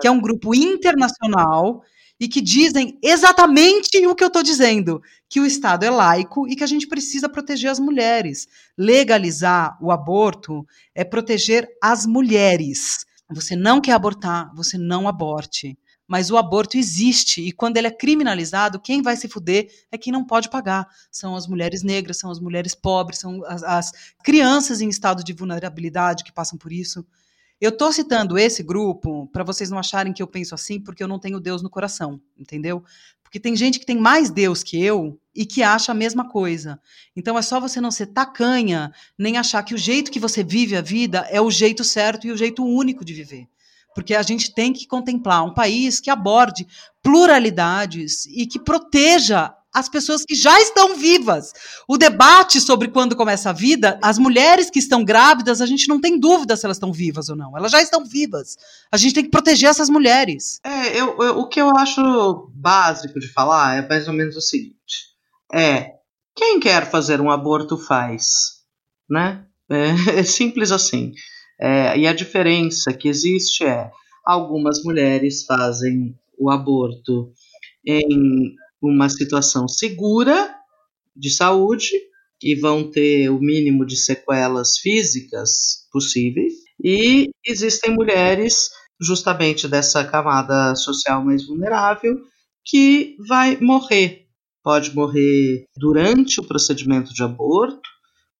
que 0.00 0.06
é 0.06 0.10
um 0.10 0.20
grupo 0.20 0.54
internacional 0.54 1.82
e 2.20 2.28
que 2.28 2.42
dizem 2.42 2.98
exatamente 3.02 4.06
o 4.06 4.14
que 4.14 4.22
eu 4.22 4.28
estou 4.28 4.42
dizendo, 4.42 5.00
que 5.30 5.40
o 5.40 5.46
Estado 5.46 5.84
é 5.84 5.90
laico 5.90 6.46
e 6.46 6.54
que 6.54 6.62
a 6.62 6.66
gente 6.66 6.86
precisa 6.86 7.26
proteger 7.26 7.70
as 7.70 7.80
mulheres. 7.80 8.46
Legalizar 8.76 9.78
o 9.80 9.90
aborto 9.90 10.64
é 10.94 11.04
proteger 11.04 11.66
as 11.82 12.04
mulheres. 12.04 13.06
Você 13.30 13.56
não 13.56 13.80
quer 13.80 13.92
abortar, 13.92 14.54
você 14.54 14.76
não 14.76 15.08
aborte 15.08 15.76
mas 16.12 16.30
o 16.30 16.36
aborto 16.36 16.76
existe 16.76 17.40
e 17.40 17.52
quando 17.52 17.78
ele 17.78 17.86
é 17.86 17.90
criminalizado, 17.90 18.78
quem 18.78 19.00
vai 19.00 19.16
se 19.16 19.28
fuder 19.28 19.70
é 19.90 19.96
quem 19.96 20.12
não 20.12 20.26
pode 20.26 20.50
pagar. 20.50 20.86
São 21.10 21.34
as 21.34 21.46
mulheres 21.46 21.82
negras, 21.82 22.18
são 22.18 22.30
as 22.30 22.38
mulheres 22.38 22.74
pobres, 22.74 23.18
são 23.18 23.42
as, 23.46 23.62
as 23.62 23.92
crianças 24.22 24.82
em 24.82 24.90
estado 24.90 25.24
de 25.24 25.32
vulnerabilidade 25.32 26.22
que 26.22 26.30
passam 26.30 26.58
por 26.58 26.70
isso. 26.70 27.02
Eu 27.58 27.70
estou 27.70 27.90
citando 27.90 28.36
esse 28.36 28.62
grupo 28.62 29.26
para 29.28 29.42
vocês 29.42 29.70
não 29.70 29.78
acharem 29.78 30.12
que 30.12 30.22
eu 30.22 30.26
penso 30.26 30.54
assim, 30.54 30.78
porque 30.78 31.02
eu 31.02 31.08
não 31.08 31.18
tenho 31.18 31.40
Deus 31.40 31.62
no 31.62 31.70
coração, 31.70 32.20
entendeu? 32.38 32.84
Porque 33.22 33.40
tem 33.40 33.56
gente 33.56 33.80
que 33.80 33.86
tem 33.86 33.96
mais 33.96 34.28
Deus 34.28 34.62
que 34.62 34.78
eu 34.84 35.18
e 35.34 35.46
que 35.46 35.62
acha 35.62 35.92
a 35.92 35.94
mesma 35.94 36.28
coisa. 36.28 36.78
Então 37.16 37.38
é 37.38 37.42
só 37.42 37.58
você 37.58 37.80
não 37.80 37.90
ser 37.90 38.08
tacanha, 38.08 38.92
nem 39.18 39.38
achar 39.38 39.62
que 39.62 39.74
o 39.74 39.78
jeito 39.78 40.10
que 40.10 40.20
você 40.20 40.44
vive 40.44 40.76
a 40.76 40.82
vida 40.82 41.26
é 41.30 41.40
o 41.40 41.50
jeito 41.50 41.82
certo 41.82 42.26
e 42.26 42.30
o 42.30 42.36
jeito 42.36 42.62
único 42.62 43.02
de 43.02 43.14
viver 43.14 43.48
porque 43.94 44.14
a 44.14 44.22
gente 44.22 44.54
tem 44.54 44.72
que 44.72 44.86
contemplar 44.86 45.44
um 45.44 45.54
país 45.54 46.00
que 46.00 46.10
aborde 46.10 46.66
pluralidades 47.02 48.26
e 48.26 48.46
que 48.46 48.58
proteja 48.58 49.54
as 49.72 49.88
pessoas 49.88 50.24
que 50.24 50.34
já 50.34 50.60
estão 50.60 50.96
vivas. 50.96 51.52
O 51.88 51.96
debate 51.96 52.60
sobre 52.60 52.88
quando 52.88 53.16
começa 53.16 53.50
a 53.50 53.54
vida, 53.54 53.98
as 54.02 54.18
mulheres 54.18 54.70
que 54.70 54.78
estão 54.78 55.02
grávidas, 55.02 55.60
a 55.62 55.66
gente 55.66 55.88
não 55.88 56.00
tem 56.00 56.18
dúvida 56.18 56.56
se 56.56 56.66
elas 56.66 56.76
estão 56.76 56.92
vivas 56.92 57.28
ou 57.30 57.36
não. 57.36 57.56
Elas 57.56 57.72
já 57.72 57.80
estão 57.80 58.04
vivas. 58.04 58.56
A 58.92 58.96
gente 58.96 59.14
tem 59.14 59.24
que 59.24 59.30
proteger 59.30 59.70
essas 59.70 59.88
mulheres. 59.88 60.60
É, 60.62 61.00
eu, 61.00 61.16
eu, 61.18 61.38
o 61.38 61.48
que 61.48 61.60
eu 61.60 61.70
acho 61.76 62.50
básico 62.54 63.18
de 63.18 63.28
falar 63.28 63.78
é 63.78 63.88
mais 63.88 64.06
ou 64.06 64.14
menos 64.14 64.36
o 64.36 64.42
seguinte: 64.42 64.76
é 65.52 65.92
quem 66.36 66.60
quer 66.60 66.90
fazer 66.90 67.20
um 67.20 67.30
aborto 67.30 67.78
faz, 67.78 68.62
né? 69.08 69.46
É, 69.70 70.20
é 70.20 70.22
simples 70.22 70.70
assim. 70.70 71.12
É, 71.60 71.98
e 71.98 72.06
a 72.06 72.12
diferença 72.12 72.92
que 72.92 73.08
existe 73.08 73.64
é 73.64 73.90
algumas 74.24 74.82
mulheres 74.82 75.44
fazem 75.44 76.14
o 76.38 76.50
aborto 76.50 77.32
em 77.86 78.54
uma 78.80 79.08
situação 79.08 79.68
segura 79.68 80.54
de 81.16 81.30
saúde 81.30 81.90
e 82.42 82.54
vão 82.56 82.90
ter 82.90 83.28
o 83.28 83.38
mínimo 83.38 83.86
de 83.86 83.96
sequelas 83.96 84.78
físicas 84.78 85.86
possíveis. 85.92 86.54
E 86.82 87.30
existem 87.46 87.94
mulheres, 87.94 88.70
justamente 89.00 89.68
dessa 89.68 90.04
camada 90.04 90.74
social 90.74 91.24
mais 91.24 91.46
vulnerável, 91.46 92.16
que 92.64 93.16
vai 93.28 93.56
morrer. 93.60 94.26
Pode 94.64 94.94
morrer 94.94 95.64
durante 95.76 96.40
o 96.40 96.44
procedimento 96.44 97.12
de 97.12 97.22
aborto, 97.22 97.88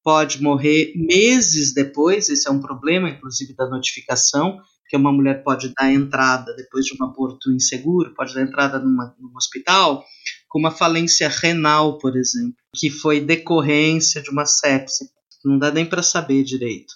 pode 0.02 0.42
morrer 0.42 0.92
meses 0.96 1.72
depois, 1.72 2.28
esse 2.28 2.48
é 2.48 2.50
um 2.50 2.60
problema, 2.60 3.08
inclusive, 3.08 3.54
da 3.54 3.68
notificação, 3.68 4.58
que 4.88 4.96
uma 4.96 5.12
mulher 5.12 5.42
pode 5.42 5.72
dar 5.74 5.90
entrada 5.90 6.54
depois 6.54 6.84
de 6.84 6.94
um 7.00 7.04
aborto 7.04 7.50
inseguro, 7.50 8.14
pode 8.14 8.34
dar 8.34 8.42
entrada 8.42 8.78
numa, 8.78 9.16
num 9.18 9.34
hospital, 9.34 10.04
com 10.48 10.58
uma 10.58 10.70
falência 10.70 11.28
renal, 11.28 11.96
por 11.96 12.14
exemplo, 12.16 12.54
que 12.76 12.90
foi 12.90 13.18
decorrência 13.18 14.20
de 14.20 14.30
uma 14.30 14.44
sepse. 14.44 15.08
Não 15.44 15.58
dá 15.58 15.70
nem 15.70 15.86
para 15.86 16.02
saber 16.02 16.44
direito. 16.44 16.92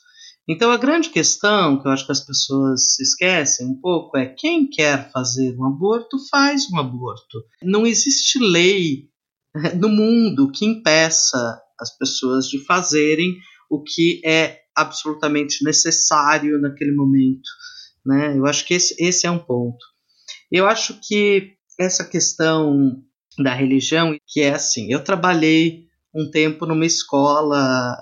Então, 0.48 0.70
a 0.70 0.76
grande 0.76 1.08
questão 1.08 1.80
que 1.80 1.88
eu 1.88 1.90
acho 1.90 2.06
que 2.06 2.12
as 2.12 2.20
pessoas 2.20 2.94
se 2.94 3.02
esquecem 3.02 3.66
um 3.66 3.80
pouco 3.80 4.16
é 4.16 4.26
quem 4.26 4.68
quer 4.68 5.10
fazer 5.10 5.56
um 5.58 5.64
aborto, 5.64 6.18
faz 6.30 6.70
um 6.70 6.78
aborto. 6.78 7.42
Não 7.62 7.86
existe 7.86 8.38
lei 8.38 9.08
no 9.74 9.88
mundo 9.88 10.52
que 10.52 10.64
impeça 10.64 11.60
as 11.80 11.96
pessoas 11.96 12.48
de 12.48 12.64
fazerem 12.64 13.36
o 13.70 13.82
que 13.82 14.20
é 14.24 14.60
absolutamente 14.74 15.64
necessário 15.64 16.60
naquele 16.60 16.92
momento. 16.92 17.48
Né? 18.04 18.38
Eu 18.38 18.46
acho 18.46 18.64
que 18.64 18.74
esse, 18.74 18.94
esse 18.98 19.26
é 19.26 19.30
um 19.30 19.38
ponto. 19.38 19.84
Eu 20.50 20.66
acho 20.66 21.00
que 21.02 21.54
essa 21.78 22.04
questão 22.04 23.02
da 23.38 23.52
religião, 23.52 24.16
que 24.26 24.40
é 24.40 24.54
assim, 24.54 24.92
eu 24.92 25.02
trabalhei 25.02 25.86
um 26.14 26.30
tempo 26.30 26.64
numa 26.64 26.86
escola 26.86 27.96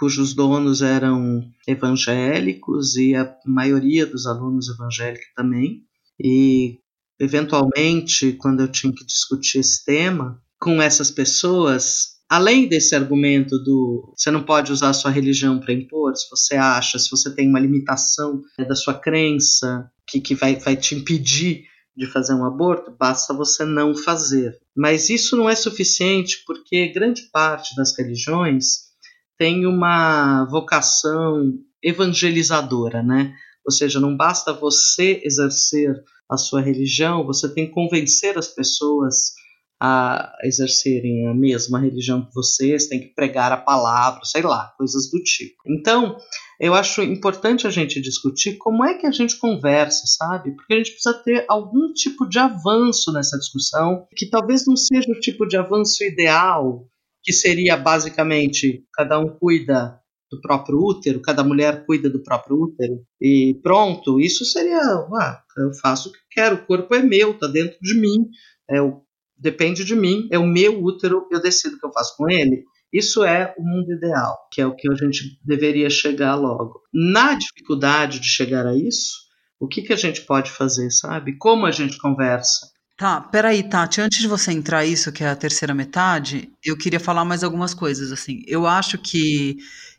cujos 0.00 0.32
donos 0.32 0.80
eram 0.80 1.44
evangélicos 1.68 2.96
e 2.96 3.14
a 3.14 3.36
maioria 3.44 4.06
dos 4.06 4.26
alunos 4.26 4.70
evangélicos 4.70 5.26
também. 5.36 5.82
E, 6.18 6.78
eventualmente, 7.20 8.32
quando 8.32 8.60
eu 8.60 8.68
tinha 8.68 8.94
que 8.94 9.04
discutir 9.04 9.58
esse 9.58 9.84
tema 9.84 10.42
com 10.58 10.80
essas 10.80 11.10
pessoas, 11.10 12.19
além 12.30 12.68
desse 12.68 12.94
argumento 12.94 13.58
do 13.58 14.14
você 14.16 14.30
não 14.30 14.44
pode 14.44 14.70
usar 14.70 14.90
a 14.90 14.94
sua 14.94 15.10
religião 15.10 15.58
para 15.58 15.72
impor, 15.74 16.16
se 16.16 16.30
você 16.30 16.54
acha, 16.54 16.96
se 16.96 17.10
você 17.10 17.34
tem 17.34 17.48
uma 17.48 17.58
limitação 17.58 18.40
né, 18.56 18.64
da 18.64 18.76
sua 18.76 18.94
crença 18.94 19.90
que, 20.06 20.20
que 20.20 20.36
vai, 20.36 20.54
vai 20.54 20.76
te 20.76 20.94
impedir 20.94 21.64
de 21.96 22.06
fazer 22.06 22.34
um 22.34 22.44
aborto, 22.44 22.94
basta 22.96 23.34
você 23.34 23.64
não 23.64 23.96
fazer. 23.96 24.56
Mas 24.76 25.10
isso 25.10 25.36
não 25.36 25.50
é 25.50 25.56
suficiente 25.56 26.44
porque 26.46 26.92
grande 26.92 27.22
parte 27.32 27.74
das 27.74 27.96
religiões 27.98 28.90
tem 29.36 29.66
uma 29.66 30.44
vocação 30.44 31.52
evangelizadora, 31.82 33.02
né? 33.02 33.34
Ou 33.66 33.72
seja, 33.72 33.98
não 33.98 34.16
basta 34.16 34.52
você 34.52 35.20
exercer 35.24 35.94
a 36.30 36.36
sua 36.36 36.60
religião, 36.60 37.26
você 37.26 37.52
tem 37.52 37.66
que 37.66 37.72
convencer 37.72 38.38
as 38.38 38.46
pessoas 38.46 39.32
a 39.80 40.36
exercerem 40.44 41.26
a 41.26 41.34
mesma 41.34 41.80
religião 41.80 42.26
que 42.26 42.34
vocês, 42.34 42.86
tem 42.86 43.00
que 43.00 43.14
pregar 43.14 43.50
a 43.50 43.56
palavra, 43.56 44.20
sei 44.24 44.42
lá, 44.42 44.74
coisas 44.76 45.10
do 45.10 45.22
tipo. 45.22 45.56
Então, 45.66 46.18
eu 46.60 46.74
acho 46.74 47.02
importante 47.02 47.66
a 47.66 47.70
gente 47.70 48.00
discutir 48.00 48.58
como 48.58 48.84
é 48.84 48.94
que 48.98 49.06
a 49.06 49.10
gente 49.10 49.38
conversa, 49.38 50.02
sabe? 50.06 50.54
Porque 50.54 50.74
a 50.74 50.76
gente 50.76 50.90
precisa 50.90 51.14
ter 51.14 51.46
algum 51.48 51.92
tipo 51.94 52.28
de 52.28 52.38
avanço 52.38 53.10
nessa 53.10 53.38
discussão, 53.38 54.06
que 54.14 54.28
talvez 54.28 54.66
não 54.66 54.76
seja 54.76 55.10
o 55.10 55.18
tipo 55.18 55.46
de 55.46 55.56
avanço 55.56 56.04
ideal, 56.04 56.86
que 57.22 57.32
seria 57.32 57.76
basicamente 57.76 58.84
cada 58.92 59.18
um 59.18 59.28
cuida 59.28 59.98
do 60.30 60.40
próprio 60.40 60.78
útero, 60.78 61.20
cada 61.22 61.42
mulher 61.42 61.84
cuida 61.84 62.08
do 62.08 62.22
próprio 62.22 62.56
útero 62.56 63.02
e 63.20 63.58
pronto, 63.62 64.20
isso 64.20 64.44
seria, 64.44 64.78
ah, 64.80 65.42
eu 65.58 65.74
faço 65.82 66.08
o 66.08 66.12
que 66.12 66.18
quero, 66.30 66.56
o 66.56 66.66
corpo 66.66 66.94
é 66.94 67.02
meu, 67.02 67.36
tá 67.36 67.48
dentro 67.48 67.76
de 67.82 67.94
mim, 67.94 68.28
é 68.70 68.80
o 68.80 69.02
depende 69.40 69.84
de 69.84 69.96
mim, 69.96 70.28
é 70.30 70.38
o 70.38 70.46
meu 70.46 70.82
útero, 70.82 71.26
eu 71.30 71.40
decido 71.40 71.76
o 71.76 71.80
que 71.80 71.86
eu 71.86 71.92
faço 71.92 72.16
com 72.16 72.28
ele. 72.30 72.64
Isso 72.92 73.24
é 73.24 73.54
o 73.56 73.62
mundo 73.62 73.92
ideal, 73.92 74.36
que 74.50 74.60
é 74.60 74.66
o 74.66 74.74
que 74.74 74.90
a 74.90 74.94
gente 74.94 75.38
deveria 75.44 75.88
chegar 75.88 76.34
logo. 76.34 76.82
Na 76.92 77.34
dificuldade 77.34 78.18
de 78.18 78.28
chegar 78.28 78.66
a 78.66 78.76
isso, 78.76 79.30
o 79.58 79.68
que, 79.68 79.82
que 79.82 79.92
a 79.92 79.96
gente 79.96 80.22
pode 80.22 80.50
fazer, 80.50 80.90
sabe? 80.90 81.36
Como 81.38 81.66
a 81.66 81.70
gente 81.70 81.98
conversa? 81.98 82.68
Tá, 82.96 83.20
peraí, 83.20 83.62
Tati, 83.62 84.00
antes 84.00 84.18
de 84.18 84.28
você 84.28 84.52
entrar 84.52 84.84
isso, 84.84 85.12
que 85.12 85.24
é 85.24 85.28
a 85.28 85.36
terceira 85.36 85.72
metade, 85.72 86.50
eu 86.62 86.76
queria 86.76 87.00
falar 87.00 87.24
mais 87.24 87.42
algumas 87.42 87.72
coisas, 87.72 88.12
assim. 88.12 88.42
Eu 88.46 88.66
acho 88.66 88.98
que, 88.98 89.56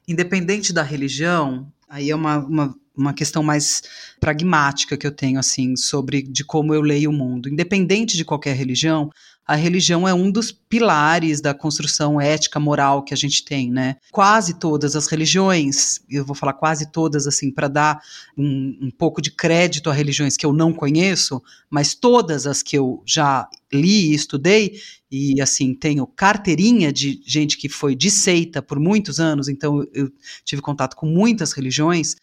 independente 0.07 0.71
da 0.71 0.83
religião, 0.83 1.71
aí 1.91 2.09
é 2.09 2.15
uma, 2.15 2.39
uma 2.39 2.75
uma 2.95 3.13
questão 3.13 3.41
mais 3.41 3.81
pragmática 4.19 4.97
que 4.97 5.07
eu 5.07 5.11
tenho 5.11 5.39
assim 5.39 5.75
sobre 5.75 6.21
de 6.21 6.43
como 6.43 6.73
eu 6.73 6.81
leio 6.81 7.09
o 7.09 7.13
mundo. 7.13 7.49
Independente 7.49 8.17
de 8.17 8.25
qualquer 8.25 8.55
religião, 8.55 9.09
a 9.51 9.55
religião 9.55 10.07
é 10.07 10.13
um 10.13 10.31
dos 10.31 10.49
pilares 10.49 11.41
da 11.41 11.53
construção 11.53 12.21
ética 12.21 12.57
moral 12.57 13.03
que 13.03 13.13
a 13.13 13.17
gente 13.17 13.43
tem, 13.43 13.69
né? 13.69 13.97
Quase 14.09 14.57
todas 14.57 14.95
as 14.95 15.07
religiões, 15.07 15.99
eu 16.09 16.23
vou 16.23 16.33
falar 16.33 16.53
quase 16.53 16.89
todas 16.89 17.27
assim 17.27 17.51
para 17.51 17.67
dar 17.67 18.01
um, 18.37 18.77
um 18.83 18.89
pouco 18.89 19.21
de 19.21 19.29
crédito 19.29 19.89
a 19.89 19.93
religiões 19.93 20.37
que 20.37 20.45
eu 20.45 20.53
não 20.53 20.71
conheço, 20.71 21.43
mas 21.69 21.93
todas 21.93 22.47
as 22.47 22.63
que 22.63 22.77
eu 22.77 23.03
já 23.05 23.45
li 23.73 24.11
e 24.11 24.15
estudei 24.15 24.79
e 25.11 25.41
assim 25.41 25.73
tenho 25.73 26.07
carteirinha 26.07 26.89
de 26.89 27.21
gente 27.25 27.57
que 27.57 27.67
foi 27.67 27.93
de 27.93 28.09
seita 28.09 28.61
por 28.61 28.79
muitos 28.79 29.19
anos, 29.19 29.49
então 29.49 29.85
eu 29.93 30.09
tive 30.45 30.61
contato 30.61 30.95
com 30.95 31.07
muitas 31.07 31.51
religiões 31.51 32.15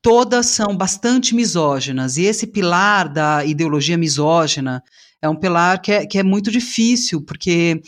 todas 0.00 0.46
são 0.46 0.76
bastante 0.76 1.34
misóginas. 1.34 2.16
E 2.16 2.22
esse 2.22 2.46
pilar 2.46 3.08
da 3.08 3.44
ideologia 3.44 3.98
misógina 3.98 4.80
é 5.20 5.28
um 5.28 5.36
pilar 5.36 5.80
que 5.80 5.92
é, 5.92 6.06
que 6.06 6.18
é 6.18 6.22
muito 6.22 6.50
difícil, 6.50 7.20
porque 7.22 7.82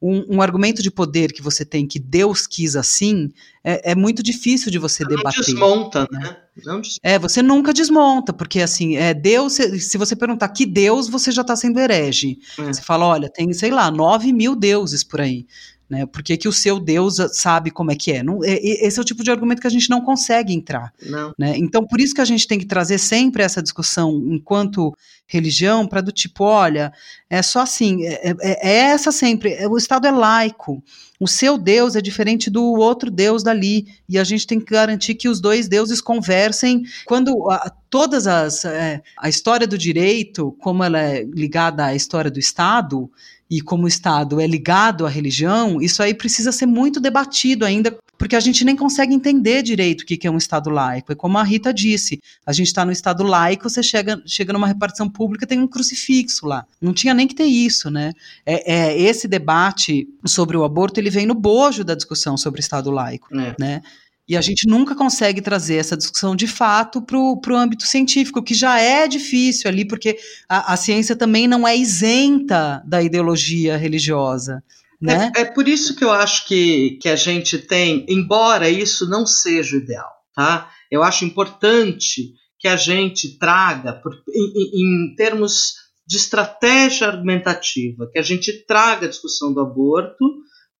um, 0.00 0.36
um, 0.36 0.42
argumento 0.42 0.82
de 0.82 0.90
poder 0.90 1.32
que 1.32 1.40
você 1.40 1.64
tem 1.64 1.86
que 1.86 1.98
Deus 1.98 2.46
quis 2.46 2.76
assim 2.76 3.32
é, 3.64 3.92
é 3.92 3.94
muito 3.94 4.22
difícil 4.22 4.70
de 4.70 4.78
você 4.78 5.02
não 5.02 5.16
debater. 5.16 5.40
Desmonta, 5.40 6.06
né? 6.12 6.36
Não 6.64 6.80
desmonta. 6.80 7.00
É, 7.02 7.18
você 7.18 7.42
nunca 7.42 7.72
desmonta, 7.72 8.32
porque 8.32 8.60
assim, 8.60 8.96
é 8.96 9.14
Deus, 9.14 9.54
se 9.54 9.96
você 9.96 10.14
perguntar 10.14 10.48
que 10.48 10.66
Deus, 10.66 11.08
você 11.08 11.32
já 11.32 11.40
está 11.40 11.56
sendo 11.56 11.80
herege. 11.80 12.38
É. 12.58 12.64
Você 12.64 12.82
fala, 12.82 13.06
olha, 13.06 13.30
tem, 13.30 13.50
sei 13.54 13.70
lá, 13.70 13.90
nove 13.90 14.32
mil 14.32 14.54
deuses 14.54 15.02
por 15.02 15.22
aí. 15.22 15.46
Né? 15.88 16.06
Por 16.06 16.22
que, 16.22 16.36
que 16.36 16.48
o 16.48 16.52
seu 16.52 16.80
Deus 16.80 17.16
sabe 17.32 17.70
como 17.70 17.92
é 17.92 17.94
que 17.94 18.12
é? 18.12 18.22
Não, 18.22 18.40
esse 18.42 18.98
é 18.98 19.02
o 19.02 19.04
tipo 19.04 19.22
de 19.22 19.30
argumento 19.30 19.60
que 19.60 19.66
a 19.66 19.70
gente 19.70 19.90
não 19.90 20.00
consegue 20.00 20.52
entrar. 20.54 20.92
Não. 21.02 21.34
Né? 21.38 21.54
Então, 21.56 21.86
por 21.86 22.00
isso 22.00 22.14
que 22.14 22.20
a 22.20 22.24
gente 22.24 22.46
tem 22.46 22.58
que 22.58 22.66
trazer 22.66 22.98
sempre 22.98 23.42
essa 23.42 23.62
discussão 23.62 24.22
enquanto 24.28 24.94
religião, 25.26 25.86
para 25.86 26.00
do 26.00 26.12
tipo, 26.12 26.44
olha, 26.44 26.92
é 27.30 27.42
só 27.42 27.60
assim, 27.60 28.04
é, 28.04 28.30
é, 28.30 28.68
é 28.68 28.76
essa 28.90 29.10
sempre, 29.10 29.52
é, 29.52 29.66
o 29.66 29.76
Estado 29.76 30.06
é 30.06 30.10
laico, 30.10 30.82
o 31.18 31.28
seu 31.28 31.56
Deus 31.56 31.96
é 31.96 32.00
diferente 32.00 32.50
do 32.50 32.62
outro 32.62 33.10
Deus 33.10 33.42
dali, 33.42 33.86
e 34.08 34.18
a 34.18 34.24
gente 34.24 34.46
tem 34.46 34.58
que 34.58 34.72
garantir 34.72 35.14
que 35.14 35.28
os 35.28 35.40
dois 35.40 35.68
deuses 35.68 36.00
conversem. 36.00 36.82
Quando 37.06 37.50
a, 37.50 37.72
todas 37.88 38.26
as. 38.26 38.64
É, 38.64 39.00
a 39.16 39.28
história 39.28 39.66
do 39.66 39.78
direito, 39.78 40.52
como 40.60 40.82
ela 40.82 41.00
é 41.00 41.24
ligada 41.24 41.86
à 41.86 41.94
história 41.94 42.30
do 42.30 42.38
Estado, 42.38 43.10
e 43.54 43.60
como 43.60 43.84
o 43.84 43.88
Estado 43.88 44.40
é 44.40 44.46
ligado 44.48 45.06
à 45.06 45.08
religião, 45.08 45.80
isso 45.80 46.02
aí 46.02 46.12
precisa 46.12 46.50
ser 46.50 46.66
muito 46.66 46.98
debatido 46.98 47.64
ainda, 47.64 47.96
porque 48.18 48.34
a 48.34 48.40
gente 48.40 48.64
nem 48.64 48.74
consegue 48.74 49.14
entender 49.14 49.62
direito 49.62 50.00
o 50.00 50.04
que 50.04 50.26
é 50.26 50.30
um 50.30 50.36
Estado 50.36 50.70
laico. 50.70 51.12
É 51.12 51.14
como 51.14 51.38
a 51.38 51.44
Rita 51.44 51.72
disse: 51.72 52.20
a 52.44 52.52
gente 52.52 52.66
está 52.66 52.84
no 52.84 52.90
Estado 52.90 53.22
laico, 53.22 53.70
você 53.70 53.80
chega, 53.80 54.20
chega 54.26 54.52
numa 54.52 54.66
repartição 54.66 55.08
pública, 55.08 55.46
tem 55.46 55.60
um 55.60 55.68
crucifixo 55.68 56.46
lá. 56.46 56.66
Não 56.80 56.92
tinha 56.92 57.14
nem 57.14 57.28
que 57.28 57.34
ter 57.34 57.44
isso, 57.44 57.92
né? 57.92 58.12
É, 58.44 58.74
é 58.74 59.00
esse 59.00 59.28
debate 59.28 60.08
sobre 60.26 60.56
o 60.56 60.64
aborto 60.64 60.98
ele 60.98 61.10
vem 61.10 61.24
no 61.24 61.34
bojo 61.34 61.84
da 61.84 61.94
discussão 61.94 62.36
sobre 62.36 62.58
o 62.58 62.62
Estado 62.62 62.90
laico, 62.90 63.28
é. 63.38 63.54
né? 63.56 63.82
E 64.26 64.36
a 64.36 64.40
gente 64.40 64.66
nunca 64.66 64.94
consegue 64.94 65.42
trazer 65.42 65.76
essa 65.76 65.96
discussão 65.96 66.34
de 66.34 66.46
fato 66.46 67.02
para 67.02 67.18
o 67.18 67.56
âmbito 67.56 67.86
científico, 67.86 68.42
que 68.42 68.54
já 68.54 68.80
é 68.80 69.06
difícil 69.06 69.68
ali, 69.68 69.86
porque 69.86 70.18
a, 70.48 70.72
a 70.72 70.76
ciência 70.76 71.14
também 71.14 71.46
não 71.46 71.68
é 71.68 71.76
isenta 71.76 72.82
da 72.86 73.02
ideologia 73.02 73.76
religiosa. 73.76 74.62
Né? 75.00 75.30
É, 75.36 75.42
é, 75.42 75.44
por 75.44 75.68
isso 75.68 75.94
que 75.94 76.02
eu 76.02 76.10
acho 76.10 76.46
que, 76.46 76.98
que 77.02 77.08
a 77.10 77.16
gente 77.16 77.58
tem, 77.58 78.06
embora 78.08 78.70
isso 78.70 79.08
não 79.08 79.26
seja 79.26 79.76
o 79.76 79.80
ideal, 79.80 80.10
tá? 80.34 80.70
Eu 80.90 81.02
acho 81.02 81.26
importante 81.26 82.32
que 82.58 82.68
a 82.68 82.76
gente 82.76 83.38
traga, 83.38 83.92
por, 83.92 84.14
em, 84.34 85.10
em 85.10 85.14
termos 85.14 85.74
de 86.06 86.16
estratégia 86.16 87.08
argumentativa, 87.08 88.08
que 88.10 88.18
a 88.18 88.22
gente 88.22 88.64
traga 88.66 89.04
a 89.04 89.08
discussão 89.08 89.52
do 89.52 89.60
aborto 89.60 90.24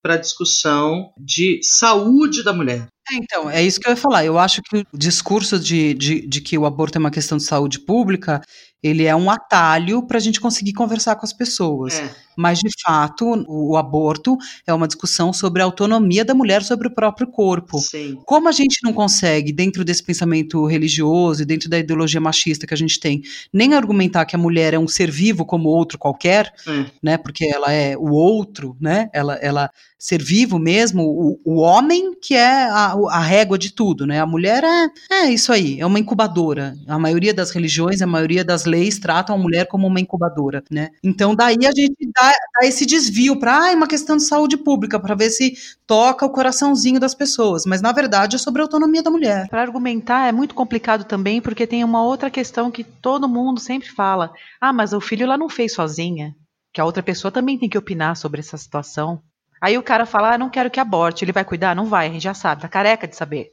para 0.02 0.14
a 0.14 0.18
discussão 0.18 1.12
de 1.18 1.60
saúde 1.62 2.42
da 2.42 2.54
mulher. 2.54 2.88
É, 3.10 3.16
então, 3.16 3.50
é 3.50 3.62
isso 3.62 3.78
que 3.78 3.86
eu 3.86 3.92
ia 3.92 3.96
falar. 3.96 4.24
Eu 4.24 4.38
acho 4.38 4.62
que 4.62 4.84
o 4.92 4.98
discurso 4.98 5.58
de, 5.58 5.94
de, 5.94 6.26
de 6.26 6.40
que 6.40 6.56
o 6.56 6.64
aborto 6.64 6.96
é 6.96 7.00
uma 7.00 7.10
questão 7.10 7.36
de 7.36 7.44
saúde 7.44 7.80
pública, 7.80 8.40
ele 8.84 9.04
é 9.04 9.16
um 9.16 9.30
atalho 9.30 10.02
para 10.02 10.18
a 10.18 10.20
gente 10.20 10.38
conseguir 10.38 10.74
conversar 10.74 11.16
com 11.16 11.24
as 11.24 11.32
pessoas. 11.32 11.98
É. 11.98 12.14
Mas, 12.36 12.58
de 12.58 12.68
fato, 12.82 13.24
o, 13.24 13.72
o, 13.72 13.76
aborto 13.76 14.36
é 14.66 14.74
uma 14.74 14.86
discussão 14.86 15.32
sobre 15.32 15.62
a 15.62 15.64
autonomia 15.64 16.24
da 16.24 16.34
mulher 16.34 16.62
sobre 16.62 16.88
o 16.88 16.94
próprio 16.94 17.26
corpo. 17.26 17.78
Sim. 17.78 18.18
Como 18.26 18.46
a 18.46 18.52
gente 18.52 18.80
não 18.82 18.92
consegue, 18.92 19.52
dentro 19.52 19.84
desse 19.84 20.02
pensamento 20.02 20.66
religioso 20.66 21.42
e 21.42 21.46
dentro 21.46 21.70
da 21.70 21.78
ideologia 21.78 22.20
machista 22.20 22.66
que 22.66 22.74
a 22.74 22.76
gente 22.76 23.00
tem, 23.00 23.22
nem 23.52 23.72
argumentar 23.72 24.26
que 24.26 24.36
a 24.36 24.38
mulher 24.38 24.74
é 24.74 24.78
um 24.78 24.88
ser 24.88 25.10
vivo 25.10 25.46
como 25.46 25.70
outro 25.70 25.98
qualquer, 25.98 26.52
é. 26.66 26.86
né? 27.02 27.16
Porque 27.16 27.46
ela 27.46 27.72
é 27.72 27.96
o 27.96 28.10
outro, 28.10 28.76
né? 28.78 29.08
Ela, 29.14 29.36
ela 29.36 29.70
ser 29.98 30.22
vivo 30.22 30.58
mesmo, 30.58 31.02
o, 31.02 31.40
o 31.42 31.60
homem 31.60 32.12
que 32.20 32.34
é 32.34 32.64
a, 32.64 32.93
a 33.08 33.18
régua 33.18 33.58
de 33.58 33.72
tudo, 33.72 34.06
né? 34.06 34.20
A 34.20 34.26
mulher 34.26 34.64
é, 34.64 35.14
é 35.22 35.30
isso 35.30 35.52
aí, 35.52 35.80
é 35.80 35.86
uma 35.86 35.98
incubadora. 35.98 36.74
A 36.86 36.98
maioria 36.98 37.34
das 37.34 37.50
religiões, 37.50 38.00
a 38.02 38.06
maioria 38.06 38.44
das 38.44 38.64
leis 38.64 38.98
tratam 38.98 39.34
a 39.34 39.38
mulher 39.38 39.66
como 39.66 39.86
uma 39.86 40.00
incubadora, 40.00 40.62
né? 40.70 40.90
Então 41.02 41.34
daí 41.34 41.66
a 41.66 41.72
gente 41.72 42.10
dá, 42.14 42.32
dá 42.60 42.66
esse 42.66 42.86
desvio 42.86 43.38
para 43.38 43.58
ah, 43.58 43.72
é 43.72 43.74
uma 43.74 43.86
questão 43.86 44.16
de 44.16 44.24
saúde 44.24 44.56
pública, 44.56 44.98
para 44.98 45.14
ver 45.14 45.30
se 45.30 45.54
toca 45.86 46.26
o 46.26 46.30
coraçãozinho 46.30 46.98
das 46.98 47.14
pessoas, 47.14 47.64
mas 47.66 47.80
na 47.80 47.92
verdade 47.92 48.36
é 48.36 48.38
sobre 48.38 48.62
a 48.62 48.64
autonomia 48.64 49.02
da 49.02 49.10
mulher. 49.10 49.48
Para 49.48 49.62
argumentar 49.62 50.26
é 50.26 50.32
muito 50.32 50.54
complicado 50.54 51.04
também, 51.04 51.40
porque 51.40 51.66
tem 51.66 51.84
uma 51.84 52.02
outra 52.02 52.30
questão 52.30 52.70
que 52.70 52.84
todo 52.84 53.28
mundo 53.28 53.60
sempre 53.60 53.88
fala: 53.88 54.32
"Ah, 54.60 54.72
mas 54.72 54.92
o 54.92 55.00
filho 55.00 55.24
ela 55.24 55.38
não 55.38 55.48
fez 55.48 55.72
sozinha" 55.72 56.34
que 56.74 56.80
a 56.80 56.84
outra 56.84 57.04
pessoa 57.04 57.30
também 57.30 57.56
tem 57.56 57.68
que 57.68 57.78
opinar 57.78 58.16
sobre 58.16 58.40
essa 58.40 58.58
situação. 58.58 59.22
Aí 59.64 59.78
o 59.78 59.82
cara 59.82 60.04
fala, 60.04 60.34
ah, 60.34 60.36
não 60.36 60.50
quero 60.50 60.70
que 60.70 60.78
aborte, 60.78 61.24
ele 61.24 61.32
vai 61.32 61.42
cuidar? 61.42 61.74
Não 61.74 61.86
vai, 61.86 62.06
a 62.06 62.12
gente 62.12 62.24
já 62.24 62.34
sabe, 62.34 62.60
tá 62.60 62.68
careca 62.68 63.08
de 63.08 63.16
saber, 63.16 63.52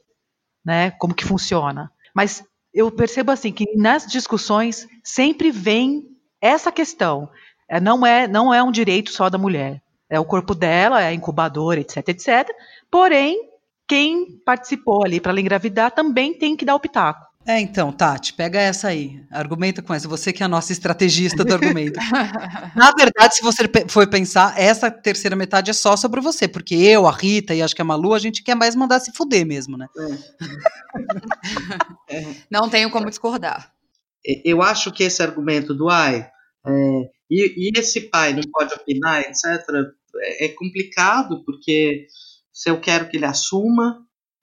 né, 0.62 0.90
como 0.90 1.14
que 1.14 1.24
funciona. 1.24 1.90
Mas 2.14 2.44
eu 2.74 2.90
percebo 2.90 3.32
assim 3.32 3.50
que 3.50 3.64
nas 3.78 4.06
discussões 4.06 4.86
sempre 5.02 5.50
vem 5.50 6.04
essa 6.38 6.70
questão. 6.70 7.30
É, 7.66 7.80
não 7.80 8.04
é 8.04 8.28
não 8.28 8.52
é 8.52 8.62
um 8.62 8.70
direito 8.70 9.10
só 9.10 9.30
da 9.30 9.38
mulher. 9.38 9.82
É 10.10 10.20
o 10.20 10.24
corpo 10.26 10.54
dela, 10.54 11.00
é 11.00 11.06
a 11.06 11.14
incubadora, 11.14 11.80
etc, 11.80 12.06
etc. 12.06 12.46
Porém, 12.90 13.48
quem 13.88 14.38
participou 14.44 15.06
ali 15.06 15.18
para 15.18 15.32
ela 15.32 15.40
engravidar 15.40 15.92
também 15.92 16.34
tem 16.34 16.54
que 16.54 16.66
dar 16.66 16.74
o 16.74 16.80
pitaco. 16.80 17.26
É, 17.44 17.58
então, 17.60 17.92
Tati, 17.92 18.32
pega 18.34 18.60
essa 18.60 18.88
aí. 18.88 19.20
Argumenta 19.30 19.82
com 19.82 19.92
essa. 19.92 20.06
Você 20.06 20.32
que 20.32 20.42
é 20.42 20.46
a 20.46 20.48
nossa 20.48 20.72
estrategista 20.72 21.44
do 21.44 21.52
argumento. 21.52 21.98
Na 22.76 22.92
verdade, 22.92 23.34
se 23.34 23.42
você 23.42 23.64
for 23.88 24.08
pensar, 24.08 24.58
essa 24.58 24.90
terceira 24.90 25.34
metade 25.34 25.70
é 25.70 25.74
só 25.74 25.96
sobre 25.96 26.20
você, 26.20 26.46
porque 26.46 26.74
eu, 26.74 27.06
a 27.06 27.10
Rita 27.10 27.52
e 27.52 27.60
acho 27.60 27.74
que 27.74 27.82
a 27.82 27.84
Malu, 27.84 28.14
a 28.14 28.18
gente 28.20 28.44
quer 28.44 28.54
mais 28.54 28.76
mandar 28.76 29.00
se 29.00 29.12
fuder 29.12 29.44
mesmo, 29.44 29.76
né? 29.76 29.88
É. 32.08 32.14
é. 32.16 32.34
Não 32.48 32.68
tenho 32.68 32.90
como 32.90 33.10
discordar. 33.10 33.72
Eu 34.44 34.62
acho 34.62 34.92
que 34.92 35.02
esse 35.02 35.20
argumento 35.20 35.74
do 35.74 35.88
ai, 35.88 36.30
é, 36.64 36.70
e, 37.28 37.70
e, 37.70 37.72
esse 37.76 38.02
pai 38.02 38.32
não 38.32 38.42
pode 38.52 38.72
opinar, 38.72 39.20
etc., 39.22 39.44
é, 40.20 40.44
é 40.44 40.48
complicado, 40.50 41.42
porque 41.44 42.06
se 42.52 42.70
eu 42.70 42.80
quero 42.80 43.08
que 43.08 43.16
ele 43.16 43.24
assuma, 43.24 43.98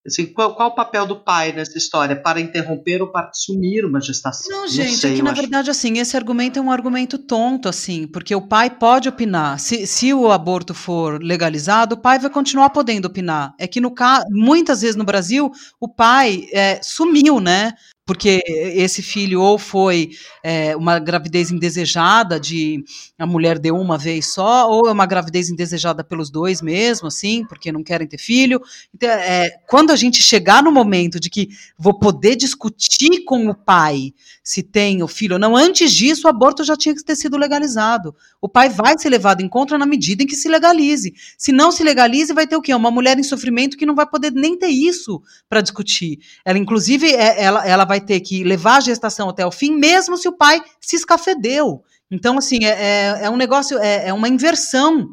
Assim, 0.09 0.25
qual, 0.33 0.55
qual, 0.55 0.69
o 0.69 0.75
papel 0.75 1.05
do 1.05 1.15
pai 1.15 1.51
nessa 1.51 1.77
história? 1.77 2.15
Para 2.15 2.41
interromper 2.41 3.01
ou 3.01 3.11
para 3.11 3.29
assumir 3.29 3.85
uma 3.85 4.01
gestação? 4.01 4.49
Não, 4.49 4.67
gente, 4.67 4.91
Não 4.91 4.97
sei, 4.97 5.13
é 5.13 5.15
que 5.15 5.21
na 5.21 5.31
acho... 5.31 5.41
verdade, 5.41 5.69
assim, 5.69 5.97
esse 5.97 6.17
argumento 6.17 6.59
é 6.59 6.61
um 6.61 6.71
argumento 6.71 7.17
tonto, 7.17 7.69
assim, 7.69 8.07
porque 8.07 8.35
o 8.35 8.47
pai 8.47 8.69
pode 8.69 9.07
opinar. 9.07 9.59
Se, 9.59 9.87
se 9.87 10.13
o 10.13 10.31
aborto 10.31 10.73
for 10.73 11.21
legalizado, 11.21 11.95
o 11.95 11.97
pai 11.99 12.19
vai 12.19 12.29
continuar 12.29 12.69
podendo 12.71 13.05
opinar. 13.05 13.53
É 13.57 13.67
que 13.67 13.79
no 13.79 13.91
caso, 13.91 14.25
muitas 14.29 14.81
vezes 14.81 14.95
no 14.95 15.03
Brasil, 15.03 15.51
o 15.79 15.87
pai 15.87 16.47
é, 16.51 16.79
sumiu, 16.81 17.39
né? 17.39 17.73
Porque 18.09 18.41
esse 18.47 19.03
filho 19.03 19.39
ou 19.39 19.59
foi 19.59 20.09
é, 20.43 20.75
uma 20.75 20.97
gravidez 20.97 21.51
indesejada 21.51 22.39
de 22.39 22.83
a 23.19 23.27
mulher 23.27 23.59
deu 23.59 23.75
uma 23.75 23.99
vez 23.99 24.33
só, 24.33 24.67
ou 24.67 24.87
é 24.87 24.91
uma 24.91 25.05
gravidez 25.05 25.51
indesejada 25.51 26.03
pelos 26.03 26.31
dois 26.31 26.59
mesmo, 26.59 27.07
assim, 27.07 27.45
porque 27.45 27.71
não 27.71 27.83
querem 27.83 28.07
ter 28.07 28.17
filho. 28.17 28.59
Então, 28.95 29.07
é, 29.07 29.51
quando 29.67 29.91
a 29.91 29.95
gente 29.95 30.23
chegar 30.23 30.63
no 30.63 30.71
momento 30.71 31.19
de 31.19 31.29
que 31.29 31.49
vou 31.77 31.99
poder 31.99 32.35
discutir 32.35 33.25
com 33.25 33.47
o 33.47 33.53
pai 33.53 34.11
se 34.43 34.63
tem 34.63 35.03
o 35.03 35.07
filho 35.07 35.33
ou 35.33 35.39
não, 35.39 35.55
antes 35.55 35.93
disso 35.93 36.25
o 36.25 36.31
aborto 36.31 36.63
já 36.63 36.75
tinha 36.75 36.95
que 36.95 37.03
ter 37.03 37.15
sido 37.15 37.37
legalizado. 37.37 38.15
O 38.41 38.49
pai 38.49 38.69
vai 38.69 38.97
ser 38.97 39.09
levado 39.09 39.41
em 39.41 39.47
conta 39.47 39.77
na 39.77 39.85
medida 39.85 40.23
em 40.23 40.25
que 40.25 40.35
se 40.35 40.49
legalize. 40.49 41.13
Se 41.37 41.51
não 41.51 41.71
se 41.71 41.83
legalize, 41.83 42.33
vai 42.33 42.47
ter 42.47 42.55
o 42.55 42.61
quê? 42.61 42.73
Uma 42.73 42.89
mulher 42.89 43.19
em 43.19 43.23
sofrimento 43.23 43.77
que 43.77 43.85
não 43.85 43.93
vai 43.93 44.07
poder 44.07 44.31
nem 44.31 44.57
ter 44.57 44.69
isso 44.69 45.21
para 45.47 45.61
discutir. 45.61 46.17
Ela, 46.43 46.57
inclusive, 46.57 47.13
é, 47.13 47.43
ela, 47.43 47.67
ela 47.67 47.85
vai 47.85 47.98
ter 47.99 48.19
que 48.19 48.43
levar 48.43 48.77
a 48.77 48.81
gestação 48.81 49.29
até 49.29 49.45
o 49.45 49.51
fim, 49.51 49.75
mesmo 49.75 50.17
se 50.17 50.27
o 50.27 50.33
pai 50.33 50.61
se 50.79 50.95
escafedeu. 50.95 51.83
Então, 52.11 52.37
assim, 52.37 52.65
é, 52.65 52.69
é, 52.69 53.19
é 53.25 53.29
um 53.29 53.37
negócio, 53.37 53.77
é, 53.79 54.07
é 54.07 54.13
uma 54.13 54.27
inversão 54.27 55.09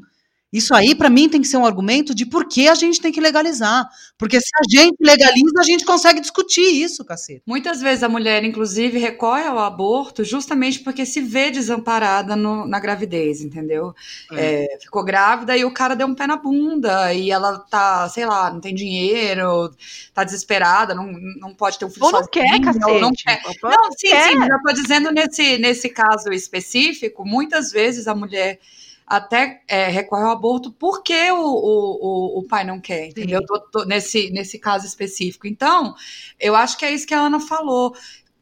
isso 0.53 0.75
aí, 0.75 0.95
para 0.95 1.11
mim, 1.11 1.29
tem 1.29 1.41
que 1.41 1.49
ser 1.49 1.57
um 1.57 1.67
argumento 1.67 2.15
de 2.15 2.25
por 2.25 2.49
que 2.49 2.69
a 2.69 2.75
gente 2.75 3.01
tem 3.01 3.11
que 3.11 3.21
legalizar. 3.21 3.87
Porque 4.17 4.41
se 4.41 4.51
a 4.55 4.63
gente 4.69 4.97
legaliza, 5.01 5.61
a 5.61 5.65
gente 5.65 5.85
consegue 5.85 6.21
discutir 6.21 6.63
isso, 6.63 7.05
cacete. 7.05 7.43
Muitas 7.45 7.81
vezes 7.81 8.05
a 8.05 8.09
mulher, 8.09 8.45
inclusive, 8.45 8.99
recorre 8.99 9.45
ao 9.45 9.59
aborto 9.59 10.25
justamente 10.25 10.81
porque 10.81 11.05
se 11.05 11.21
vê 11.21 11.51
desamparada 11.51 12.37
no, 12.37 12.67
na 12.67 12.79
gravidez, 12.79 13.41
entendeu? 13.41 13.93
É. 14.33 14.65
É, 14.65 14.79
ficou 14.81 15.05
grávida 15.05 15.57
e 15.57 15.65
o 15.65 15.71
cara 15.71 15.97
deu 15.97 16.07
um 16.07 16.15
pé 16.15 16.27
na 16.27 16.37
bunda 16.37 17.13
e 17.13 17.31
ela 17.31 17.59
tá, 17.59 18.09
sei 18.09 18.25
lá, 18.25 18.51
não 18.51 18.61
tem 18.61 18.75
dinheiro, 18.75 19.75
tá 20.15 20.23
desesperada, 20.23 20.95
não, 20.95 21.13
não 21.41 21.55
pode 21.55 21.79
ter 21.79 21.85
um 21.85 21.91
filho 21.91 22.07
Ou 22.07 22.13
não 22.13 22.19
sozinho, 22.21 22.31
quer, 22.33 22.61
cacete. 22.61 23.01
Não, 23.01 23.13
quer. 23.13 23.43
não, 23.63 23.93
sim, 23.99 24.09
quer. 24.09 24.31
sim, 24.31 24.39
já 24.39 24.59
tô 24.65 24.73
dizendo 24.73 25.11
nesse, 25.11 25.59
nesse 25.59 25.89
caso 25.89 26.33
específico, 26.33 27.27
muitas 27.27 27.73
vezes 27.73 28.07
a 28.07 28.15
mulher 28.15 28.61
até 29.07 29.63
é, 29.69 29.89
recorre 29.89 30.25
ao 30.25 30.33
aborto 30.33 30.73
porque 30.73 31.31
o, 31.31 31.39
o, 31.39 32.39
o, 32.41 32.43
pai 32.43 32.65
não 32.65 32.81
quer, 32.81 33.07
entendeu? 33.07 33.41
Tô, 33.47 33.61
tô 33.61 33.85
nesse, 33.85 34.31
nesse 34.31 34.59
caso 34.59 34.85
específico. 34.85 35.47
Então, 35.47 35.95
eu 36.41 36.57
acho 36.57 36.77
que 36.77 36.85
é 36.85 36.91
isso 36.91 37.07
que 37.07 37.15
a 37.15 37.21
Ana 37.21 37.39
falou. 37.39 37.95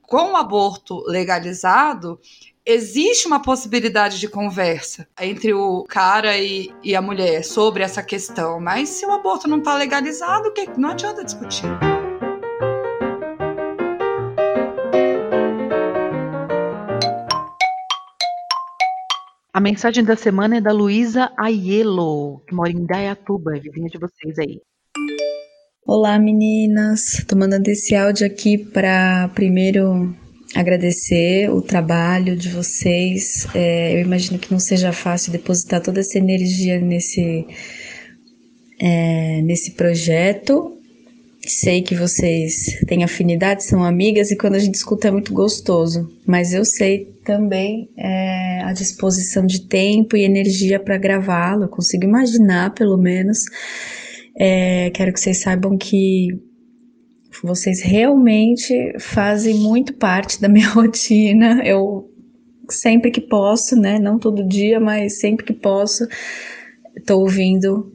Com 0.03 0.33
o 0.33 0.37
aborto 0.37 1.03
legalizado, 1.07 2.21
existe 2.65 3.27
uma 3.27 3.43
possibilidade 3.43 4.19
de 4.19 4.29
conversa 4.29 5.07
entre 5.21 5.53
o 5.53 5.85
cara 5.85 6.39
e, 6.39 6.73
e 6.83 6.95
a 6.95 7.03
mulher 7.03 7.45
sobre 7.45 7.83
essa 7.83 8.03
questão, 8.03 8.61
mas 8.61 8.89
se 8.89 9.07
o 9.07 9.13
aborto 9.13 9.49
não 9.49 9.59
está 9.59 9.75
legalizado, 9.75 10.53
não 10.79 10.91
adianta 10.91 11.25
discutir. 11.25 11.94
A 19.55 19.61
mensagem 19.61 20.03
da 20.03 20.17
semana 20.17 20.57
é 20.57 20.61
da 20.61 20.73
Luísa 20.73 21.31
Aiello, 21.39 22.43
que 22.45 22.53
mora 22.53 22.73
em 22.73 22.85
Dayatuba, 22.85 23.53
vizinha 23.53 23.87
de 23.89 24.01
vocês 24.01 24.37
aí. 24.37 24.61
Olá 25.87 26.19
meninas, 26.19 27.25
tô 27.29 27.37
mandando 27.37 27.71
esse 27.71 27.95
áudio 27.95 28.27
aqui 28.27 28.59
para 28.59 29.31
primeiro 29.33 30.13
agradecer 30.57 31.49
o 31.53 31.63
trabalho 31.63 32.37
de 32.37 32.49
vocês. 32.49 33.47
É, 33.55 33.95
eu 33.95 34.01
imagino 34.01 34.41
que 34.41 34.51
não 34.51 34.59
seja 34.59 34.93
fácil 34.93 35.31
depositar 35.31 35.81
toda 35.81 36.01
essa 36.01 36.19
energia 36.19 36.81
nesse, 36.81 37.47
é, 38.81 39.41
nesse 39.43 39.77
projeto. 39.77 40.81
Sei 41.47 41.83
que 41.83 41.95
vocês 41.95 42.81
têm 42.87 43.05
afinidade, 43.05 43.65
são 43.65 43.85
amigas 43.85 44.31
e 44.31 44.37
quando 44.37 44.55
a 44.55 44.59
gente 44.59 44.77
escuta 44.77 45.09
é 45.09 45.11
muito 45.11 45.33
gostoso, 45.35 46.11
mas 46.27 46.55
eu 46.55 46.65
sei 46.65 47.05
também 47.25 47.91
é, 47.97 48.63
a 48.63 48.73
disposição 48.73 49.45
de 49.45 49.67
tempo 49.67 50.17
e 50.17 50.25
energia 50.25 50.81
para 50.81 50.97
gravá-lo, 50.97 51.69
consigo 51.69 52.05
imaginar 52.05 52.73
pelo 52.73 52.97
menos. 52.97 53.41
É, 54.37 54.91
quero 54.91 55.13
que 55.13 55.21
vocês 55.21 55.41
saibam 55.41 55.77
que 55.77 56.29
vocês 57.43 57.83
realmente 57.83 58.95
fazem 58.99 59.55
muito 59.55 59.93
parte 59.95 60.41
da 60.41 60.49
minha 60.51 60.69
rotina. 60.69 61.63
Eu 61.65 62.11
sempre 62.71 63.11
que 63.11 63.21
posso, 63.21 63.77
né? 63.77 63.99
Não 63.99 64.19
todo 64.19 64.47
dia, 64.47 64.81
mas 64.81 65.21
sempre 65.21 65.45
que 65.45 65.53
posso, 65.53 66.07
estou 66.97 67.21
ouvindo 67.21 67.93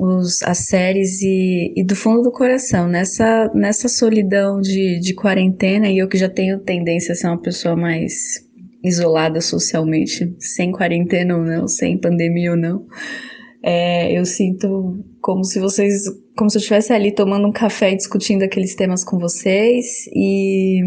os, 0.00 0.42
as 0.42 0.60
séries 0.60 1.20
e, 1.20 1.74
e, 1.76 1.84
do 1.84 1.94
fundo 1.94 2.22
do 2.22 2.32
coração, 2.32 2.88
nessa, 2.88 3.50
nessa 3.54 3.86
solidão 3.86 4.60
de, 4.60 4.98
de 4.98 5.14
quarentena, 5.14 5.88
e 5.88 5.98
eu 5.98 6.08
que 6.08 6.16
já 6.16 6.28
tenho 6.28 6.58
tendência 6.60 7.12
a 7.12 7.14
ser 7.14 7.26
uma 7.26 7.40
pessoa 7.40 7.76
mais 7.76 8.14
isolada 8.82 9.42
socialmente, 9.42 10.34
sem 10.38 10.72
quarentena 10.72 11.36
ou 11.36 11.44
não, 11.44 11.68
sem 11.68 12.00
pandemia 12.00 12.52
ou 12.52 12.56
não, 12.56 12.86
é, 13.62 14.18
eu 14.18 14.24
sinto 14.24 15.04
como 15.20 15.44
se 15.44 15.60
vocês, 15.60 16.04
como 16.34 16.48
se 16.48 16.56
eu 16.56 16.60
estivesse 16.60 16.94
ali 16.94 17.14
tomando 17.14 17.46
um 17.46 17.52
café 17.52 17.92
e 17.92 17.96
discutindo 17.96 18.42
aqueles 18.42 18.74
temas 18.74 19.04
com 19.04 19.18
vocês, 19.18 20.06
e 20.14 20.80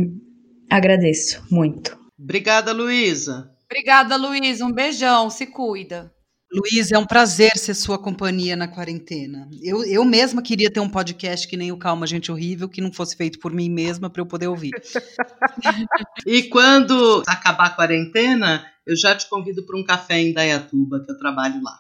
agradeço 0.72 1.44
muito. 1.52 1.96
Obrigada, 2.20 2.72
Luísa. 2.72 3.52
Obrigada, 3.66 4.16
Luísa. 4.16 4.66
Um 4.66 4.72
beijão, 4.72 5.30
se 5.30 5.46
cuida. 5.46 6.13
Luiz, 6.54 6.92
é 6.92 6.98
um 7.00 7.06
prazer 7.06 7.52
ser 7.58 7.74
sua 7.74 7.98
companhia 7.98 8.56
na 8.56 8.68
quarentena. 8.68 9.50
Eu, 9.62 9.84
eu 9.84 10.06
mesma 10.06 10.42
queria 10.42 10.72
ter 10.72 10.80
um 10.80 10.90
podcast 10.90 11.48
que 11.48 11.58
nem 11.58 11.72
o 11.72 11.78
Calma 11.78 12.06
Gente 12.06 12.32
Horrível, 12.32 12.70
que 12.70 12.80
não 12.80 12.94
fosse 12.94 13.16
feito 13.16 13.40
por 13.40 13.52
mim 13.52 13.70
mesma 13.70 14.08
para 14.08 14.22
eu 14.22 14.26
poder 14.26 14.48
ouvir. 14.48 14.72
e 16.28 16.44
quando 16.44 17.24
acabar 17.28 17.68
a 17.68 17.70
quarentena, 17.72 18.64
eu 18.86 18.96
já 18.96 19.16
te 19.16 19.28
convido 19.28 19.66
para 19.66 19.78
um 19.78 19.84
café 19.84 20.20
em 20.20 20.32
Dayatuba, 20.32 21.04
que 21.04 21.12
eu 21.12 21.18
trabalho 21.18 21.62
lá. 21.64 21.80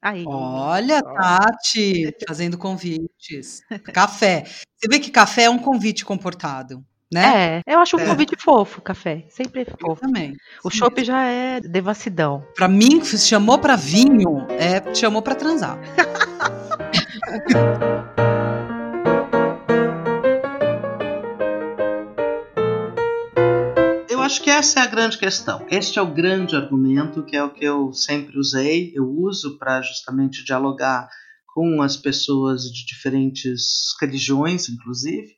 Aí. 0.00 0.24
Olha, 0.26 1.02
Tati, 1.02 2.14
fazendo 2.26 2.56
convites. 2.56 3.62
Café. 3.92 4.44
Você 4.44 4.88
vê 4.88 5.00
que 5.00 5.10
café 5.10 5.44
é 5.44 5.50
um 5.50 5.58
convite 5.58 6.04
comportado 6.04 6.82
né? 7.12 7.62
É, 7.66 7.74
eu 7.74 7.80
acho 7.80 7.96
um 7.96 8.00
é. 8.00 8.06
convite 8.06 8.36
fofo, 8.36 8.80
café. 8.82 9.24
Sempre 9.30 9.64
fofo. 9.64 9.92
Eu 9.92 9.96
também. 9.96 10.36
O 10.62 10.70
chopp 10.70 11.02
já 11.02 11.24
é 11.24 11.60
devassidão. 11.60 12.44
Pra 12.54 12.68
mim, 12.68 13.02
se 13.02 13.18
chamou 13.18 13.58
pra 13.58 13.76
vinho, 13.76 14.46
é 14.50 14.94
chamou 14.94 15.22
pra 15.22 15.34
transar. 15.34 15.78
eu 24.08 24.20
acho 24.20 24.42
que 24.42 24.50
essa 24.50 24.80
é 24.80 24.82
a 24.82 24.86
grande 24.86 25.16
questão. 25.16 25.66
Este 25.70 25.98
é 25.98 26.02
o 26.02 26.12
grande 26.12 26.54
argumento, 26.54 27.22
que 27.22 27.34
é 27.34 27.42
o 27.42 27.50
que 27.50 27.64
eu 27.64 27.94
sempre 27.94 28.38
usei, 28.38 28.92
eu 28.94 29.08
uso 29.08 29.56
para 29.58 29.80
justamente 29.80 30.44
dialogar 30.44 31.08
com 31.54 31.80
as 31.80 31.96
pessoas 31.96 32.64
de 32.64 32.84
diferentes 32.84 33.94
religiões, 33.98 34.68
inclusive, 34.68 35.37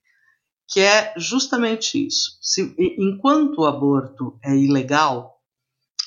que 0.71 0.81
é 0.81 1.12
justamente 1.16 2.07
isso. 2.07 2.39
Se, 2.41 2.75
enquanto 2.79 3.59
o 3.59 3.66
aborto 3.66 4.39
é 4.43 4.57
ilegal, 4.57 5.41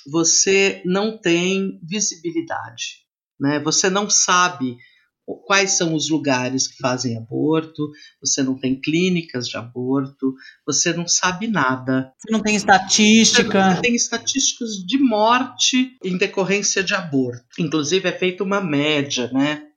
você 0.10 0.82
não 0.86 1.18
tem 1.18 1.80
visibilidade, 1.84 3.06
né? 3.40 3.60
Você 3.60 3.90
não 3.90 4.10
sabe 4.10 4.78
quais 5.26 5.78
são 5.78 5.94
os 5.94 6.10
lugares 6.10 6.68
que 6.68 6.78
fazem 6.78 7.18
aborto, 7.18 7.90
você 8.20 8.42
não 8.44 8.58
tem 8.58 8.80
clínicas 8.80 9.48
de 9.48 9.58
aborto, 9.58 10.34
você 10.66 10.94
não 10.94 11.08
sabe 11.08 11.48
nada. 11.48 12.12
Você 12.18 12.32
não 12.32 12.42
tem 12.42 12.56
estatística. 12.56 13.44
Você 13.44 13.76
não 13.76 13.82
tem 13.82 13.96
estatísticas 13.96 14.72
de 14.86 14.98
morte 14.98 15.98
em 16.04 16.18
decorrência 16.18 16.84
de 16.84 16.94
aborto. 16.94 17.46
Inclusive 17.60 18.08
é 18.08 18.12
feita 18.12 18.44
uma 18.44 18.62
média, 18.62 19.30
né? 19.32 19.68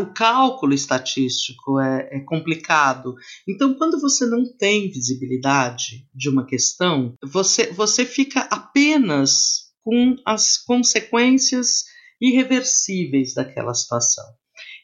O 0.00 0.06
cálculo 0.06 0.74
estatístico 0.74 1.80
é, 1.80 2.08
é 2.12 2.20
complicado. 2.20 3.14
Então, 3.48 3.74
quando 3.74 4.00
você 4.00 4.26
não 4.26 4.44
tem 4.56 4.90
visibilidade 4.90 6.06
de 6.14 6.28
uma 6.28 6.46
questão, 6.46 7.14
você, 7.24 7.72
você 7.72 8.04
fica 8.04 8.40
apenas 8.50 9.66
com 9.82 10.16
as 10.26 10.56
consequências 10.58 11.84
irreversíveis 12.20 13.34
daquela 13.34 13.74
situação. 13.74 14.24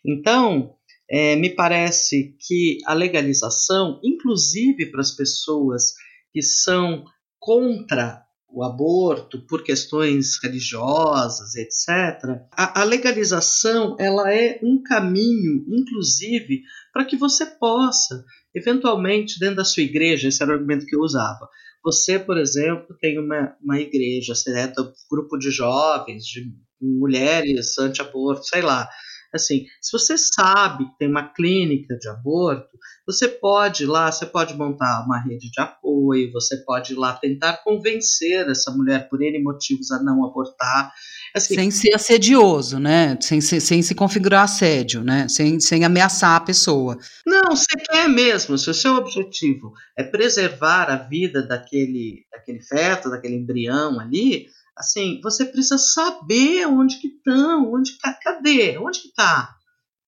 Então, 0.05 0.75
é, 1.11 1.37
me 1.37 1.51
parece 1.51 2.37
que 2.41 2.79
a 2.87 2.95
legalização, 2.95 4.01
inclusive 4.03 4.91
para 4.91 5.01
as 5.01 5.13
pessoas 5.13 5.93
que 6.33 6.43
são 6.43 7.05
contra 7.39 8.23
o 8.49 8.63
aborto 8.63 9.41
por 9.47 9.65
questões 9.65 10.39
religiosas, 10.43 11.55
etc. 11.55 12.43
A, 12.53 12.83
a, 12.83 12.85
legalização 12.85 13.97
ela 13.99 14.33
é 14.33 14.61
um 14.63 14.83
caminho, 14.83 15.65
inclusive, 15.69 16.63
para 16.93 17.05
que 17.05 17.17
você 17.17 17.47
possa, 17.47 18.25
eventualmente, 18.55 19.39
dentro 19.39 19.57
da 19.57 19.65
sua 19.65 19.83
igreja, 19.83 20.29
esse 20.29 20.43
era 20.43 20.53
o 20.53 20.55
argumento 20.55 20.85
que 20.85 20.95
eu 20.95 21.01
usava. 21.01 21.49
Você, 21.83 22.19
por 22.19 22.39
exemplo, 22.39 22.97
tem 23.01 23.19
uma, 23.19 23.57
uma 23.63 23.81
igreja, 23.81 24.35
você 24.35 24.57
é 24.57 24.69
do 24.69 24.93
grupo 25.11 25.39
de 25.39 25.51
jovens, 25.51 26.25
de 26.25 26.53
mulheres 26.81 27.79
anti-aborto, 27.79 28.45
sei 28.45 28.61
lá. 28.61 28.89
Assim, 29.35 29.65
se 29.81 29.93
você 29.93 30.17
sabe 30.19 30.85
que 30.85 30.99
tem 30.99 31.09
uma 31.09 31.33
clínica 31.33 31.97
de 31.97 32.09
aborto, 32.09 32.79
você 33.07 33.27
pode 33.27 33.85
ir 33.85 33.87
lá, 33.87 34.13
você 34.13 34.27
pode 34.27 34.55
montar 34.55 35.05
uma 35.05 35.19
rede 35.23 35.51
de 35.51 35.61
apoio, 35.61 36.31
você 36.33 36.59
pode 36.59 36.93
ir 36.93 36.97
lá 36.97 37.15
tentar 37.15 37.63
convencer 37.65 38.49
essa 38.49 38.71
mulher 38.71 39.09
por 39.09 39.23
N 39.23 39.43
motivos 39.43 39.91
a 39.91 40.03
não 40.03 40.25
abortar. 40.25 40.93
Assim, 41.35 41.55
sem 41.55 41.71
ser 41.71 41.95
assedioso, 41.95 42.79
né? 42.79 43.17
Sem, 43.21 43.41
sem, 43.41 43.59
sem 43.59 43.83
se 43.83 43.95
configurar 43.95 44.45
assédio, 44.45 45.03
né? 45.03 45.27
Sem, 45.29 45.59
sem 45.61 45.85
ameaçar 45.85 46.37
a 46.37 46.41
pessoa. 46.41 46.99
Não, 47.27 47.57
você 47.57 47.75
quer 47.91 48.09
mesmo, 48.09 48.59
se 48.59 48.69
o 48.69 48.75
seu 48.75 48.97
objetivo 48.97 49.73
é 49.97 50.05
preservar 50.05 50.91
a 50.91 50.97
vida 50.97 51.43
daquele, 51.43 52.27
daquele 52.31 52.61
feto, 52.61 53.11
daquele 53.11 53.37
embrião 53.37 53.99
ali, 53.99 54.47
assim, 54.77 55.21
você 55.23 55.45
precisa 55.45 55.79
saber 55.79 56.67
onde 56.67 56.99
que 56.99 57.09
estão, 57.09 57.73
onde 57.73 57.97
cadê, 58.23 58.79
onde 58.79 59.01
que 59.01 59.09
está, 59.09 59.55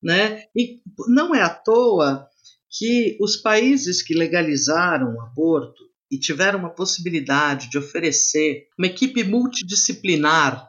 né? 0.03 0.45
E 0.57 0.81
não 1.09 1.35
é 1.35 1.43
à 1.43 1.51
toa 1.51 2.27
que 2.71 3.17
os 3.21 3.37
países 3.37 4.03
que 4.03 4.15
legalizaram 4.15 5.15
o 5.15 5.21
aborto 5.21 5.83
e 6.11 6.19
tiveram 6.19 6.59
uma 6.59 6.75
possibilidade 6.75 7.71
de 7.71 7.79
oferecer 7.79 8.69
uma 8.79 8.87
equipe 8.87 9.23
multidisciplinar, 9.23 10.69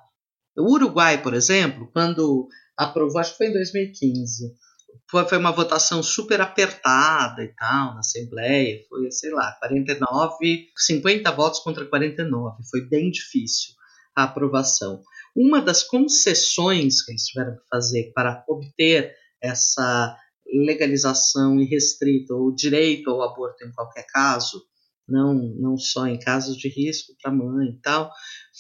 o 0.58 0.72
Uruguai, 0.72 1.22
por 1.22 1.34
exemplo, 1.34 1.90
quando 1.92 2.48
aprovou, 2.78 3.20
acho 3.20 3.32
que 3.32 3.38
foi 3.38 3.48
em 3.48 3.54
2015, 3.54 4.54
foi 5.10 5.38
uma 5.38 5.52
votação 5.52 6.02
super 6.02 6.42
apertada 6.42 7.44
e 7.44 7.54
tal 7.56 7.94
na 7.94 8.00
Assembleia, 8.00 8.82
foi, 8.88 9.12
sei 9.12 9.32
lá, 9.32 9.52
49, 9.60 10.70
50 10.78 11.32
votos 11.32 11.60
contra 11.60 11.86
49, 11.86 12.64
foi 12.70 12.82
bem 12.82 13.12
difícil 13.12 13.76
a 14.16 14.24
aprovação. 14.24 15.02
Uma 15.36 15.62
das 15.62 15.84
concessões 15.84 17.04
que 17.04 17.12
eles 17.12 17.26
tiveram 17.26 17.56
que 17.58 17.68
fazer 17.70 18.12
para 18.14 18.44
obter 18.48 19.14
essa 19.42 20.18
legalização 20.48 21.60
irrestrita 21.60 22.34
ou 22.34 22.54
direito 22.54 23.10
ao 23.10 23.22
aborto 23.22 23.66
em 23.66 23.72
qualquer 23.72 24.06
caso, 24.08 24.64
não, 25.08 25.34
não 25.34 25.78
só 25.78 26.08
em 26.08 26.18
casos 26.18 26.56
de 26.56 26.70
risco 26.70 27.14
para 27.22 27.32
a 27.32 27.36
mãe 27.36 27.70
e 27.70 27.82
tal, 27.82 28.12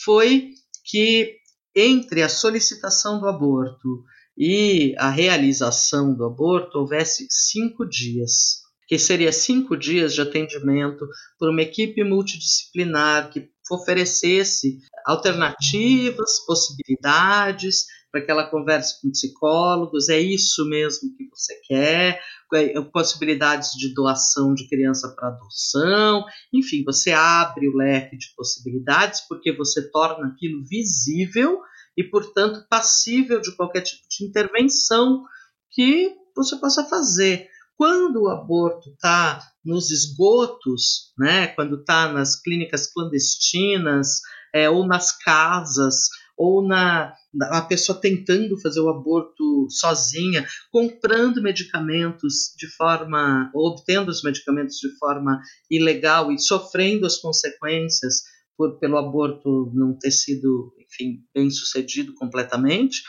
foi 0.03 0.49
que 0.83 1.37
entre 1.75 2.21
a 2.21 2.29
solicitação 2.29 3.19
do 3.19 3.27
aborto 3.27 4.03
e 4.37 4.93
a 4.97 5.09
realização 5.09 6.13
do 6.13 6.25
aborto 6.25 6.79
houvesse 6.79 7.25
cinco 7.29 7.85
dias, 7.85 8.61
que 8.87 8.99
seria 8.99 9.31
cinco 9.31 9.75
dias 9.77 10.13
de 10.13 10.21
atendimento 10.21 11.07
por 11.39 11.49
uma 11.49 11.61
equipe 11.61 12.03
multidisciplinar 12.03 13.31
que 13.31 13.49
oferecesse 13.72 14.78
alternativas, 15.05 16.45
possibilidades, 16.45 17.86
para 18.11 18.24
que 18.24 18.32
ela 18.32 18.49
converse 18.49 19.01
com 19.01 19.11
psicólogos, 19.11 20.07
é 20.07 20.20
isso 20.20 20.68
mesmo 20.70 21.13
que 21.18 21.28
você 21.30 21.53
quer, 21.68 22.22
é, 22.53 22.80
possibilidades 22.82 23.72
de 23.72 23.93
doação 23.93 24.53
de 24.53 24.70
criança 24.70 25.13
para 25.13 25.28
adoção, 25.28 26.24
enfim, 26.53 26.84
você 26.86 27.11
abre 27.11 27.68
o 27.68 27.76
leque 27.76 28.18
de 28.18 28.28
possibilidades 28.36 29.22
porque 29.28 29.51
você 29.51 29.91
torna 29.91 30.28
aquilo 30.28 30.63
visível 30.66 31.59
e, 31.97 32.03
portanto, 32.03 32.66
passível 32.70 33.41
de 33.41 33.55
qualquer 33.55 33.82
tipo 33.82 34.03
de 34.09 34.26
intervenção 34.26 35.24
que 35.72 36.16
você 36.36 36.55
possa 36.57 36.86
fazer. 36.86 37.49
Quando 37.76 38.24
o 38.24 38.30
aborto 38.30 38.91
está 38.91 39.41
nos 39.66 39.89
esgotos, 39.91 41.13
né, 41.18 41.47
quando 41.47 41.80
está 41.80 42.11
nas 42.11 42.39
clínicas 42.41 42.88
clandestinas 42.88 44.22
é, 44.53 44.70
ou 44.70 44.86
nas 44.86 45.11
casas, 45.18 46.07
ou 46.38 46.66
na 46.66 47.13
a 47.51 47.61
pessoa 47.61 47.99
tentando 47.99 48.59
fazer 48.61 48.80
o 48.80 48.89
aborto 48.89 49.68
sozinha, 49.70 50.45
comprando 50.72 51.41
medicamentos 51.41 52.53
de 52.57 52.68
forma, 52.68 53.51
ou 53.53 53.72
obtendo 53.72 54.09
os 54.09 54.24
medicamentos 54.24 54.78
de 54.78 54.89
forma 54.97 55.41
ilegal 55.70 56.32
e 56.32 56.39
sofrendo 56.39 57.05
as 57.05 57.18
consequências 57.18 58.22
por, 58.57 58.80
pelo 58.80 58.97
aborto 58.97 59.72
não 59.74 59.97
ter 59.97 60.11
sido, 60.11 60.74
enfim, 60.80 61.24
bem 61.34 61.49
sucedido 61.49 62.13
completamente, 62.16 63.01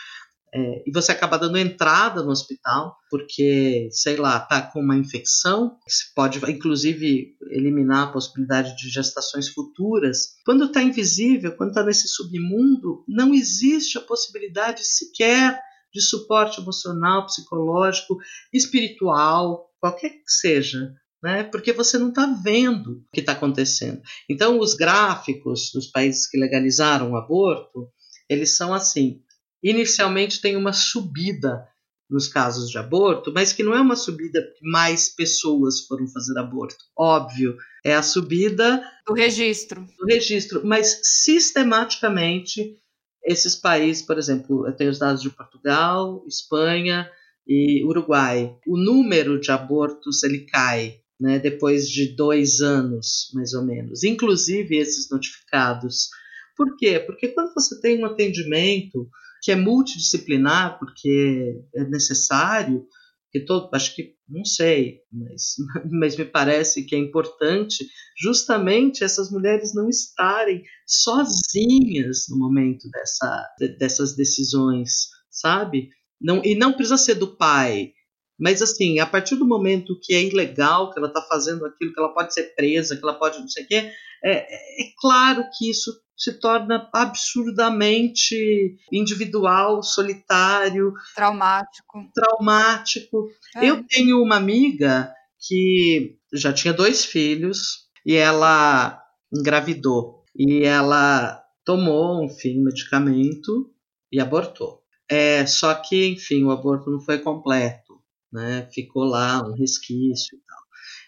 é, 0.59 0.83
e 0.87 0.91
você 0.91 1.13
acaba 1.13 1.39
dando 1.39 1.59
entrada 1.59 2.23
no 2.23 2.31
hospital, 2.31 2.97
porque, 3.11 3.91
sei 3.91 4.17
lá, 4.17 4.41
tá 4.41 4.63
com 4.63 4.81
uma 4.81 4.97
infecção, 4.97 5.77
que 5.85 5.93
pode, 6.15 6.39
inclusive, 6.51 7.37
eliminar 7.51 8.09
a 8.09 8.13
possibilidade 8.13 8.75
de 8.75 8.89
gestações 8.89 9.51
futuras. 9.51 10.29
Quando 10.47 10.65
está 10.65 10.83
invisível, 10.83 11.55
quando 11.57 11.71
está 11.71 11.85
nesse 11.85 12.09
submundo, 12.09 13.05
não 13.07 13.35
existe 13.35 13.99
a 13.99 14.01
possibilidade 14.01 14.83
sequer 14.83 15.61
de 15.93 16.01
suporte 16.01 16.59
emocional, 16.59 17.27
psicológico, 17.27 18.17
espiritual, 18.51 19.71
qualquer 19.79 20.09
que 20.09 20.23
seja. 20.27 20.91
Né? 21.23 21.45
Porque 21.45 21.71
você 21.71 21.99
não 21.99 22.09
está 22.09 22.25
vendo 22.43 22.93
o 22.93 23.05
que 23.13 23.21
está 23.21 23.33
acontecendo. 23.33 24.01
Então, 24.27 24.59
os 24.59 24.73
gráficos 24.73 25.71
dos 25.75 25.89
países 25.89 26.27
que 26.27 26.39
legalizaram 26.39 27.11
o 27.11 27.17
aborto, 27.17 27.91
eles 28.29 28.57
são 28.57 28.73
assim: 28.73 29.21
inicialmente 29.63 30.41
tem 30.41 30.57
uma 30.57 30.73
subida 30.73 31.67
nos 32.09 32.29
casos 32.29 32.71
de 32.71 32.79
aborto, 32.79 33.33
mas 33.33 33.53
que 33.53 33.63
não 33.63 33.75
é 33.75 33.81
uma 33.81 33.97
subida 33.97 34.41
que 34.41 34.65
mais 34.69 35.09
pessoas 35.09 35.81
foram 35.81 36.07
fazer 36.07 36.39
aborto. 36.39 36.85
Óbvio, 36.97 37.57
é 37.85 37.95
a 37.95 38.03
subida 38.03 38.83
do 39.07 39.13
registro. 39.13 39.87
Do 39.99 40.07
registro, 40.07 40.65
mas 40.65 41.01
sistematicamente 41.03 42.79
esses 43.25 43.57
países, 43.57 44.03
por 44.03 44.19
exemplo, 44.19 44.67
eu 44.69 44.73
tenho 44.73 44.91
os 44.91 45.01
dados 45.01 45.21
de 45.21 45.31
Portugal, 45.31 46.25
Espanha 46.29 47.11
e 47.47 47.85
Uruguai. 47.85 48.57
O 48.67 48.77
número 48.77 49.41
de 49.41 49.51
abortos 49.51 50.23
ele 50.23 50.47
cai, 50.47 51.01
né, 51.21 51.39
depois 51.41 51.91
de 51.91 52.15
dois 52.15 52.61
anos, 52.61 53.31
mais 53.35 53.53
ou 53.53 53.65
menos. 53.65 54.05
Inclusive 54.05 54.77
esses 54.77 55.11
notificados. 55.11 56.09
Por 56.57 56.77
quê? 56.77 56.99
Porque 56.99 57.29
quando 57.29 57.53
você 57.55 57.81
tem 57.81 58.03
um 58.03 58.07
atendimento 58.07 59.09
que 59.43 59.53
é 59.53 59.57
multidisciplinar, 59.57 60.79
porque 60.79 61.63
é 61.75 61.85
necessário, 61.85 62.87
que 63.31 63.45
todo, 63.45 63.69
acho 63.75 63.95
que, 63.95 64.15
não 64.29 64.45
sei, 64.45 65.01
mas, 65.13 65.57
mas 65.91 66.17
me 66.17 66.25
parece 66.25 66.85
que 66.85 66.95
é 66.95 66.99
importante 66.99 67.87
justamente 68.19 69.05
essas 69.05 69.31
mulheres 69.31 69.75
não 69.75 69.89
estarem 69.89 70.63
sozinhas 70.87 72.25
no 72.31 72.39
momento 72.39 72.89
dessa, 72.91 73.49
dessas 73.79 74.17
decisões, 74.17 75.09
sabe? 75.31 75.91
Não, 76.21 76.43
e 76.43 76.55
não 76.55 76.73
precisa 76.73 76.97
ser 76.97 77.15
do 77.17 77.37
pai, 77.37 77.93
mas 78.39 78.63
assim, 78.63 78.99
a 78.99 79.07
partir 79.07 79.37
do 79.37 79.47
momento 79.47 79.99
que 80.03 80.15
é 80.15 80.23
ilegal, 80.23 80.93
que 80.93 80.99
ela 80.99 81.09
está 81.09 81.23
fazendo 81.23 81.65
aquilo, 81.67 81.93
que 81.93 82.01
ela 82.01 82.13
pode 82.13 82.33
ser 82.33 82.55
presa, 82.55 82.97
que 82.97 83.03
ela 83.03 83.19
pode 83.19 83.39
não 83.39 83.49
sei 83.49 83.65
o 83.65 83.67
quê, 83.67 83.93
é, 84.25 84.83
é 84.83 84.93
claro 85.01 85.45
que 85.57 85.71
isso 85.71 85.93
se 86.17 86.33
torna 86.33 86.89
absurdamente 86.95 88.77
individual, 88.91 89.83
solitário, 89.83 90.95
traumático. 91.15 92.11
Traumático. 92.15 93.29
É. 93.57 93.67
Eu 93.69 93.85
tenho 93.85 94.23
uma 94.23 94.37
amiga 94.37 95.13
que 95.47 96.17
já 96.33 96.53
tinha 96.53 96.73
dois 96.73 97.05
filhos 97.05 97.87
e 98.05 98.15
ela 98.15 99.01
engravidou 99.33 100.25
e 100.35 100.65
ela 100.65 101.43
tomou, 101.65 102.25
enfim, 102.25 102.63
medicamento 102.63 103.71
e 104.11 104.21
abortou. 104.21 104.83
É, 105.09 105.47
só 105.47 105.75
que, 105.75 106.07
enfim, 106.09 106.45
o 106.45 106.51
aborto 106.51 106.91
não 106.91 107.01
foi 107.01 107.19
completo, 107.19 108.01
né? 108.33 108.69
Ficou 108.73 109.05
lá 109.05 109.47
um 109.47 109.53
resquício 109.55 110.37
e 110.37 110.41
tal. 110.47 110.59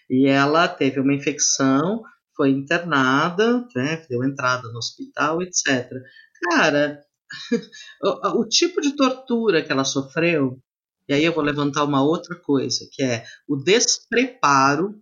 E 0.09 0.27
ela 0.27 0.67
teve 0.67 0.99
uma 0.99 1.13
infecção 1.13 2.01
foi 2.39 2.51
internada, 2.51 3.67
né, 3.75 4.05
deu 4.09 4.23
entrada 4.23 4.69
no 4.69 4.77
hospital, 4.77 5.41
etc. 5.41 5.91
Cara, 6.49 7.03
o, 8.01 8.39
o 8.39 8.47
tipo 8.47 8.79
de 8.79 8.95
tortura 8.95 9.61
que 9.61 9.69
ela 9.69 9.83
sofreu, 9.83 10.57
e 11.09 11.13
aí 11.13 11.25
eu 11.25 11.33
vou 11.33 11.43
levantar 11.43 11.83
uma 11.83 12.01
outra 12.01 12.37
coisa, 12.37 12.87
que 12.93 13.03
é 13.03 13.25
o 13.45 13.57
despreparo 13.57 14.95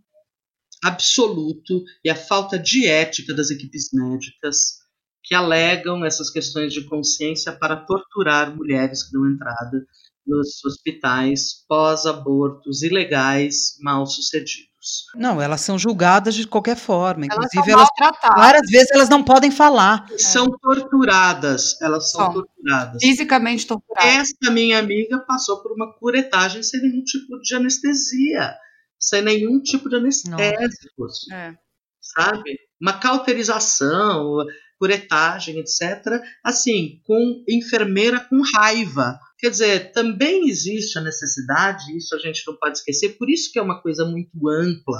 absoluto 0.83 1.83
e 2.03 2.09
a 2.09 2.15
falta 2.15 2.57
de 2.57 2.87
ética 2.87 3.35
das 3.35 3.51
equipes 3.51 3.89
médicas 3.93 4.79
que 5.23 5.35
alegam 5.35 6.03
essas 6.03 6.31
questões 6.31 6.73
de 6.73 6.85
consciência 6.85 7.51
para 7.51 7.75
torturar 7.85 8.55
mulheres 8.55 9.03
que 9.03 9.11
dão 9.11 9.29
entrada 9.29 9.85
nos 10.25 10.65
hospitais 10.65 11.63
pós-abortos 11.67 12.81
ilegais 12.81 13.75
mal 13.79 14.07
sucedidos. 14.07 14.76
Não, 15.15 15.41
elas 15.41 15.61
são 15.61 15.77
julgadas 15.77 16.35
de 16.35 16.47
qualquer 16.47 16.75
forma. 16.75 17.25
Inclusive, 17.25 17.71
elas, 17.71 17.87
elas 17.99 18.17
várias 18.35 18.69
vezes 18.69 18.91
elas 18.91 19.09
não 19.09 19.23
podem 19.23 19.51
falar. 19.51 20.05
São 20.17 20.45
é. 20.45 20.57
torturadas, 20.61 21.81
elas 21.81 22.11
são, 22.11 22.21
são 22.21 22.33
torturadas. 22.33 23.01
Fisicamente 23.01 23.65
torturadas. 23.65 24.19
Esta 24.19 24.51
minha 24.51 24.79
amiga 24.79 25.19
passou 25.19 25.61
por 25.61 25.71
uma 25.71 25.93
curetagem 25.93 26.61
sem 26.63 26.81
nenhum 26.81 27.03
tipo 27.03 27.39
de 27.39 27.55
anestesia, 27.55 28.55
sem 28.99 29.21
nenhum 29.21 29.61
tipo 29.61 29.89
de 29.89 29.95
anestésicos. 29.95 31.29
É. 31.31 31.53
Sabe? 32.01 32.57
Uma 32.81 32.93
cauterização, 32.93 34.45
curetagem, 34.79 35.59
etc. 35.59 36.21
Assim, 36.43 37.01
com 37.05 37.43
enfermeira 37.47 38.19
com 38.19 38.41
raiva 38.55 39.19
Quer 39.39 39.51
dizer, 39.51 39.91
também 39.91 40.49
existe 40.49 40.97
a 40.97 41.01
necessidade, 41.01 41.95
isso 41.95 42.15
a 42.15 42.19
gente 42.19 42.41
não 42.47 42.55
pode 42.55 42.79
esquecer, 42.79 43.17
por 43.17 43.29
isso 43.29 43.51
que 43.51 43.59
é 43.59 43.61
uma 43.61 43.81
coisa 43.81 44.03
muito 44.03 44.47
ampla. 44.49 44.99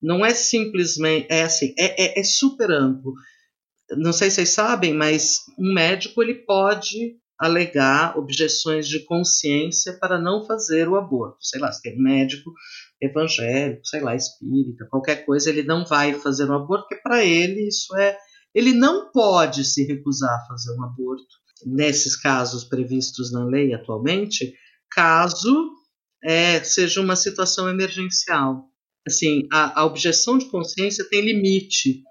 Não 0.00 0.24
é 0.24 0.32
simplesmente, 0.32 1.26
é 1.28 1.42
assim, 1.42 1.74
é, 1.78 2.18
é, 2.18 2.20
é 2.20 2.22
super 2.22 2.70
amplo. 2.70 3.14
Não 3.90 4.12
sei 4.12 4.30
se 4.30 4.36
vocês 4.36 4.50
sabem, 4.50 4.94
mas 4.94 5.40
um 5.58 5.74
médico 5.74 6.22
ele 6.22 6.34
pode 6.34 7.16
alegar 7.38 8.16
objeções 8.16 8.86
de 8.86 9.00
consciência 9.00 9.98
para 9.98 10.20
não 10.20 10.46
fazer 10.46 10.88
o 10.88 10.96
aborto. 10.96 11.38
Sei 11.40 11.60
lá, 11.60 11.72
se 11.72 11.82
tem 11.82 11.98
um 11.98 12.02
médico 12.02 12.52
evangélico, 13.02 13.84
sei 13.84 14.00
lá, 14.00 14.14
espírita, 14.14 14.86
qualquer 14.88 15.26
coisa, 15.26 15.50
ele 15.50 15.64
não 15.64 15.84
vai 15.84 16.14
fazer 16.14 16.48
um 16.48 16.54
aborto, 16.54 16.86
porque 16.88 17.02
para 17.02 17.24
ele 17.24 17.66
isso 17.66 17.94
é. 17.96 18.16
Ele 18.54 18.72
não 18.72 19.10
pode 19.10 19.64
se 19.64 19.84
recusar 19.84 20.30
a 20.30 20.46
fazer 20.46 20.72
um 20.78 20.84
aborto 20.84 21.43
nesses 21.64 22.16
casos 22.16 22.64
previstos 22.64 23.32
na 23.32 23.44
lei 23.44 23.72
atualmente, 23.74 24.54
caso 24.90 25.72
é, 26.22 26.62
seja 26.62 27.00
uma 27.00 27.16
situação 27.16 27.68
emergencial. 27.68 28.68
Assim, 29.06 29.42
a, 29.52 29.80
a 29.80 29.84
objeção 29.84 30.38
de 30.38 30.46
consciência 30.46 31.06
tem 31.08 31.20
limite 31.20 32.02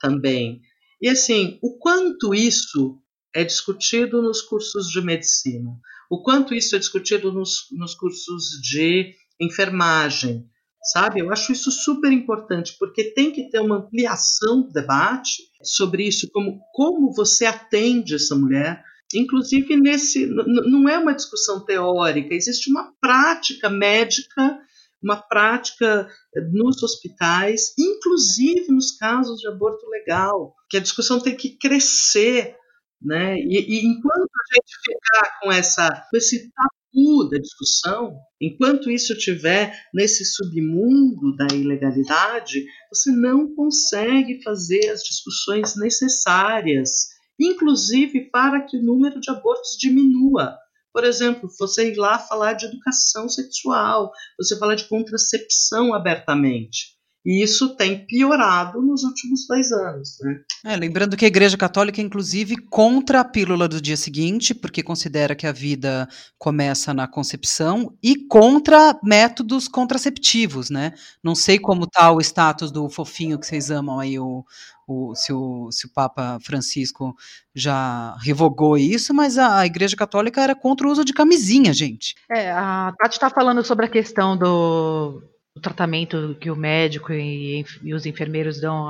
também. 0.00 0.60
E 1.00 1.08
assim, 1.08 1.58
o 1.62 1.78
quanto 1.78 2.34
isso 2.34 3.00
é 3.34 3.42
discutido 3.42 4.22
nos 4.22 4.42
cursos 4.42 4.88
de 4.88 5.00
medicina, 5.00 5.70
o 6.10 6.22
quanto 6.22 6.54
isso 6.54 6.76
é 6.76 6.78
discutido 6.78 7.32
nos, 7.32 7.66
nos 7.72 7.94
cursos 7.94 8.60
de 8.62 9.14
enfermagem, 9.40 10.48
sabe? 10.82 11.20
Eu 11.20 11.32
acho 11.32 11.50
isso 11.52 11.70
super 11.70 12.12
importante, 12.12 12.76
porque 12.78 13.04
tem 13.12 13.32
que 13.32 13.50
ter 13.50 13.60
uma 13.60 13.78
ampliação 13.78 14.62
do 14.62 14.70
debate 14.70 15.42
sobre 15.62 16.06
isso, 16.06 16.30
como, 16.30 16.60
como 16.72 17.12
você 17.12 17.46
atende 17.46 18.14
essa 18.14 18.34
mulher, 18.34 18.84
Inclusive, 19.14 19.76
nesse 19.76 20.26
não 20.26 20.88
é 20.88 20.98
uma 20.98 21.14
discussão 21.14 21.64
teórica, 21.64 22.34
existe 22.34 22.70
uma 22.70 22.92
prática 23.00 23.68
médica, 23.68 24.58
uma 25.02 25.16
prática 25.20 26.08
nos 26.52 26.82
hospitais, 26.82 27.74
inclusive 27.78 28.72
nos 28.72 28.96
casos 28.96 29.38
de 29.40 29.46
aborto 29.46 29.86
legal, 29.88 30.54
que 30.70 30.78
a 30.78 30.80
discussão 30.80 31.20
tem 31.20 31.36
que 31.36 31.56
crescer 31.58 32.56
Né? 33.02 33.36
E, 33.38 33.58
e 33.58 33.86
enquanto 33.86 34.30
a 34.30 34.54
gente 34.54 34.74
ficar 34.82 35.40
com, 35.40 35.52
essa, 35.52 36.06
com 36.10 36.16
esse 36.16 36.50
tabu 36.52 37.28
da 37.28 37.38
discussão, 37.38 38.16
enquanto 38.40 38.90
isso 38.90 39.12
estiver 39.12 39.78
nesse 39.92 40.24
submundo 40.24 41.36
da 41.36 41.46
ilegalidade, 41.54 42.64
você 42.90 43.10
não 43.10 43.54
consegue 43.54 44.42
fazer 44.42 44.88
as 44.88 45.02
discussões 45.02 45.76
necessárias, 45.76 47.13
inclusive 47.38 48.30
para 48.30 48.62
que 48.62 48.76
o 48.76 48.82
número 48.82 49.20
de 49.20 49.30
abortos 49.30 49.76
diminua. 49.78 50.56
Por 50.92 51.04
exemplo, 51.04 51.50
você 51.58 51.90
ir 51.92 51.96
lá 51.96 52.18
falar 52.18 52.52
de 52.52 52.66
educação 52.66 53.28
sexual, 53.28 54.12
você 54.38 54.56
falar 54.58 54.76
de 54.76 54.88
contracepção 54.88 55.92
abertamente. 55.92 56.93
E 57.24 57.42
isso 57.42 57.74
tem 57.76 58.04
piorado 58.06 58.82
nos 58.82 59.02
últimos 59.02 59.46
dois 59.48 59.72
anos. 59.72 60.18
Né? 60.20 60.40
É, 60.66 60.76
lembrando 60.76 61.16
que 61.16 61.24
a 61.24 61.28
Igreja 61.28 61.56
Católica, 61.56 62.00
inclusive, 62.00 62.56
contra 62.56 63.20
a 63.20 63.24
pílula 63.24 63.66
do 63.66 63.80
dia 63.80 63.96
seguinte, 63.96 64.54
porque 64.54 64.82
considera 64.82 65.34
que 65.34 65.46
a 65.46 65.52
vida 65.52 66.06
começa 66.38 66.92
na 66.92 67.08
concepção, 67.08 67.96
e 68.02 68.26
contra 68.26 68.98
métodos 69.02 69.66
contraceptivos, 69.68 70.68
né? 70.68 70.92
Não 71.22 71.34
sei 71.34 71.58
como 71.58 71.84
está 71.84 72.12
o 72.12 72.20
status 72.20 72.70
do 72.70 72.90
fofinho 72.90 73.38
que 73.38 73.46
vocês 73.46 73.70
amam 73.70 73.98
aí, 73.98 74.18
o, 74.18 74.44
o, 74.86 75.14
se, 75.14 75.32
o, 75.32 75.70
se 75.72 75.86
o 75.86 75.92
Papa 75.92 76.38
Francisco 76.42 77.14
já 77.54 78.16
revogou 78.20 78.76
isso, 78.76 79.14
mas 79.14 79.38
a, 79.38 79.60
a, 79.60 79.66
Igreja 79.66 79.96
Católica 79.96 80.42
era 80.42 80.54
contra 80.54 80.86
o 80.86 80.90
uso 80.90 81.04
de 81.04 81.14
camisinha, 81.14 81.72
gente. 81.72 82.14
É, 82.30 82.50
a 82.50 82.92
Tati 82.98 83.14
está 83.14 83.30
falando 83.30 83.64
sobre 83.64 83.86
a 83.86 83.90
questão 83.90 84.36
do 84.36 85.22
o 85.56 85.60
tratamento 85.60 86.36
que 86.40 86.50
o 86.50 86.56
médico 86.56 87.12
e, 87.12 87.64
e 87.82 87.94
os 87.94 88.06
enfermeiros 88.06 88.60
dão 88.60 88.88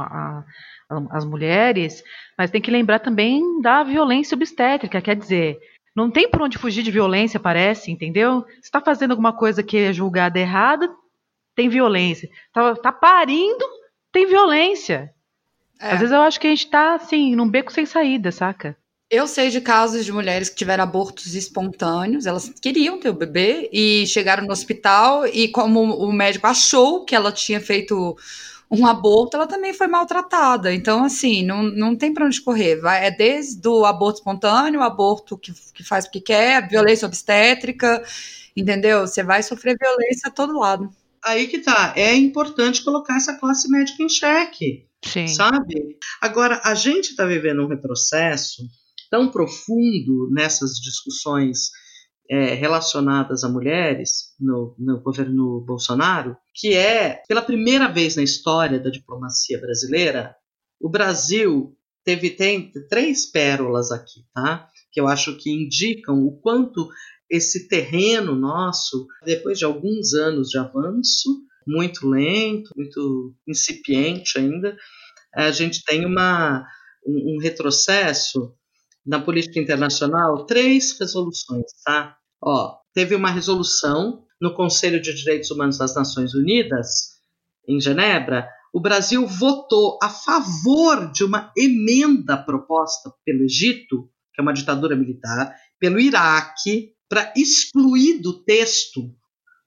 às 1.10 1.24
mulheres, 1.24 2.02
mas 2.38 2.50
tem 2.50 2.60
que 2.60 2.70
lembrar 2.70 3.00
também 3.00 3.60
da 3.60 3.82
violência 3.82 4.34
obstétrica, 4.34 5.00
quer 5.00 5.16
dizer, 5.16 5.58
não 5.94 6.10
tem 6.10 6.28
por 6.28 6.42
onde 6.42 6.58
fugir 6.58 6.82
de 6.82 6.90
violência, 6.90 7.38
parece, 7.38 7.90
entendeu? 7.90 8.44
Se 8.54 8.64
está 8.64 8.80
fazendo 8.80 9.12
alguma 9.12 9.32
coisa 9.32 9.62
que 9.62 9.76
é 9.76 9.92
julgada 9.92 10.38
errada, 10.38 10.90
tem 11.54 11.68
violência. 11.68 12.28
Está 12.46 12.74
tá 12.74 12.92
parindo, 12.92 13.64
tem 14.10 14.26
violência. 14.26 15.12
É. 15.80 15.92
Às 15.92 16.00
vezes 16.00 16.12
eu 16.14 16.22
acho 16.22 16.40
que 16.40 16.46
a 16.46 16.50
gente 16.50 16.64
está 16.64 16.94
assim, 16.94 17.36
num 17.36 17.48
beco 17.48 17.72
sem 17.72 17.86
saída, 17.86 18.32
saca? 18.32 18.76
Eu 19.10 19.28
sei 19.28 19.50
de 19.50 19.60
casos 19.60 20.04
de 20.04 20.12
mulheres 20.12 20.48
que 20.48 20.56
tiveram 20.56 20.82
abortos 20.82 21.34
espontâneos, 21.34 22.26
elas 22.26 22.48
queriam 22.60 22.98
ter 22.98 23.10
o 23.10 23.14
bebê 23.14 23.68
e 23.72 24.06
chegaram 24.06 24.44
no 24.44 24.52
hospital 24.52 25.26
e 25.26 25.48
como 25.48 25.80
o 25.82 26.12
médico 26.12 26.46
achou 26.46 27.04
que 27.04 27.14
ela 27.14 27.30
tinha 27.30 27.60
feito 27.60 28.16
um 28.70 28.86
aborto, 28.86 29.36
ela 29.36 29.46
também 29.46 29.72
foi 29.72 29.86
maltratada. 29.86 30.72
Então, 30.74 31.04
assim, 31.04 31.44
não, 31.44 31.62
não 31.62 31.94
tem 31.94 32.12
para 32.12 32.26
onde 32.26 32.40
correr. 32.40 32.80
Vai, 32.80 33.06
é 33.06 33.10
desde 33.10 33.66
o 33.68 33.84
aborto 33.84 34.18
espontâneo, 34.18 34.80
o 34.80 34.82
aborto 34.82 35.38
que, 35.38 35.52
que 35.72 35.84
faz 35.84 36.06
o 36.06 36.10
que 36.10 36.20
quer, 36.20 36.68
violência 36.68 37.06
obstétrica, 37.06 38.02
entendeu? 38.56 39.02
Você 39.06 39.22
vai 39.22 39.42
sofrer 39.42 39.76
violência 39.78 40.28
a 40.28 40.32
todo 40.32 40.58
lado. 40.58 40.90
Aí 41.22 41.46
que 41.46 41.58
tá. 41.58 41.92
É 41.94 42.14
importante 42.14 42.82
colocar 42.82 43.16
essa 43.16 43.34
classe 43.34 43.70
médica 43.70 44.02
em 44.02 44.08
xeque. 44.08 44.86
Sim. 45.04 45.28
Sabe? 45.28 45.98
Agora, 46.20 46.60
a 46.64 46.74
gente 46.74 47.10
está 47.10 47.24
vivendo 47.26 47.62
um 47.62 47.68
retrocesso 47.68 48.62
tão 49.14 49.30
profundo 49.30 50.28
nessas 50.32 50.72
discussões 50.72 51.70
é, 52.28 52.54
relacionadas 52.54 53.44
a 53.44 53.48
mulheres 53.48 54.34
no, 54.40 54.74
no, 54.76 55.00
governo 55.00 55.60
Bolsonaro, 55.60 56.36
que 56.52 56.74
é, 56.74 57.22
pela 57.28 57.40
primeira 57.40 57.86
vez 57.86 58.16
na 58.16 58.24
história 58.24 58.80
da 58.80 58.90
diplomacia 58.90 59.60
brasileira, 59.60 60.34
o 60.80 60.90
Brasil 60.90 61.76
teve 62.04 62.28
tem 62.30 62.72
três 62.90 63.30
pérolas 63.30 63.92
aqui, 63.92 64.24
tá? 64.34 64.68
Que 64.90 65.00
eu 65.00 65.06
acho 65.06 65.36
que 65.36 65.48
indicam 65.48 66.18
o 66.24 66.36
quanto 66.40 66.88
esse 67.30 67.68
terreno 67.68 68.34
nosso, 68.34 69.06
depois 69.24 69.60
de 69.60 69.64
alguns 69.64 70.12
anos 70.12 70.48
de 70.48 70.58
avanço, 70.58 71.28
muito 71.64 72.08
lento, 72.08 72.68
muito 72.76 73.32
incipiente 73.46 74.40
ainda, 74.40 74.76
a 75.32 75.52
gente 75.52 75.84
tem 75.84 76.04
uma, 76.04 76.66
um, 77.06 77.36
um 77.36 77.38
retrocesso 77.40 78.52
na 79.04 79.20
política 79.20 79.60
internacional 79.60 80.46
três 80.46 80.98
resoluções, 80.98 81.64
tá? 81.84 82.16
Ó, 82.42 82.76
teve 82.92 83.14
uma 83.14 83.30
resolução 83.30 84.24
no 84.40 84.54
Conselho 84.54 85.00
de 85.00 85.14
Direitos 85.14 85.50
Humanos 85.50 85.78
das 85.78 85.94
Nações 85.94 86.34
Unidas, 86.34 87.14
em 87.68 87.80
Genebra. 87.80 88.48
O 88.72 88.80
Brasil 88.80 89.26
votou 89.26 89.98
a 90.02 90.08
favor 90.08 91.10
de 91.12 91.24
uma 91.24 91.52
emenda 91.56 92.36
proposta 92.36 93.12
pelo 93.24 93.44
Egito, 93.44 94.08
que 94.34 94.40
é 94.40 94.42
uma 94.42 94.52
ditadura 94.52 94.96
militar, 94.96 95.54
pelo 95.78 96.00
Iraque, 96.00 96.92
para 97.08 97.32
excluir 97.36 98.20
do 98.20 98.42
texto 98.42 99.14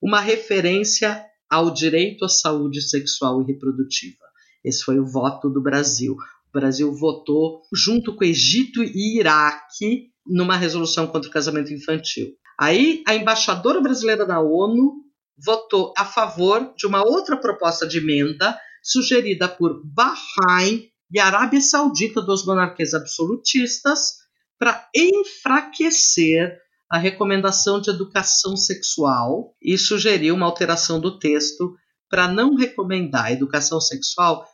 uma 0.00 0.20
referência 0.20 1.24
ao 1.50 1.72
direito 1.72 2.24
à 2.24 2.28
saúde 2.28 2.82
sexual 2.82 3.42
e 3.42 3.46
reprodutiva. 3.46 4.24
Esse 4.62 4.84
foi 4.84 4.98
o 4.98 5.06
voto 5.06 5.48
do 5.48 5.62
Brasil. 5.62 6.16
O 6.48 6.58
Brasil 6.58 6.92
votou 6.94 7.62
junto 7.72 8.14
com 8.14 8.24
Egito 8.24 8.82
e 8.82 9.18
Iraque 9.18 10.10
numa 10.26 10.56
resolução 10.56 11.06
contra 11.06 11.28
o 11.28 11.32
casamento 11.32 11.72
infantil. 11.72 12.28
Aí 12.58 13.02
a 13.06 13.14
embaixadora 13.14 13.80
brasileira 13.80 14.26
da 14.26 14.40
ONU 14.40 15.04
votou 15.38 15.92
a 15.96 16.04
favor 16.04 16.72
de 16.76 16.86
uma 16.86 17.02
outra 17.02 17.36
proposta 17.36 17.86
de 17.86 17.98
emenda 17.98 18.58
sugerida 18.82 19.48
por 19.48 19.82
Bahrein 19.84 20.90
e 21.12 21.20
Arábia 21.20 21.60
Saudita, 21.60 22.20
dos 22.20 22.44
monarquias 22.44 22.94
absolutistas, 22.94 24.18
para 24.58 24.88
enfraquecer 24.94 26.58
a 26.90 26.98
recomendação 26.98 27.80
de 27.80 27.90
educação 27.90 28.56
sexual 28.56 29.54
e 29.62 29.76
sugeriu 29.78 30.34
uma 30.34 30.46
alteração 30.46 30.98
do 30.98 31.18
texto 31.18 31.76
para 32.10 32.26
não 32.26 32.54
recomendar 32.54 33.30
educação 33.30 33.80
sexual 33.80 34.46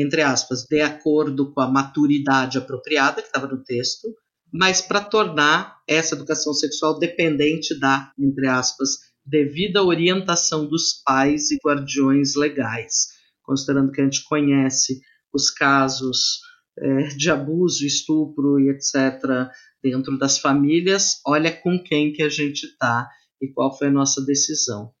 entre 0.00 0.22
aspas, 0.22 0.64
de 0.64 0.80
acordo 0.80 1.52
com 1.52 1.60
a 1.60 1.70
maturidade 1.70 2.58
apropriada 2.58 3.22
que 3.22 3.28
estava 3.28 3.46
no 3.46 3.62
texto, 3.62 4.08
mas 4.52 4.80
para 4.80 5.00
tornar 5.00 5.78
essa 5.86 6.14
educação 6.14 6.52
sexual 6.52 6.98
dependente 6.98 7.78
da, 7.78 8.12
entre 8.18 8.46
aspas, 8.46 8.90
devida 9.24 9.82
orientação 9.82 10.66
dos 10.66 11.02
pais 11.04 11.50
e 11.50 11.58
guardiões 11.62 12.34
legais, 12.34 13.08
considerando 13.42 13.92
que 13.92 14.00
a 14.00 14.04
gente 14.04 14.24
conhece 14.24 15.00
os 15.32 15.50
casos 15.50 16.40
é, 16.78 17.08
de 17.08 17.30
abuso, 17.30 17.84
estupro 17.84 18.58
e 18.58 18.70
etc. 18.70 19.50
dentro 19.82 20.18
das 20.18 20.38
famílias, 20.38 21.20
olha 21.26 21.52
com 21.52 21.82
quem 21.82 22.12
que 22.12 22.22
a 22.22 22.28
gente 22.28 22.64
está 22.64 23.08
e 23.40 23.48
qual 23.52 23.76
foi 23.76 23.88
a 23.88 23.92
nossa 23.92 24.24
decisão. 24.24 24.92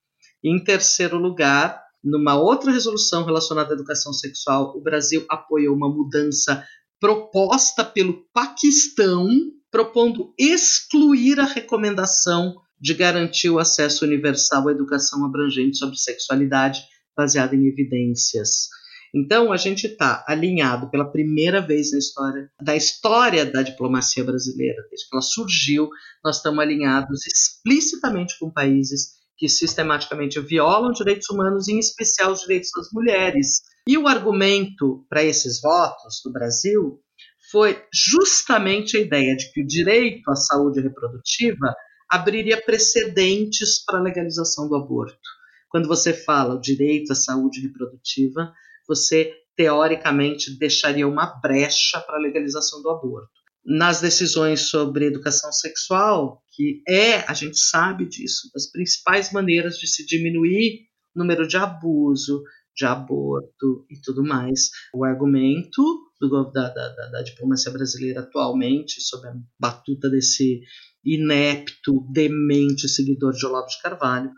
Em 0.44 0.62
terceiro 0.62 1.16
lugar, 1.16 1.82
numa 2.02 2.36
outra 2.36 2.70
resolução 2.70 3.24
relacionada 3.24 3.70
à 3.70 3.74
educação 3.74 4.12
sexual, 4.12 4.76
o 4.76 4.80
Brasil 4.80 5.24
apoiou 5.28 5.74
uma 5.74 5.88
mudança 5.88 6.64
proposta 7.00 7.84
pelo 7.84 8.24
Paquistão, 8.32 9.28
propondo 9.70 10.32
excluir 10.38 11.38
a 11.38 11.44
recomendação 11.44 12.56
de 12.80 12.94
garantir 12.94 13.50
o 13.50 13.58
acesso 13.58 14.04
universal 14.04 14.68
à 14.68 14.72
educação 14.72 15.24
abrangente 15.24 15.76
sobre 15.76 15.96
sexualidade 15.96 16.82
baseada 17.16 17.54
em 17.56 17.66
evidências. 17.66 18.68
Então, 19.14 19.52
a 19.52 19.56
gente 19.56 19.86
está 19.86 20.24
alinhado 20.28 20.90
pela 20.90 21.10
primeira 21.10 21.60
vez 21.60 21.92
na 21.92 21.98
história 21.98 22.50
da 22.62 22.76
história 22.76 23.44
da 23.44 23.62
diplomacia 23.62 24.22
brasileira, 24.22 24.82
desde 24.90 25.08
que 25.08 25.14
ela 25.14 25.22
surgiu, 25.22 25.88
nós 26.22 26.36
estamos 26.36 26.60
alinhados 26.60 27.26
explicitamente 27.26 28.38
com 28.38 28.50
países 28.50 29.17
que 29.38 29.48
sistematicamente 29.48 30.40
violam 30.40 30.90
direitos 30.90 31.30
humanos, 31.30 31.68
em 31.68 31.78
especial 31.78 32.32
os 32.32 32.40
direitos 32.40 32.70
das 32.76 32.88
mulheres. 32.92 33.62
E 33.86 33.96
o 33.96 34.08
argumento 34.08 35.06
para 35.08 35.22
esses 35.22 35.60
votos 35.60 36.20
do 36.24 36.32
Brasil 36.32 37.00
foi 37.52 37.80
justamente 37.94 38.96
a 38.96 39.00
ideia 39.00 39.36
de 39.36 39.50
que 39.52 39.62
o 39.62 39.66
direito 39.66 40.28
à 40.28 40.34
saúde 40.34 40.80
reprodutiva 40.80 41.74
abriria 42.10 42.60
precedentes 42.60 43.82
para 43.84 43.98
a 43.98 44.02
legalização 44.02 44.68
do 44.68 44.74
aborto. 44.74 45.16
Quando 45.70 45.86
você 45.86 46.12
fala 46.12 46.56
o 46.56 46.60
direito 46.60 47.12
à 47.12 47.14
saúde 47.14 47.60
reprodutiva, 47.60 48.52
você 48.88 49.32
teoricamente 49.54 50.58
deixaria 50.58 51.06
uma 51.06 51.26
brecha 51.40 52.00
para 52.00 52.16
a 52.16 52.20
legalização 52.20 52.82
do 52.82 52.90
aborto 52.90 53.37
nas 53.68 54.00
decisões 54.00 54.70
sobre 54.70 55.04
educação 55.04 55.52
sexual, 55.52 56.42
que 56.52 56.82
é, 56.88 57.18
a 57.30 57.34
gente 57.34 57.58
sabe 57.58 58.08
disso, 58.08 58.50
das 58.54 58.70
principais 58.70 59.30
maneiras 59.30 59.76
de 59.76 59.86
se 59.86 60.06
diminuir 60.06 60.86
o 61.14 61.18
número 61.18 61.46
de 61.46 61.58
abuso, 61.58 62.42
de 62.74 62.86
aborto 62.86 63.84
e 63.90 64.00
tudo 64.00 64.24
mais. 64.24 64.70
O 64.94 65.04
argumento 65.04 65.82
do, 66.18 66.50
da, 66.50 66.70
da, 66.70 67.08
da, 67.10 67.22
diplomacia 67.22 67.70
brasileira 67.70 68.20
atualmente, 68.20 69.02
sob 69.02 69.28
a 69.28 69.34
batuta 69.60 70.08
desse 70.08 70.62
inepto, 71.04 72.06
demente 72.10 72.88
seguidor 72.88 73.34
de 73.34 73.44
Olavo 73.44 73.66
de 73.66 73.82
Carvalho, 73.82 74.30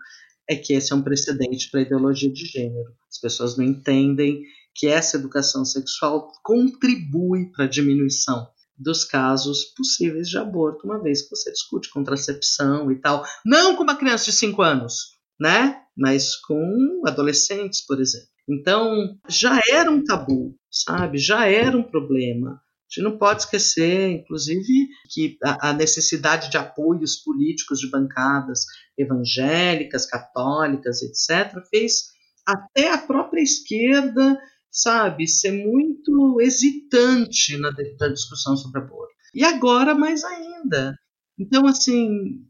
é 0.48 0.56
que 0.56 0.72
esse 0.72 0.92
é 0.92 0.96
um 0.96 1.02
precedente 1.02 1.70
para 1.70 1.78
a 1.78 1.84
ideologia 1.84 2.32
de 2.32 2.46
gênero. 2.46 2.92
As 3.08 3.20
pessoas 3.20 3.56
não 3.56 3.64
entendem 3.64 4.42
que 4.74 4.88
essa 4.88 5.16
educação 5.16 5.64
sexual 5.64 6.32
contribui 6.42 7.52
para 7.52 7.66
a 7.66 7.68
diminuição 7.68 8.48
dos 8.80 9.04
casos 9.04 9.64
possíveis 9.76 10.28
de 10.28 10.38
aborto, 10.38 10.86
uma 10.86 11.02
vez 11.02 11.22
que 11.22 11.30
você 11.30 11.52
discute 11.52 11.90
contracepção 11.90 12.90
e 12.90 12.98
tal, 12.98 13.22
não 13.44 13.76
com 13.76 13.82
uma 13.82 13.96
criança 13.96 14.24
de 14.24 14.32
5 14.32 14.62
anos, 14.62 15.18
né? 15.38 15.82
Mas 15.96 16.34
com 16.34 17.02
adolescentes, 17.06 17.84
por 17.86 18.00
exemplo. 18.00 18.28
Então, 18.48 19.18
já 19.28 19.60
era 19.70 19.90
um 19.90 20.02
tabu, 20.02 20.56
sabe? 20.70 21.18
Já 21.18 21.46
era 21.46 21.76
um 21.76 21.82
problema. 21.82 22.52
A 22.52 22.92
gente 22.92 23.04
não 23.04 23.18
pode 23.18 23.42
esquecer, 23.42 24.10
inclusive, 24.10 24.88
que 25.10 25.36
a, 25.44 25.72
necessidade 25.72 26.50
de 26.50 26.56
apoios 26.56 27.16
políticos 27.16 27.78
de 27.78 27.88
bancadas 27.88 28.64
evangélicas, 28.98 30.06
católicas, 30.06 31.00
etc., 31.02 31.62
fez 31.70 32.06
até 32.44 32.90
a 32.92 32.98
própria 32.98 33.42
esquerda, 33.42 34.40
sabe, 34.70 35.26
ser 35.26 35.52
muito 35.52 36.40
hesitante 36.40 37.56
na, 37.58 37.70
na 37.98 38.08
discussão 38.08 38.56
sobre 38.56 38.80
aborto. 38.80 39.14
E 39.34 39.44
agora 39.44 39.94
mais 39.94 40.24
ainda. 40.24 40.96
Então, 41.38 41.66
assim, 41.66 42.44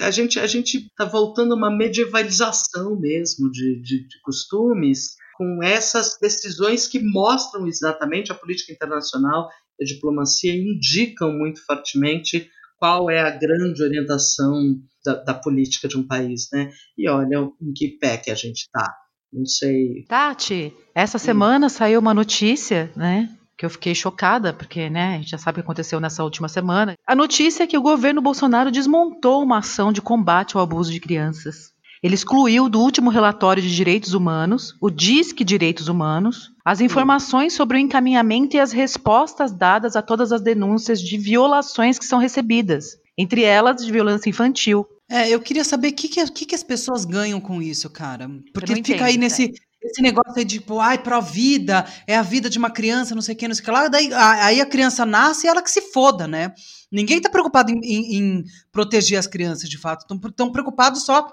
a 0.00 0.10
gente 0.10 0.38
a 0.38 0.46
gente 0.46 0.78
está 0.78 1.04
voltando 1.04 1.54
a 1.54 1.56
uma 1.56 1.70
medievalização 1.70 2.98
mesmo 2.98 3.50
de, 3.50 3.80
de, 3.82 4.06
de, 4.06 4.20
costumes 4.22 5.16
com 5.36 5.62
essas 5.62 6.18
decisões 6.20 6.86
que 6.86 6.98
mostram 6.98 7.66
exatamente 7.66 8.32
a 8.32 8.34
política 8.34 8.72
internacional 8.72 9.48
e 9.78 9.84
a 9.84 9.86
diplomacia 9.86 10.54
indicam 10.54 11.32
muito 11.32 11.64
fortemente 11.64 12.50
qual 12.78 13.08
é 13.08 13.20
a 13.20 13.30
grande 13.30 13.82
orientação 13.82 14.76
da, 15.04 15.14
da 15.14 15.34
política 15.34 15.86
de 15.86 15.96
um 15.96 16.06
país, 16.06 16.48
né? 16.52 16.70
E 16.98 17.08
olha 17.08 17.48
em 17.60 17.72
que 17.72 17.96
pé 17.98 18.16
que 18.16 18.30
a 18.30 18.34
gente 18.34 18.62
está. 18.62 19.01
Não 19.32 19.46
sei. 19.46 20.04
Tati, 20.06 20.74
essa 20.94 21.18
semana 21.18 21.68
saiu 21.68 22.00
uma 22.00 22.12
notícia, 22.12 22.92
né? 22.94 23.30
Que 23.56 23.64
eu 23.64 23.70
fiquei 23.70 23.94
chocada, 23.94 24.52
porque 24.52 24.90
né, 24.90 25.14
a 25.14 25.18
gente 25.18 25.30
já 25.30 25.38
sabe 25.38 25.56
o 25.56 25.62
que 25.62 25.66
aconteceu 25.66 26.00
nessa 26.00 26.22
última 26.22 26.48
semana. 26.48 26.94
A 27.06 27.14
notícia 27.14 27.64
é 27.64 27.66
que 27.66 27.78
o 27.78 27.82
governo 27.82 28.20
Bolsonaro 28.20 28.70
desmontou 28.70 29.42
uma 29.42 29.58
ação 29.58 29.92
de 29.92 30.02
combate 30.02 30.56
ao 30.56 30.62
abuso 30.62 30.92
de 30.92 31.00
crianças. 31.00 31.72
Ele 32.02 32.16
excluiu 32.16 32.68
do 32.68 32.80
último 32.80 33.10
relatório 33.10 33.62
de 33.62 33.74
direitos 33.74 34.12
humanos, 34.12 34.74
o 34.80 34.90
DISC 34.90 35.44
Direitos 35.44 35.86
Humanos, 35.86 36.50
as 36.64 36.80
informações 36.80 37.52
sobre 37.52 37.76
o 37.76 37.80
encaminhamento 37.80 38.56
e 38.56 38.60
as 38.60 38.72
respostas 38.72 39.52
dadas 39.52 39.94
a 39.94 40.02
todas 40.02 40.32
as 40.32 40.40
denúncias 40.40 41.00
de 41.00 41.16
violações 41.16 42.00
que 42.00 42.04
são 42.04 42.18
recebidas, 42.18 42.96
entre 43.16 43.44
elas 43.44 43.84
de 43.84 43.92
violência 43.92 44.28
infantil, 44.28 44.84
é, 45.12 45.28
eu 45.28 45.40
queria 45.40 45.64
saber 45.64 45.88
o 45.88 45.92
que, 45.92 46.08
que, 46.08 46.46
que, 46.46 46.54
as 46.54 46.62
pessoas 46.62 47.04
ganham 47.04 47.40
com 47.40 47.60
isso, 47.60 47.90
cara. 47.90 48.30
Porque 48.52 48.74
fica 48.74 48.92
entendo, 48.92 49.02
aí 49.04 49.18
nesse, 49.18 49.52
esse 49.82 50.00
negócio 50.00 50.32
aí 50.36 50.44
de, 50.44 50.58
tipo, 50.58 50.78
ai, 50.78 51.02
pró-vida, 51.02 51.84
é 52.06 52.16
a 52.16 52.22
vida 52.22 52.48
de 52.48 52.58
uma 52.58 52.70
criança, 52.70 53.14
não 53.14 53.20
sei 53.20 53.34
o 53.34 53.38
que, 53.38 53.48
não 53.48 53.54
sei 53.54 53.62
o 53.62 53.64
que 53.64 53.70
lá. 53.70 53.88
Daí, 53.88 54.10
aí 54.12 54.60
a 54.60 54.66
criança 54.66 55.04
nasce 55.04 55.46
e 55.46 55.50
ela 55.50 55.62
que 55.62 55.70
se 55.70 55.82
foda, 55.92 56.26
né? 56.26 56.52
Ninguém 56.90 57.20
tá 57.20 57.28
preocupado 57.28 57.70
em, 57.70 57.78
em, 57.82 58.16
em 58.16 58.44
proteger 58.70 59.18
as 59.18 59.26
crianças, 59.26 59.68
de 59.68 59.76
fato. 59.76 60.06
Estão 60.24 60.50
preocupados 60.50 61.04
só 61.04 61.28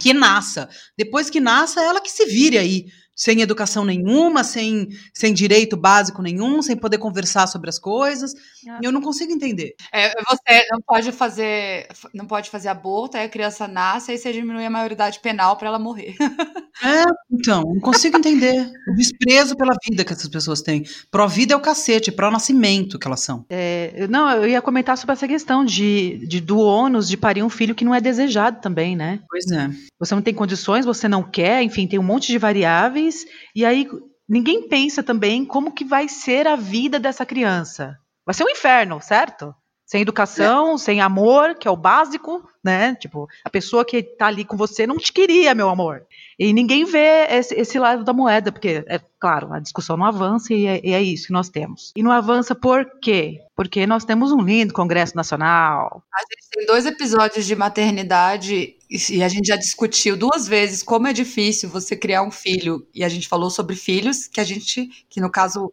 que 0.00 0.12
nasça. 0.12 0.68
Depois 0.96 1.30
que 1.30 1.40
nasça, 1.40 1.80
ela 1.80 2.00
que 2.00 2.10
se 2.10 2.26
vire 2.26 2.58
aí 2.58 2.86
sem 3.16 3.40
educação 3.40 3.84
nenhuma, 3.84 4.44
sem, 4.44 4.88
sem 5.14 5.32
direito 5.32 5.76
básico 5.76 6.20
nenhum, 6.20 6.60
sem 6.60 6.76
poder 6.76 6.98
conversar 6.98 7.46
sobre 7.46 7.70
as 7.70 7.78
coisas. 7.78 8.34
É. 8.68 8.86
Eu 8.86 8.92
não 8.92 9.00
consigo 9.00 9.32
entender. 9.32 9.74
É, 9.90 10.12
você 10.22 10.66
não 10.70 10.80
pode 10.86 11.10
fazer, 11.12 11.88
não 12.12 12.26
pode 12.26 12.50
fazer 12.50 12.68
aborto, 12.68 13.16
aí 13.16 13.24
a 13.24 13.28
criança 13.28 13.66
nasce, 13.66 14.12
aí 14.12 14.18
você 14.18 14.32
diminui 14.32 14.66
a 14.66 14.70
maioridade 14.70 15.18
penal 15.20 15.56
para 15.56 15.68
ela 15.68 15.78
morrer. 15.78 16.14
É, 16.84 17.04
então, 17.32 17.62
não 17.62 17.80
consigo 17.80 18.18
entender 18.18 18.70
o 18.86 18.94
desprezo 18.94 19.56
pela 19.56 19.72
vida 19.82 20.04
que 20.04 20.12
essas 20.12 20.28
pessoas 20.28 20.60
têm. 20.60 20.84
Pró-vida 21.10 21.54
é 21.54 21.56
o 21.56 21.60
cacete, 21.60 22.12
pró-nascimento 22.12 22.98
que 22.98 23.06
elas 23.06 23.20
são. 23.20 23.46
É, 23.48 24.06
não, 24.10 24.30
eu 24.30 24.46
ia 24.46 24.60
comentar 24.60 24.98
sobre 24.98 25.14
essa 25.14 25.26
questão 25.26 25.64
de, 25.64 26.18
de 26.26 26.38
do 26.38 26.58
ônus 26.58 27.08
de 27.08 27.16
parir 27.16 27.42
um 27.42 27.48
filho 27.48 27.74
que 27.74 27.84
não 27.84 27.94
é 27.94 28.00
desejado 28.00 28.60
também, 28.60 28.94
né? 28.94 29.20
Pois 29.26 29.50
é. 29.50 29.70
Você 29.98 30.14
não 30.14 30.20
tem 30.20 30.34
condições, 30.34 30.84
você 30.84 31.08
não 31.08 31.22
quer, 31.22 31.62
enfim, 31.62 31.86
tem 31.86 31.98
um 31.98 32.02
monte 32.02 32.26
de 32.26 32.36
variáveis, 32.36 33.05
e 33.54 33.64
aí 33.64 33.88
ninguém 34.28 34.68
pensa 34.68 35.02
também 35.02 35.44
como 35.44 35.72
que 35.72 35.84
vai 35.84 36.08
ser 36.08 36.46
a 36.46 36.56
vida 36.56 36.98
dessa 36.98 37.26
criança. 37.26 37.96
Vai 38.24 38.34
ser 38.34 38.44
um 38.44 38.50
inferno, 38.50 39.00
certo? 39.00 39.54
Sem 39.86 40.02
educação, 40.02 40.74
é. 40.74 40.78
sem 40.78 41.00
amor, 41.00 41.54
que 41.54 41.68
é 41.68 41.70
o 41.70 41.76
básico, 41.76 42.42
né? 42.62 42.96
Tipo, 42.96 43.28
a 43.44 43.48
pessoa 43.48 43.84
que 43.84 44.02
tá 44.02 44.26
ali 44.26 44.44
com 44.44 44.56
você 44.56 44.84
não 44.84 44.98
te 44.98 45.12
queria, 45.12 45.54
meu 45.54 45.68
amor. 45.68 46.04
E 46.36 46.52
ninguém 46.52 46.84
vê 46.84 47.24
esse, 47.30 47.54
esse 47.54 47.78
lado 47.78 48.02
da 48.02 48.12
moeda, 48.12 48.50
porque, 48.50 48.84
é 48.88 49.00
claro, 49.20 49.52
a 49.52 49.60
discussão 49.60 49.96
não 49.96 50.04
avança 50.04 50.52
e 50.52 50.66
é, 50.66 50.80
e 50.84 50.92
é, 50.92 51.00
isso 51.00 51.28
que 51.28 51.32
nós 51.32 51.48
temos. 51.48 51.92
E 51.94 52.02
não 52.02 52.10
avança 52.10 52.52
por 52.52 52.84
quê? 53.00 53.40
Porque 53.54 53.86
nós 53.86 54.04
temos 54.04 54.32
um 54.32 54.42
lindo 54.42 54.74
Congresso 54.74 55.14
Nacional. 55.14 56.02
A 56.12 56.20
gente 56.20 56.50
tem 56.50 56.66
dois 56.66 56.84
episódios 56.84 57.46
de 57.46 57.54
maternidade 57.54 58.74
e 58.90 59.22
a 59.22 59.28
gente 59.28 59.46
já 59.46 59.56
discutiu 59.56 60.16
duas 60.16 60.48
vezes 60.48 60.82
como 60.82 61.06
é 61.06 61.12
difícil 61.12 61.68
você 61.68 61.94
criar 61.94 62.22
um 62.22 62.30
filho. 62.32 62.84
E 62.92 63.04
a 63.04 63.08
gente 63.08 63.28
falou 63.28 63.50
sobre 63.50 63.76
filhos 63.76 64.26
que 64.26 64.40
a 64.40 64.44
gente, 64.44 64.88
que 65.08 65.20
no 65.20 65.30
caso 65.30 65.72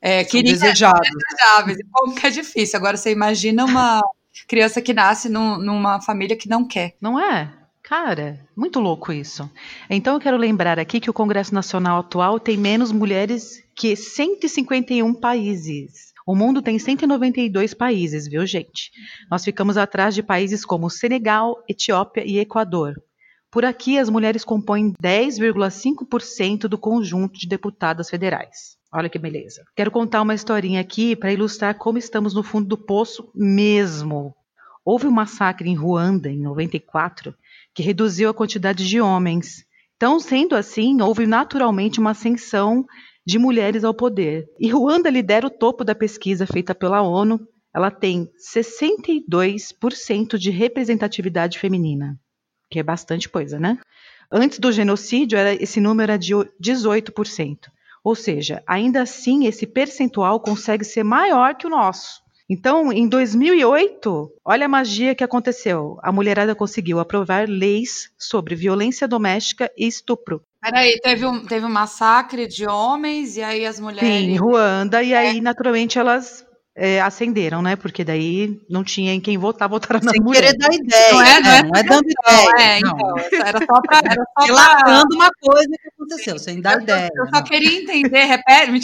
é, 0.00 0.24
queria 0.24 0.52
desejáveis. 0.52 1.10
desejáveis. 1.28 1.78
Como 1.92 2.14
que 2.14 2.26
é 2.26 2.30
difícil. 2.30 2.78
Agora 2.78 2.96
você 2.96 3.12
imagina 3.12 3.64
uma 3.64 4.00
criança 4.48 4.80
que 4.80 4.94
nasce 4.94 5.28
num, 5.28 5.58
numa 5.58 6.00
família 6.00 6.36
que 6.36 6.48
não 6.48 6.66
quer. 6.66 6.96
Não 7.00 7.18
é? 7.18 7.52
Cara, 7.82 8.38
muito 8.56 8.78
louco 8.78 9.12
isso. 9.12 9.50
Então 9.88 10.14
eu 10.14 10.20
quero 10.20 10.36
lembrar 10.36 10.78
aqui 10.78 11.00
que 11.00 11.10
o 11.10 11.14
Congresso 11.14 11.54
Nacional 11.54 12.00
atual 12.00 12.38
tem 12.38 12.56
menos 12.56 12.92
mulheres 12.92 13.62
que 13.74 13.96
151 13.96 15.12
países. 15.14 16.10
O 16.26 16.36
mundo 16.36 16.62
tem 16.62 16.78
192 16.78 17.74
países, 17.74 18.28
viu, 18.28 18.46
gente? 18.46 18.92
Nós 19.28 19.44
ficamos 19.44 19.76
atrás 19.76 20.14
de 20.14 20.22
países 20.22 20.64
como 20.64 20.88
Senegal, 20.88 21.56
Etiópia 21.68 22.22
e 22.24 22.38
Equador. 22.38 22.94
Por 23.50 23.64
aqui, 23.64 23.98
as 23.98 24.08
mulheres 24.08 24.44
compõem 24.44 24.92
10,5% 25.02 26.68
do 26.68 26.78
conjunto 26.78 27.36
de 27.36 27.48
deputadas 27.48 28.08
federais. 28.08 28.79
Olha 28.92 29.08
que 29.08 29.18
beleza. 29.18 29.64
Quero 29.76 29.90
contar 29.90 30.20
uma 30.20 30.34
historinha 30.34 30.80
aqui 30.80 31.14
para 31.14 31.32
ilustrar 31.32 31.76
como 31.76 31.96
estamos 31.96 32.34
no 32.34 32.42
fundo 32.42 32.66
do 32.66 32.76
poço 32.76 33.30
mesmo. 33.34 34.34
Houve 34.84 35.06
um 35.06 35.12
massacre 35.12 35.70
em 35.70 35.76
Ruanda 35.76 36.28
em 36.28 36.40
94 36.40 37.34
que 37.72 37.82
reduziu 37.82 38.28
a 38.28 38.34
quantidade 38.34 38.88
de 38.88 39.00
homens. 39.00 39.64
Então, 39.96 40.18
sendo 40.18 40.56
assim, 40.56 41.00
houve 41.00 41.24
naturalmente 41.26 42.00
uma 42.00 42.10
ascensão 42.10 42.84
de 43.24 43.38
mulheres 43.38 43.84
ao 43.84 43.94
poder. 43.94 44.48
E 44.58 44.68
Ruanda 44.68 45.08
lidera 45.08 45.46
o 45.46 45.50
topo 45.50 45.84
da 45.84 45.94
pesquisa 45.94 46.46
feita 46.46 46.74
pela 46.74 47.00
ONU. 47.02 47.38
Ela 47.72 47.92
tem 47.92 48.28
62% 48.52 50.36
de 50.36 50.50
representatividade 50.50 51.60
feminina, 51.60 52.18
que 52.68 52.80
é 52.80 52.82
bastante 52.82 53.28
coisa, 53.28 53.60
né? 53.60 53.78
Antes 54.32 54.58
do 54.58 54.72
genocídio, 54.72 55.38
esse 55.60 55.80
número 55.80 56.10
era 56.10 56.18
de 56.18 56.34
18%. 56.60 57.68
Ou 58.02 58.14
seja, 58.14 58.62
ainda 58.66 59.02
assim, 59.02 59.46
esse 59.46 59.66
percentual 59.66 60.40
consegue 60.40 60.84
ser 60.84 61.04
maior 61.04 61.54
que 61.54 61.66
o 61.66 61.70
nosso. 61.70 62.20
Então, 62.48 62.92
em 62.92 63.08
2008, 63.08 64.28
olha 64.44 64.66
a 64.66 64.68
magia 64.68 65.14
que 65.14 65.22
aconteceu. 65.22 65.98
A 66.02 66.10
mulherada 66.10 66.52
conseguiu 66.52 66.98
aprovar 66.98 67.48
leis 67.48 68.10
sobre 68.18 68.56
violência 68.56 69.06
doméstica 69.06 69.70
e 69.78 69.86
estupro. 69.86 70.42
Peraí, 70.60 70.98
teve 71.00 71.24
um, 71.24 71.46
teve 71.46 71.64
um 71.64 71.70
massacre 71.70 72.48
de 72.48 72.68
homens 72.68 73.36
e 73.36 73.42
aí 73.42 73.64
as 73.64 73.78
mulheres. 73.78 74.08
Sim, 74.08 74.32
em 74.32 74.36
Ruanda, 74.36 75.00
e 75.00 75.14
aí, 75.14 75.38
é. 75.38 75.40
naturalmente, 75.40 75.96
elas 75.96 76.44
é, 76.76 77.00
acenderam, 77.00 77.62
né? 77.62 77.76
Porque 77.76 78.02
daí 78.02 78.60
não 78.68 78.82
tinha 78.82 79.12
em 79.12 79.20
quem 79.20 79.38
votar, 79.38 79.68
votaram 79.68 80.00
na 80.02 80.10
Sem 80.10 80.20
mulher. 80.20 80.42
querer 80.42 80.58
dar 80.58 80.74
ideia. 80.74 81.12
Não 81.12 81.22
é, 81.22 81.40
não 81.40 81.50
é, 81.50 81.62
não 81.62 81.70
é 81.76 81.82
dando 81.82 82.08
ideia. 82.08 82.54
É, 82.58 82.78
então, 82.78 83.14
era 83.46 83.58
só 83.58 83.80
para. 83.80 83.98
Era 84.04 84.24
só 84.24 84.46
Relatando 84.46 85.14
uma 85.14 85.30
coisa 85.40 85.70
que 85.70 85.90
aconteceu, 86.10 86.38
Sim. 86.38 86.44
sem 86.44 86.60
dar 86.60 86.74
eu, 86.74 86.82
ideia. 86.82 87.10
Eu 87.14 87.28
só 87.28 87.42
queria 87.42 87.80
entender, 87.82 88.24
repete, 88.24 88.72
me 88.72 88.80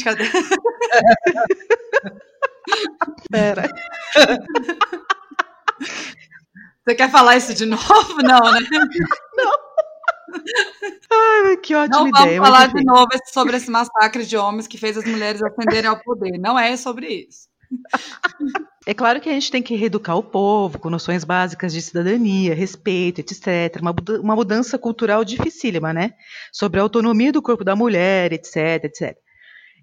Pera. 3.31 3.69
Você 6.85 6.95
quer 6.95 7.11
falar 7.11 7.37
isso 7.37 7.53
de 7.55 7.67
novo? 7.67 7.83
Não, 8.23 8.53
né? 8.53 8.61
Não. 9.37 9.53
Ai, 11.13 11.57
que 11.59 11.75
ótima 11.75 12.01
não 12.01 12.09
ideia. 12.09 12.37
Não 12.39 12.45
vamos 12.45 12.49
falar 12.49 12.67
de 12.69 12.85
novo 12.85 13.09
sobre 13.33 13.57
esse 13.57 13.71
massacre 13.71 14.25
de 14.25 14.37
homens 14.37 14.67
que 14.67 14.79
fez 14.79 14.97
as 14.97 15.05
mulheres 15.05 15.43
ascenderem 15.43 15.89
ao 15.89 16.01
poder. 16.01 16.39
Não 16.39 16.59
é 16.59 16.77
sobre 16.77 17.29
isso. 17.29 17.49
É 18.89 18.95
claro 18.95 19.21
que 19.21 19.29
a 19.29 19.33
gente 19.33 19.51
tem 19.51 19.61
que 19.61 19.75
reeducar 19.75 20.17
o 20.17 20.23
povo 20.23 20.79
com 20.79 20.89
noções 20.89 21.25
básicas 21.25 21.73
de 21.73 21.83
cidadania, 21.83 22.55
respeito, 22.55 23.21
etc. 23.21 23.81
Uma, 24.23 24.37
mudança 24.37 24.79
cultural 24.79 25.25
dificílima, 25.25 25.93
né? 25.93 26.15
Sobre 26.53 26.79
a 26.79 26.85
autonomia 26.85 27.33
do 27.33 27.43
corpo 27.43 27.65
da 27.65 27.75
mulher, 27.75 28.33
etc, 28.33 28.85
etc. 28.85 29.19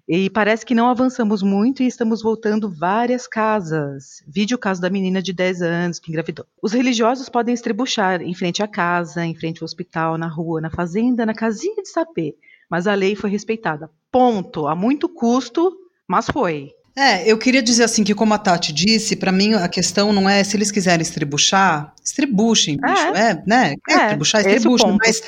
E 0.08 0.30
parece 0.30 0.64
que 0.64 0.74
não 0.74 0.88
avançamos 0.88 1.42
muito 1.42 1.82
e 1.82 1.86
estamos 1.86 2.22
voltando 2.22 2.70
várias 2.70 3.26
casas. 3.26 4.22
Vide 4.26 4.54
o 4.54 4.58
caso 4.58 4.80
da 4.80 4.88
menina 4.88 5.20
de 5.20 5.34
10 5.34 5.60
anos 5.60 5.98
que 5.98 6.10
engravidou. 6.10 6.46
Os 6.62 6.72
religiosos 6.72 7.28
podem 7.28 7.52
estrebuchar 7.52 8.22
em 8.22 8.34
frente 8.34 8.62
à 8.62 8.66
casa, 8.66 9.22
em 9.22 9.34
frente 9.34 9.62
ao 9.62 9.66
hospital, 9.66 10.16
na 10.16 10.28
rua, 10.28 10.62
na 10.62 10.70
fazenda, 10.70 11.26
na 11.26 11.34
casinha 11.34 11.82
de 11.82 11.90
sapê. 11.90 12.34
Mas 12.70 12.86
a 12.86 12.94
lei 12.94 13.14
foi 13.14 13.28
respeitada. 13.28 13.90
Ponto. 14.10 14.66
A 14.66 14.74
muito 14.74 15.10
custo, 15.10 15.76
mas 16.08 16.24
foi. 16.26 16.70
É, 16.96 17.28
eu 17.30 17.36
queria 17.36 17.62
dizer 17.62 17.84
assim 17.84 18.04
que, 18.04 18.14
como 18.14 18.34
a 18.34 18.38
Tati 18.38 18.72
disse, 18.72 19.16
para 19.16 19.32
mim 19.32 19.54
a 19.54 19.68
questão 19.68 20.12
não 20.12 20.28
é 20.28 20.44
se 20.44 20.56
eles 20.56 20.70
quiserem 20.70 21.02
estribuchar, 21.02 21.92
estribuchem, 22.04 22.76
bicho, 22.76 23.14
é, 23.16 23.30
é 23.30 23.42
né? 23.44 23.74
Quer 23.84 24.12
É, 24.46 24.52
é 24.52 24.54
estribuchem, 24.54 24.90
ponto. 24.90 24.98
mas 25.04 25.20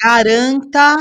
garanta 0.00 0.96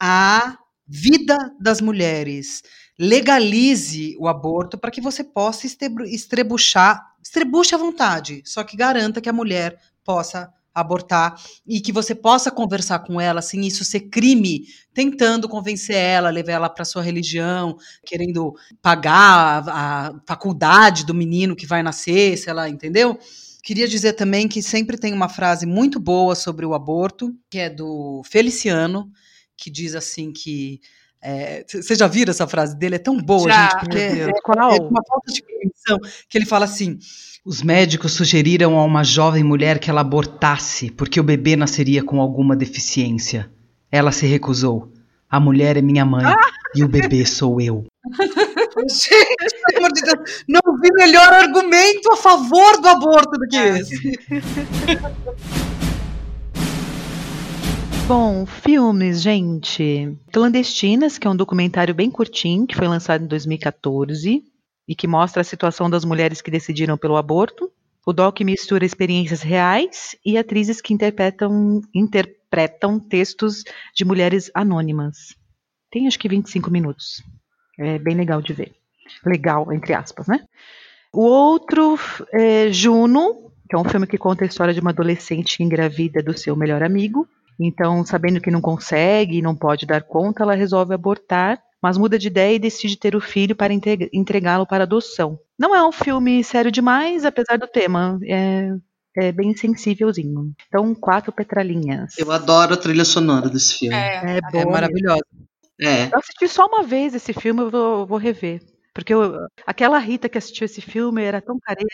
a 0.00 0.58
vida 0.86 1.36
das 1.58 1.80
mulheres. 1.80 2.62
Legalize 2.98 4.14
o 4.18 4.28
aborto 4.28 4.76
para 4.76 4.90
que 4.90 5.00
você 5.00 5.24
possa 5.24 5.66
estrebuchar, 5.66 7.02
estrebuche 7.22 7.74
à 7.74 7.78
vontade, 7.78 8.42
só 8.44 8.62
que 8.62 8.76
garanta 8.76 9.20
que 9.20 9.28
a 9.28 9.32
mulher 9.32 9.78
possa 10.04 10.50
abortar 10.76 11.40
e 11.66 11.80
que 11.80 11.90
você 11.90 12.14
possa 12.14 12.50
conversar 12.50 12.98
com 13.00 13.18
ela 13.18 13.40
sem 13.40 13.66
isso 13.66 13.84
ser 13.84 14.00
crime, 14.10 14.66
tentando 14.92 15.48
convencer 15.48 15.96
ela, 15.96 16.28
levar 16.28 16.52
ela 16.52 16.68
para 16.68 16.84
sua 16.84 17.02
religião, 17.02 17.76
querendo 18.04 18.54
pagar 18.82 19.66
a, 19.68 20.08
a 20.08 20.20
faculdade 20.26 21.06
do 21.06 21.14
menino 21.14 21.56
que 21.56 21.66
vai 21.66 21.82
nascer, 21.82 22.36
sei 22.36 22.52
lá, 22.52 22.68
entendeu? 22.68 23.18
Queria 23.62 23.88
dizer 23.88 24.12
também 24.12 24.46
que 24.46 24.62
sempre 24.62 24.96
tem 24.98 25.12
uma 25.12 25.28
frase 25.28 25.66
muito 25.66 25.98
boa 25.98 26.34
sobre 26.34 26.64
o 26.64 26.74
aborto, 26.74 27.34
que 27.50 27.58
é 27.58 27.70
do 27.70 28.22
Feliciano, 28.24 29.10
que 29.56 29.70
diz 29.70 29.94
assim 29.94 30.32
que. 30.32 30.80
Vocês 31.66 31.98
já 31.98 32.06
viram 32.06 32.30
essa 32.30 32.46
frase 32.46 32.78
dele? 32.78 32.94
É 32.94 32.98
tão 33.00 33.16
boa, 33.16 33.48
Já. 33.48 33.62
gente, 33.62 33.80
porque 33.80 33.98
é, 33.98 34.28
é 34.28 34.32
qual? 34.44 34.70
uma 34.70 35.02
falta 35.08 35.32
de 35.32 35.42
compreensão, 35.42 35.98
que 36.28 36.38
ele 36.38 36.46
fala 36.46 36.64
assim: 36.64 36.96
os 37.46 37.62
médicos 37.62 38.12
sugeriram 38.12 38.76
a 38.76 38.84
uma 38.84 39.04
jovem 39.04 39.44
mulher 39.44 39.78
que 39.78 39.88
ela 39.88 40.00
abortasse, 40.00 40.90
porque 40.90 41.20
o 41.20 41.22
bebê 41.22 41.54
nasceria 41.54 42.02
com 42.02 42.20
alguma 42.20 42.56
deficiência. 42.56 43.48
Ela 43.88 44.10
se 44.10 44.26
recusou. 44.26 44.90
A 45.30 45.38
mulher 45.38 45.76
é 45.76 45.80
minha 45.80 46.04
mãe 46.04 46.24
e 46.74 46.82
o 46.82 46.88
bebê 46.88 47.24
sou 47.24 47.60
eu. 47.60 47.84
Gente, 48.88 49.56
pelo 49.64 49.78
amor 49.78 49.92
de 49.92 50.02
Deus, 50.02 50.44
não 50.48 50.60
vi 50.80 50.92
melhor 50.92 51.32
argumento 51.32 52.12
a 52.12 52.16
favor 52.16 52.80
do 52.80 52.88
aborto 52.88 53.38
do 53.38 53.46
que 53.46 53.56
esse. 53.56 54.18
Bom, 58.08 58.44
filmes, 58.46 59.20
gente. 59.20 60.16
Clandestinas, 60.32 61.18
que 61.18 61.26
é 61.26 61.30
um 61.30 61.34
documentário 61.34 61.92
bem 61.92 62.08
curtinho, 62.08 62.64
que 62.66 62.76
foi 62.76 62.86
lançado 62.86 63.24
em 63.24 63.26
2014 63.26 64.44
e 64.88 64.94
que 64.94 65.06
mostra 65.06 65.40
a 65.40 65.44
situação 65.44 65.90
das 65.90 66.04
mulheres 66.04 66.40
que 66.40 66.50
decidiram 66.50 66.96
pelo 66.96 67.16
aborto. 67.16 67.70
O 68.06 68.12
doc 68.12 68.40
mistura 68.40 68.84
experiências 68.84 69.42
reais 69.42 70.16
e 70.24 70.38
atrizes 70.38 70.80
que 70.80 70.94
interpretam, 70.94 71.80
interpretam 71.92 73.00
textos 73.00 73.64
de 73.94 74.04
mulheres 74.04 74.50
anônimas. 74.54 75.34
Tem 75.90 76.06
acho 76.06 76.18
que 76.18 76.28
25 76.28 76.70
minutos. 76.70 77.22
É 77.78 77.98
bem 77.98 78.14
legal 78.14 78.40
de 78.40 78.52
ver. 78.52 78.74
Legal, 79.24 79.72
entre 79.72 79.92
aspas, 79.92 80.26
né? 80.28 80.44
O 81.12 81.22
outro 81.22 81.98
é 82.32 82.70
Juno, 82.70 83.50
que 83.68 83.74
é 83.74 83.78
um 83.78 83.84
filme 83.84 84.06
que 84.06 84.18
conta 84.18 84.44
a 84.44 84.46
história 84.46 84.74
de 84.74 84.80
uma 84.80 84.90
adolescente 84.90 85.62
engravida 85.62 86.22
do 86.22 86.36
seu 86.36 86.54
melhor 86.54 86.82
amigo. 86.82 87.28
Então, 87.58 88.04
sabendo 88.04 88.40
que 88.40 88.50
não 88.50 88.60
consegue 88.60 89.38
e 89.38 89.42
não 89.42 89.56
pode 89.56 89.86
dar 89.86 90.02
conta, 90.02 90.42
ela 90.42 90.54
resolve 90.54 90.94
abortar, 90.94 91.60
mas 91.82 91.96
muda 91.98 92.18
de 92.18 92.26
ideia 92.28 92.54
e 92.56 92.58
decide 92.58 92.96
ter 92.98 93.14
o 93.16 93.20
filho 93.20 93.54
para 93.56 93.72
entre- 93.72 94.10
entregá-lo 94.12 94.66
para 94.66 94.84
adoção. 94.84 95.38
Não 95.58 95.74
é 95.74 95.86
um 95.86 95.92
filme 95.92 96.42
sério 96.44 96.70
demais, 96.70 97.24
apesar 97.24 97.56
do 97.58 97.66
tema. 97.66 98.18
É, 98.24 98.70
é 99.16 99.32
bem 99.32 99.56
sensívelzinho. 99.56 100.52
Então, 100.68 100.94
quatro 100.94 101.32
petralinhas. 101.32 102.16
Eu 102.18 102.30
adoro 102.30 102.74
a 102.74 102.76
trilha 102.76 103.04
sonora 103.04 103.48
desse 103.48 103.78
filme. 103.78 103.94
É, 103.96 104.36
É 104.38 104.40
bom. 104.52 104.60
É 104.60 104.64
maravilhoso. 104.66 105.24
É. 105.80 106.06
Eu 106.06 106.18
assisti 106.18 106.48
só 106.48 106.66
uma 106.66 106.82
vez 106.82 107.14
esse 107.14 107.32
filme, 107.32 107.62
eu 107.62 107.70
vou, 107.70 108.06
vou 108.06 108.18
rever. 108.18 108.62
Porque 108.94 109.12
eu- 109.12 109.34
aquela 109.66 109.98
Rita 109.98 110.28
que 110.28 110.38
assistiu 110.38 110.64
esse 110.64 110.80
filme 110.80 111.22
era 111.22 111.40
tão 111.40 111.58
careta. 111.60 111.84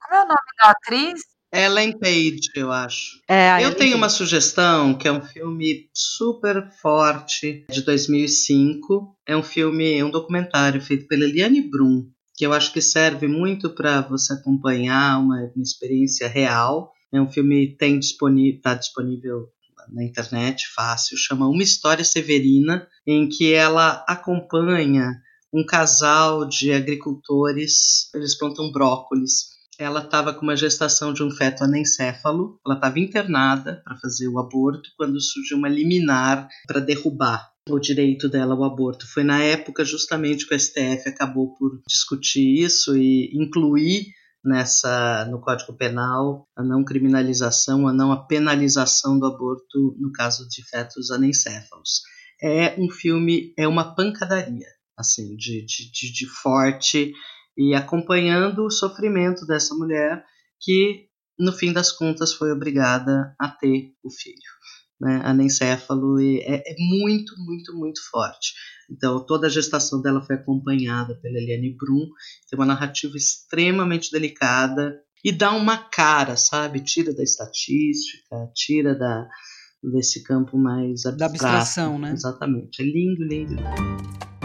Como 0.00 0.14
é 0.14 0.18
o 0.24 0.28
nome 0.28 0.36
da 0.62 0.70
atriz? 0.70 1.20
Ellen 1.52 1.98
Page, 1.98 2.50
eu 2.54 2.70
acho. 2.72 3.20
É, 3.28 3.50
a 3.50 3.62
Eu 3.62 3.74
tenho 3.74 3.96
uma 3.96 4.08
sugestão, 4.08 4.94
que 4.94 5.06
é 5.06 5.12
um 5.12 5.22
filme 5.22 5.88
super 5.92 6.70
forte, 6.82 7.64
de 7.70 7.82
2005. 7.82 9.16
É 9.26 9.36
um 9.36 9.42
filme, 9.42 9.94
é 9.94 10.04
um 10.04 10.10
documentário 10.10 10.80
feito 10.80 11.06
pela 11.06 11.24
Eliane 11.24 11.62
Brum, 11.62 12.08
que 12.36 12.44
eu 12.44 12.52
acho 12.52 12.72
que 12.72 12.80
serve 12.80 13.26
muito 13.28 13.70
para 13.70 14.02
você 14.02 14.32
acompanhar 14.32 15.18
uma, 15.20 15.50
uma 15.54 15.62
experiência 15.62 16.28
real. 16.28 16.92
É 17.12 17.20
um 17.20 17.30
filme 17.30 17.68
que 17.68 17.76
tem 17.76 17.98
disponível, 17.98 18.60
tá 18.60 18.74
disponível 18.74 19.48
na 19.88 20.04
internet, 20.04 20.66
fácil, 20.74 21.16
chama 21.16 21.48
Uma 21.48 21.62
História 21.62 22.04
Severina, 22.04 22.86
em 23.06 23.28
que 23.28 23.52
ela 23.54 24.04
acompanha 24.08 25.12
um 25.52 25.64
casal 25.64 26.46
de 26.46 26.72
agricultores, 26.72 28.12
eles 28.12 28.36
plantam 28.36 28.70
brócolis 28.72 29.55
ela 29.78 30.00
estava 30.00 30.32
com 30.32 30.42
uma 30.42 30.56
gestação 30.56 31.12
de 31.12 31.22
um 31.22 31.30
feto 31.30 31.62
anencéfalo, 31.62 32.58
ela 32.64 32.76
estava 32.76 32.98
internada 32.98 33.82
para 33.84 33.96
fazer 33.98 34.28
o 34.28 34.38
aborto 34.38 34.90
quando 34.96 35.20
surgiu 35.20 35.58
uma 35.58 35.68
liminar 35.68 36.48
para 36.66 36.80
derrubar 36.80 37.50
o 37.68 37.78
direito 37.78 38.28
dela 38.28 38.54
ao 38.54 38.64
aborto. 38.64 39.06
Foi 39.06 39.24
na 39.24 39.42
época 39.42 39.84
justamente 39.84 40.46
que 40.46 40.54
o 40.54 40.58
STF 40.58 41.08
acabou 41.08 41.54
por 41.54 41.80
discutir 41.88 42.62
isso 42.62 42.96
e 42.96 43.30
incluir 43.34 44.06
nessa 44.44 45.26
no 45.28 45.40
Código 45.40 45.72
Penal 45.72 46.46
a 46.56 46.62
não 46.62 46.84
criminalização, 46.84 47.88
a 47.88 47.92
não 47.92 48.12
a 48.12 48.24
penalização 48.24 49.18
do 49.18 49.26
aborto 49.26 49.96
no 49.98 50.12
caso 50.12 50.48
de 50.48 50.62
fetos 50.62 51.10
anencéfalos. 51.10 52.02
É 52.40 52.80
um 52.80 52.88
filme, 52.88 53.52
é 53.58 53.66
uma 53.66 53.94
pancadaria, 53.94 54.68
assim, 54.96 55.34
de, 55.36 55.64
de, 55.64 55.90
de, 55.90 56.12
de 56.12 56.26
forte 56.26 57.12
e 57.56 57.74
acompanhando 57.74 58.64
o 58.64 58.70
sofrimento 58.70 59.46
dessa 59.46 59.74
mulher 59.74 60.24
que, 60.60 61.06
no 61.38 61.52
fim 61.52 61.72
das 61.72 61.92
contas, 61.92 62.32
foi 62.32 62.52
obrigada 62.52 63.34
a 63.38 63.48
ter 63.48 63.92
o 64.02 64.10
filho. 64.10 64.56
Né? 65.00 65.20
Anencéfalo 65.24 66.20
é, 66.20 66.62
é 66.66 66.74
muito, 66.78 67.34
muito, 67.38 67.74
muito 67.76 68.00
forte. 68.10 68.54
Então, 68.90 69.24
toda 69.24 69.46
a 69.46 69.50
gestação 69.50 70.00
dela 70.00 70.22
foi 70.22 70.36
acompanhada 70.36 71.14
pela 71.20 71.38
Eliane 71.38 71.76
Brum, 71.76 72.08
tem 72.48 72.58
uma 72.58 72.66
narrativa 72.66 73.16
extremamente 73.16 74.10
delicada 74.10 75.00
e 75.24 75.32
dá 75.32 75.52
uma 75.52 75.76
cara, 75.76 76.36
sabe? 76.36 76.80
Tira 76.80 77.12
da 77.12 77.22
estatística, 77.22 78.50
tira 78.54 78.94
da, 78.94 79.28
desse 79.82 80.22
campo 80.22 80.56
mais 80.56 81.04
abstrato. 81.04 81.16
Da 81.18 81.26
abstração, 81.26 81.98
né? 81.98 82.12
Exatamente. 82.12 82.80
É 82.80 82.84
lindo, 82.84 83.24
lindo, 83.24 83.54
lindo. 83.54 84.35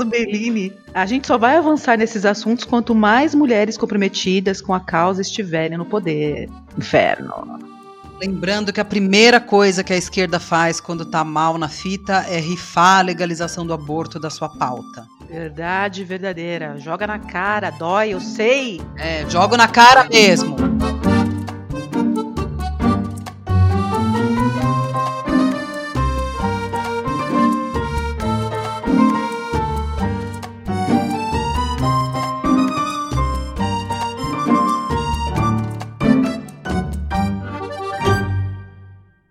Bellini. 0.07 0.72
A 0.93 1.07
gente 1.07 1.27
só 1.27 1.39
vai 1.39 1.57
avançar 1.57 1.97
nesses 1.97 2.25
assuntos 2.25 2.64
quanto 2.64 2.95
mais 2.95 3.35
mulheres 3.35 3.77
comprometidas 3.77 4.61
com 4.61 4.75
a 4.75 4.81
causa 4.81 5.22
estiverem 5.22 5.79
no 5.79 5.85
poder. 5.85 6.49
Inferno. 6.77 7.59
Lembrando 8.20 8.72
que 8.72 8.81
a 8.81 8.85
primeira 8.85 9.41
coisa 9.41 9.85
que 9.85 9.93
a 9.93 9.97
esquerda 9.97 10.41
faz 10.41 10.81
quando 10.81 11.05
tá 11.05 11.22
mal 11.22 11.59
na 11.59 11.68
fita 11.68 12.25
é 12.29 12.39
rifar 12.39 13.01
a 13.01 13.03
legalização 13.03 13.66
do 13.66 13.72
aborto 13.72 14.18
da 14.18 14.31
sua 14.31 14.49
pauta. 14.49 15.07
Verdade 15.29 16.05
verdadeira. 16.05 16.77
Joga 16.79 17.07
na 17.07 17.18
cara, 17.18 17.70
dói, 17.70 18.11
eu 18.11 18.20
sei. 18.20 18.81
É, 18.97 19.29
jogo 19.29 19.57
na 19.57 19.68
cara 19.68 20.05
mesmo. 20.05 20.57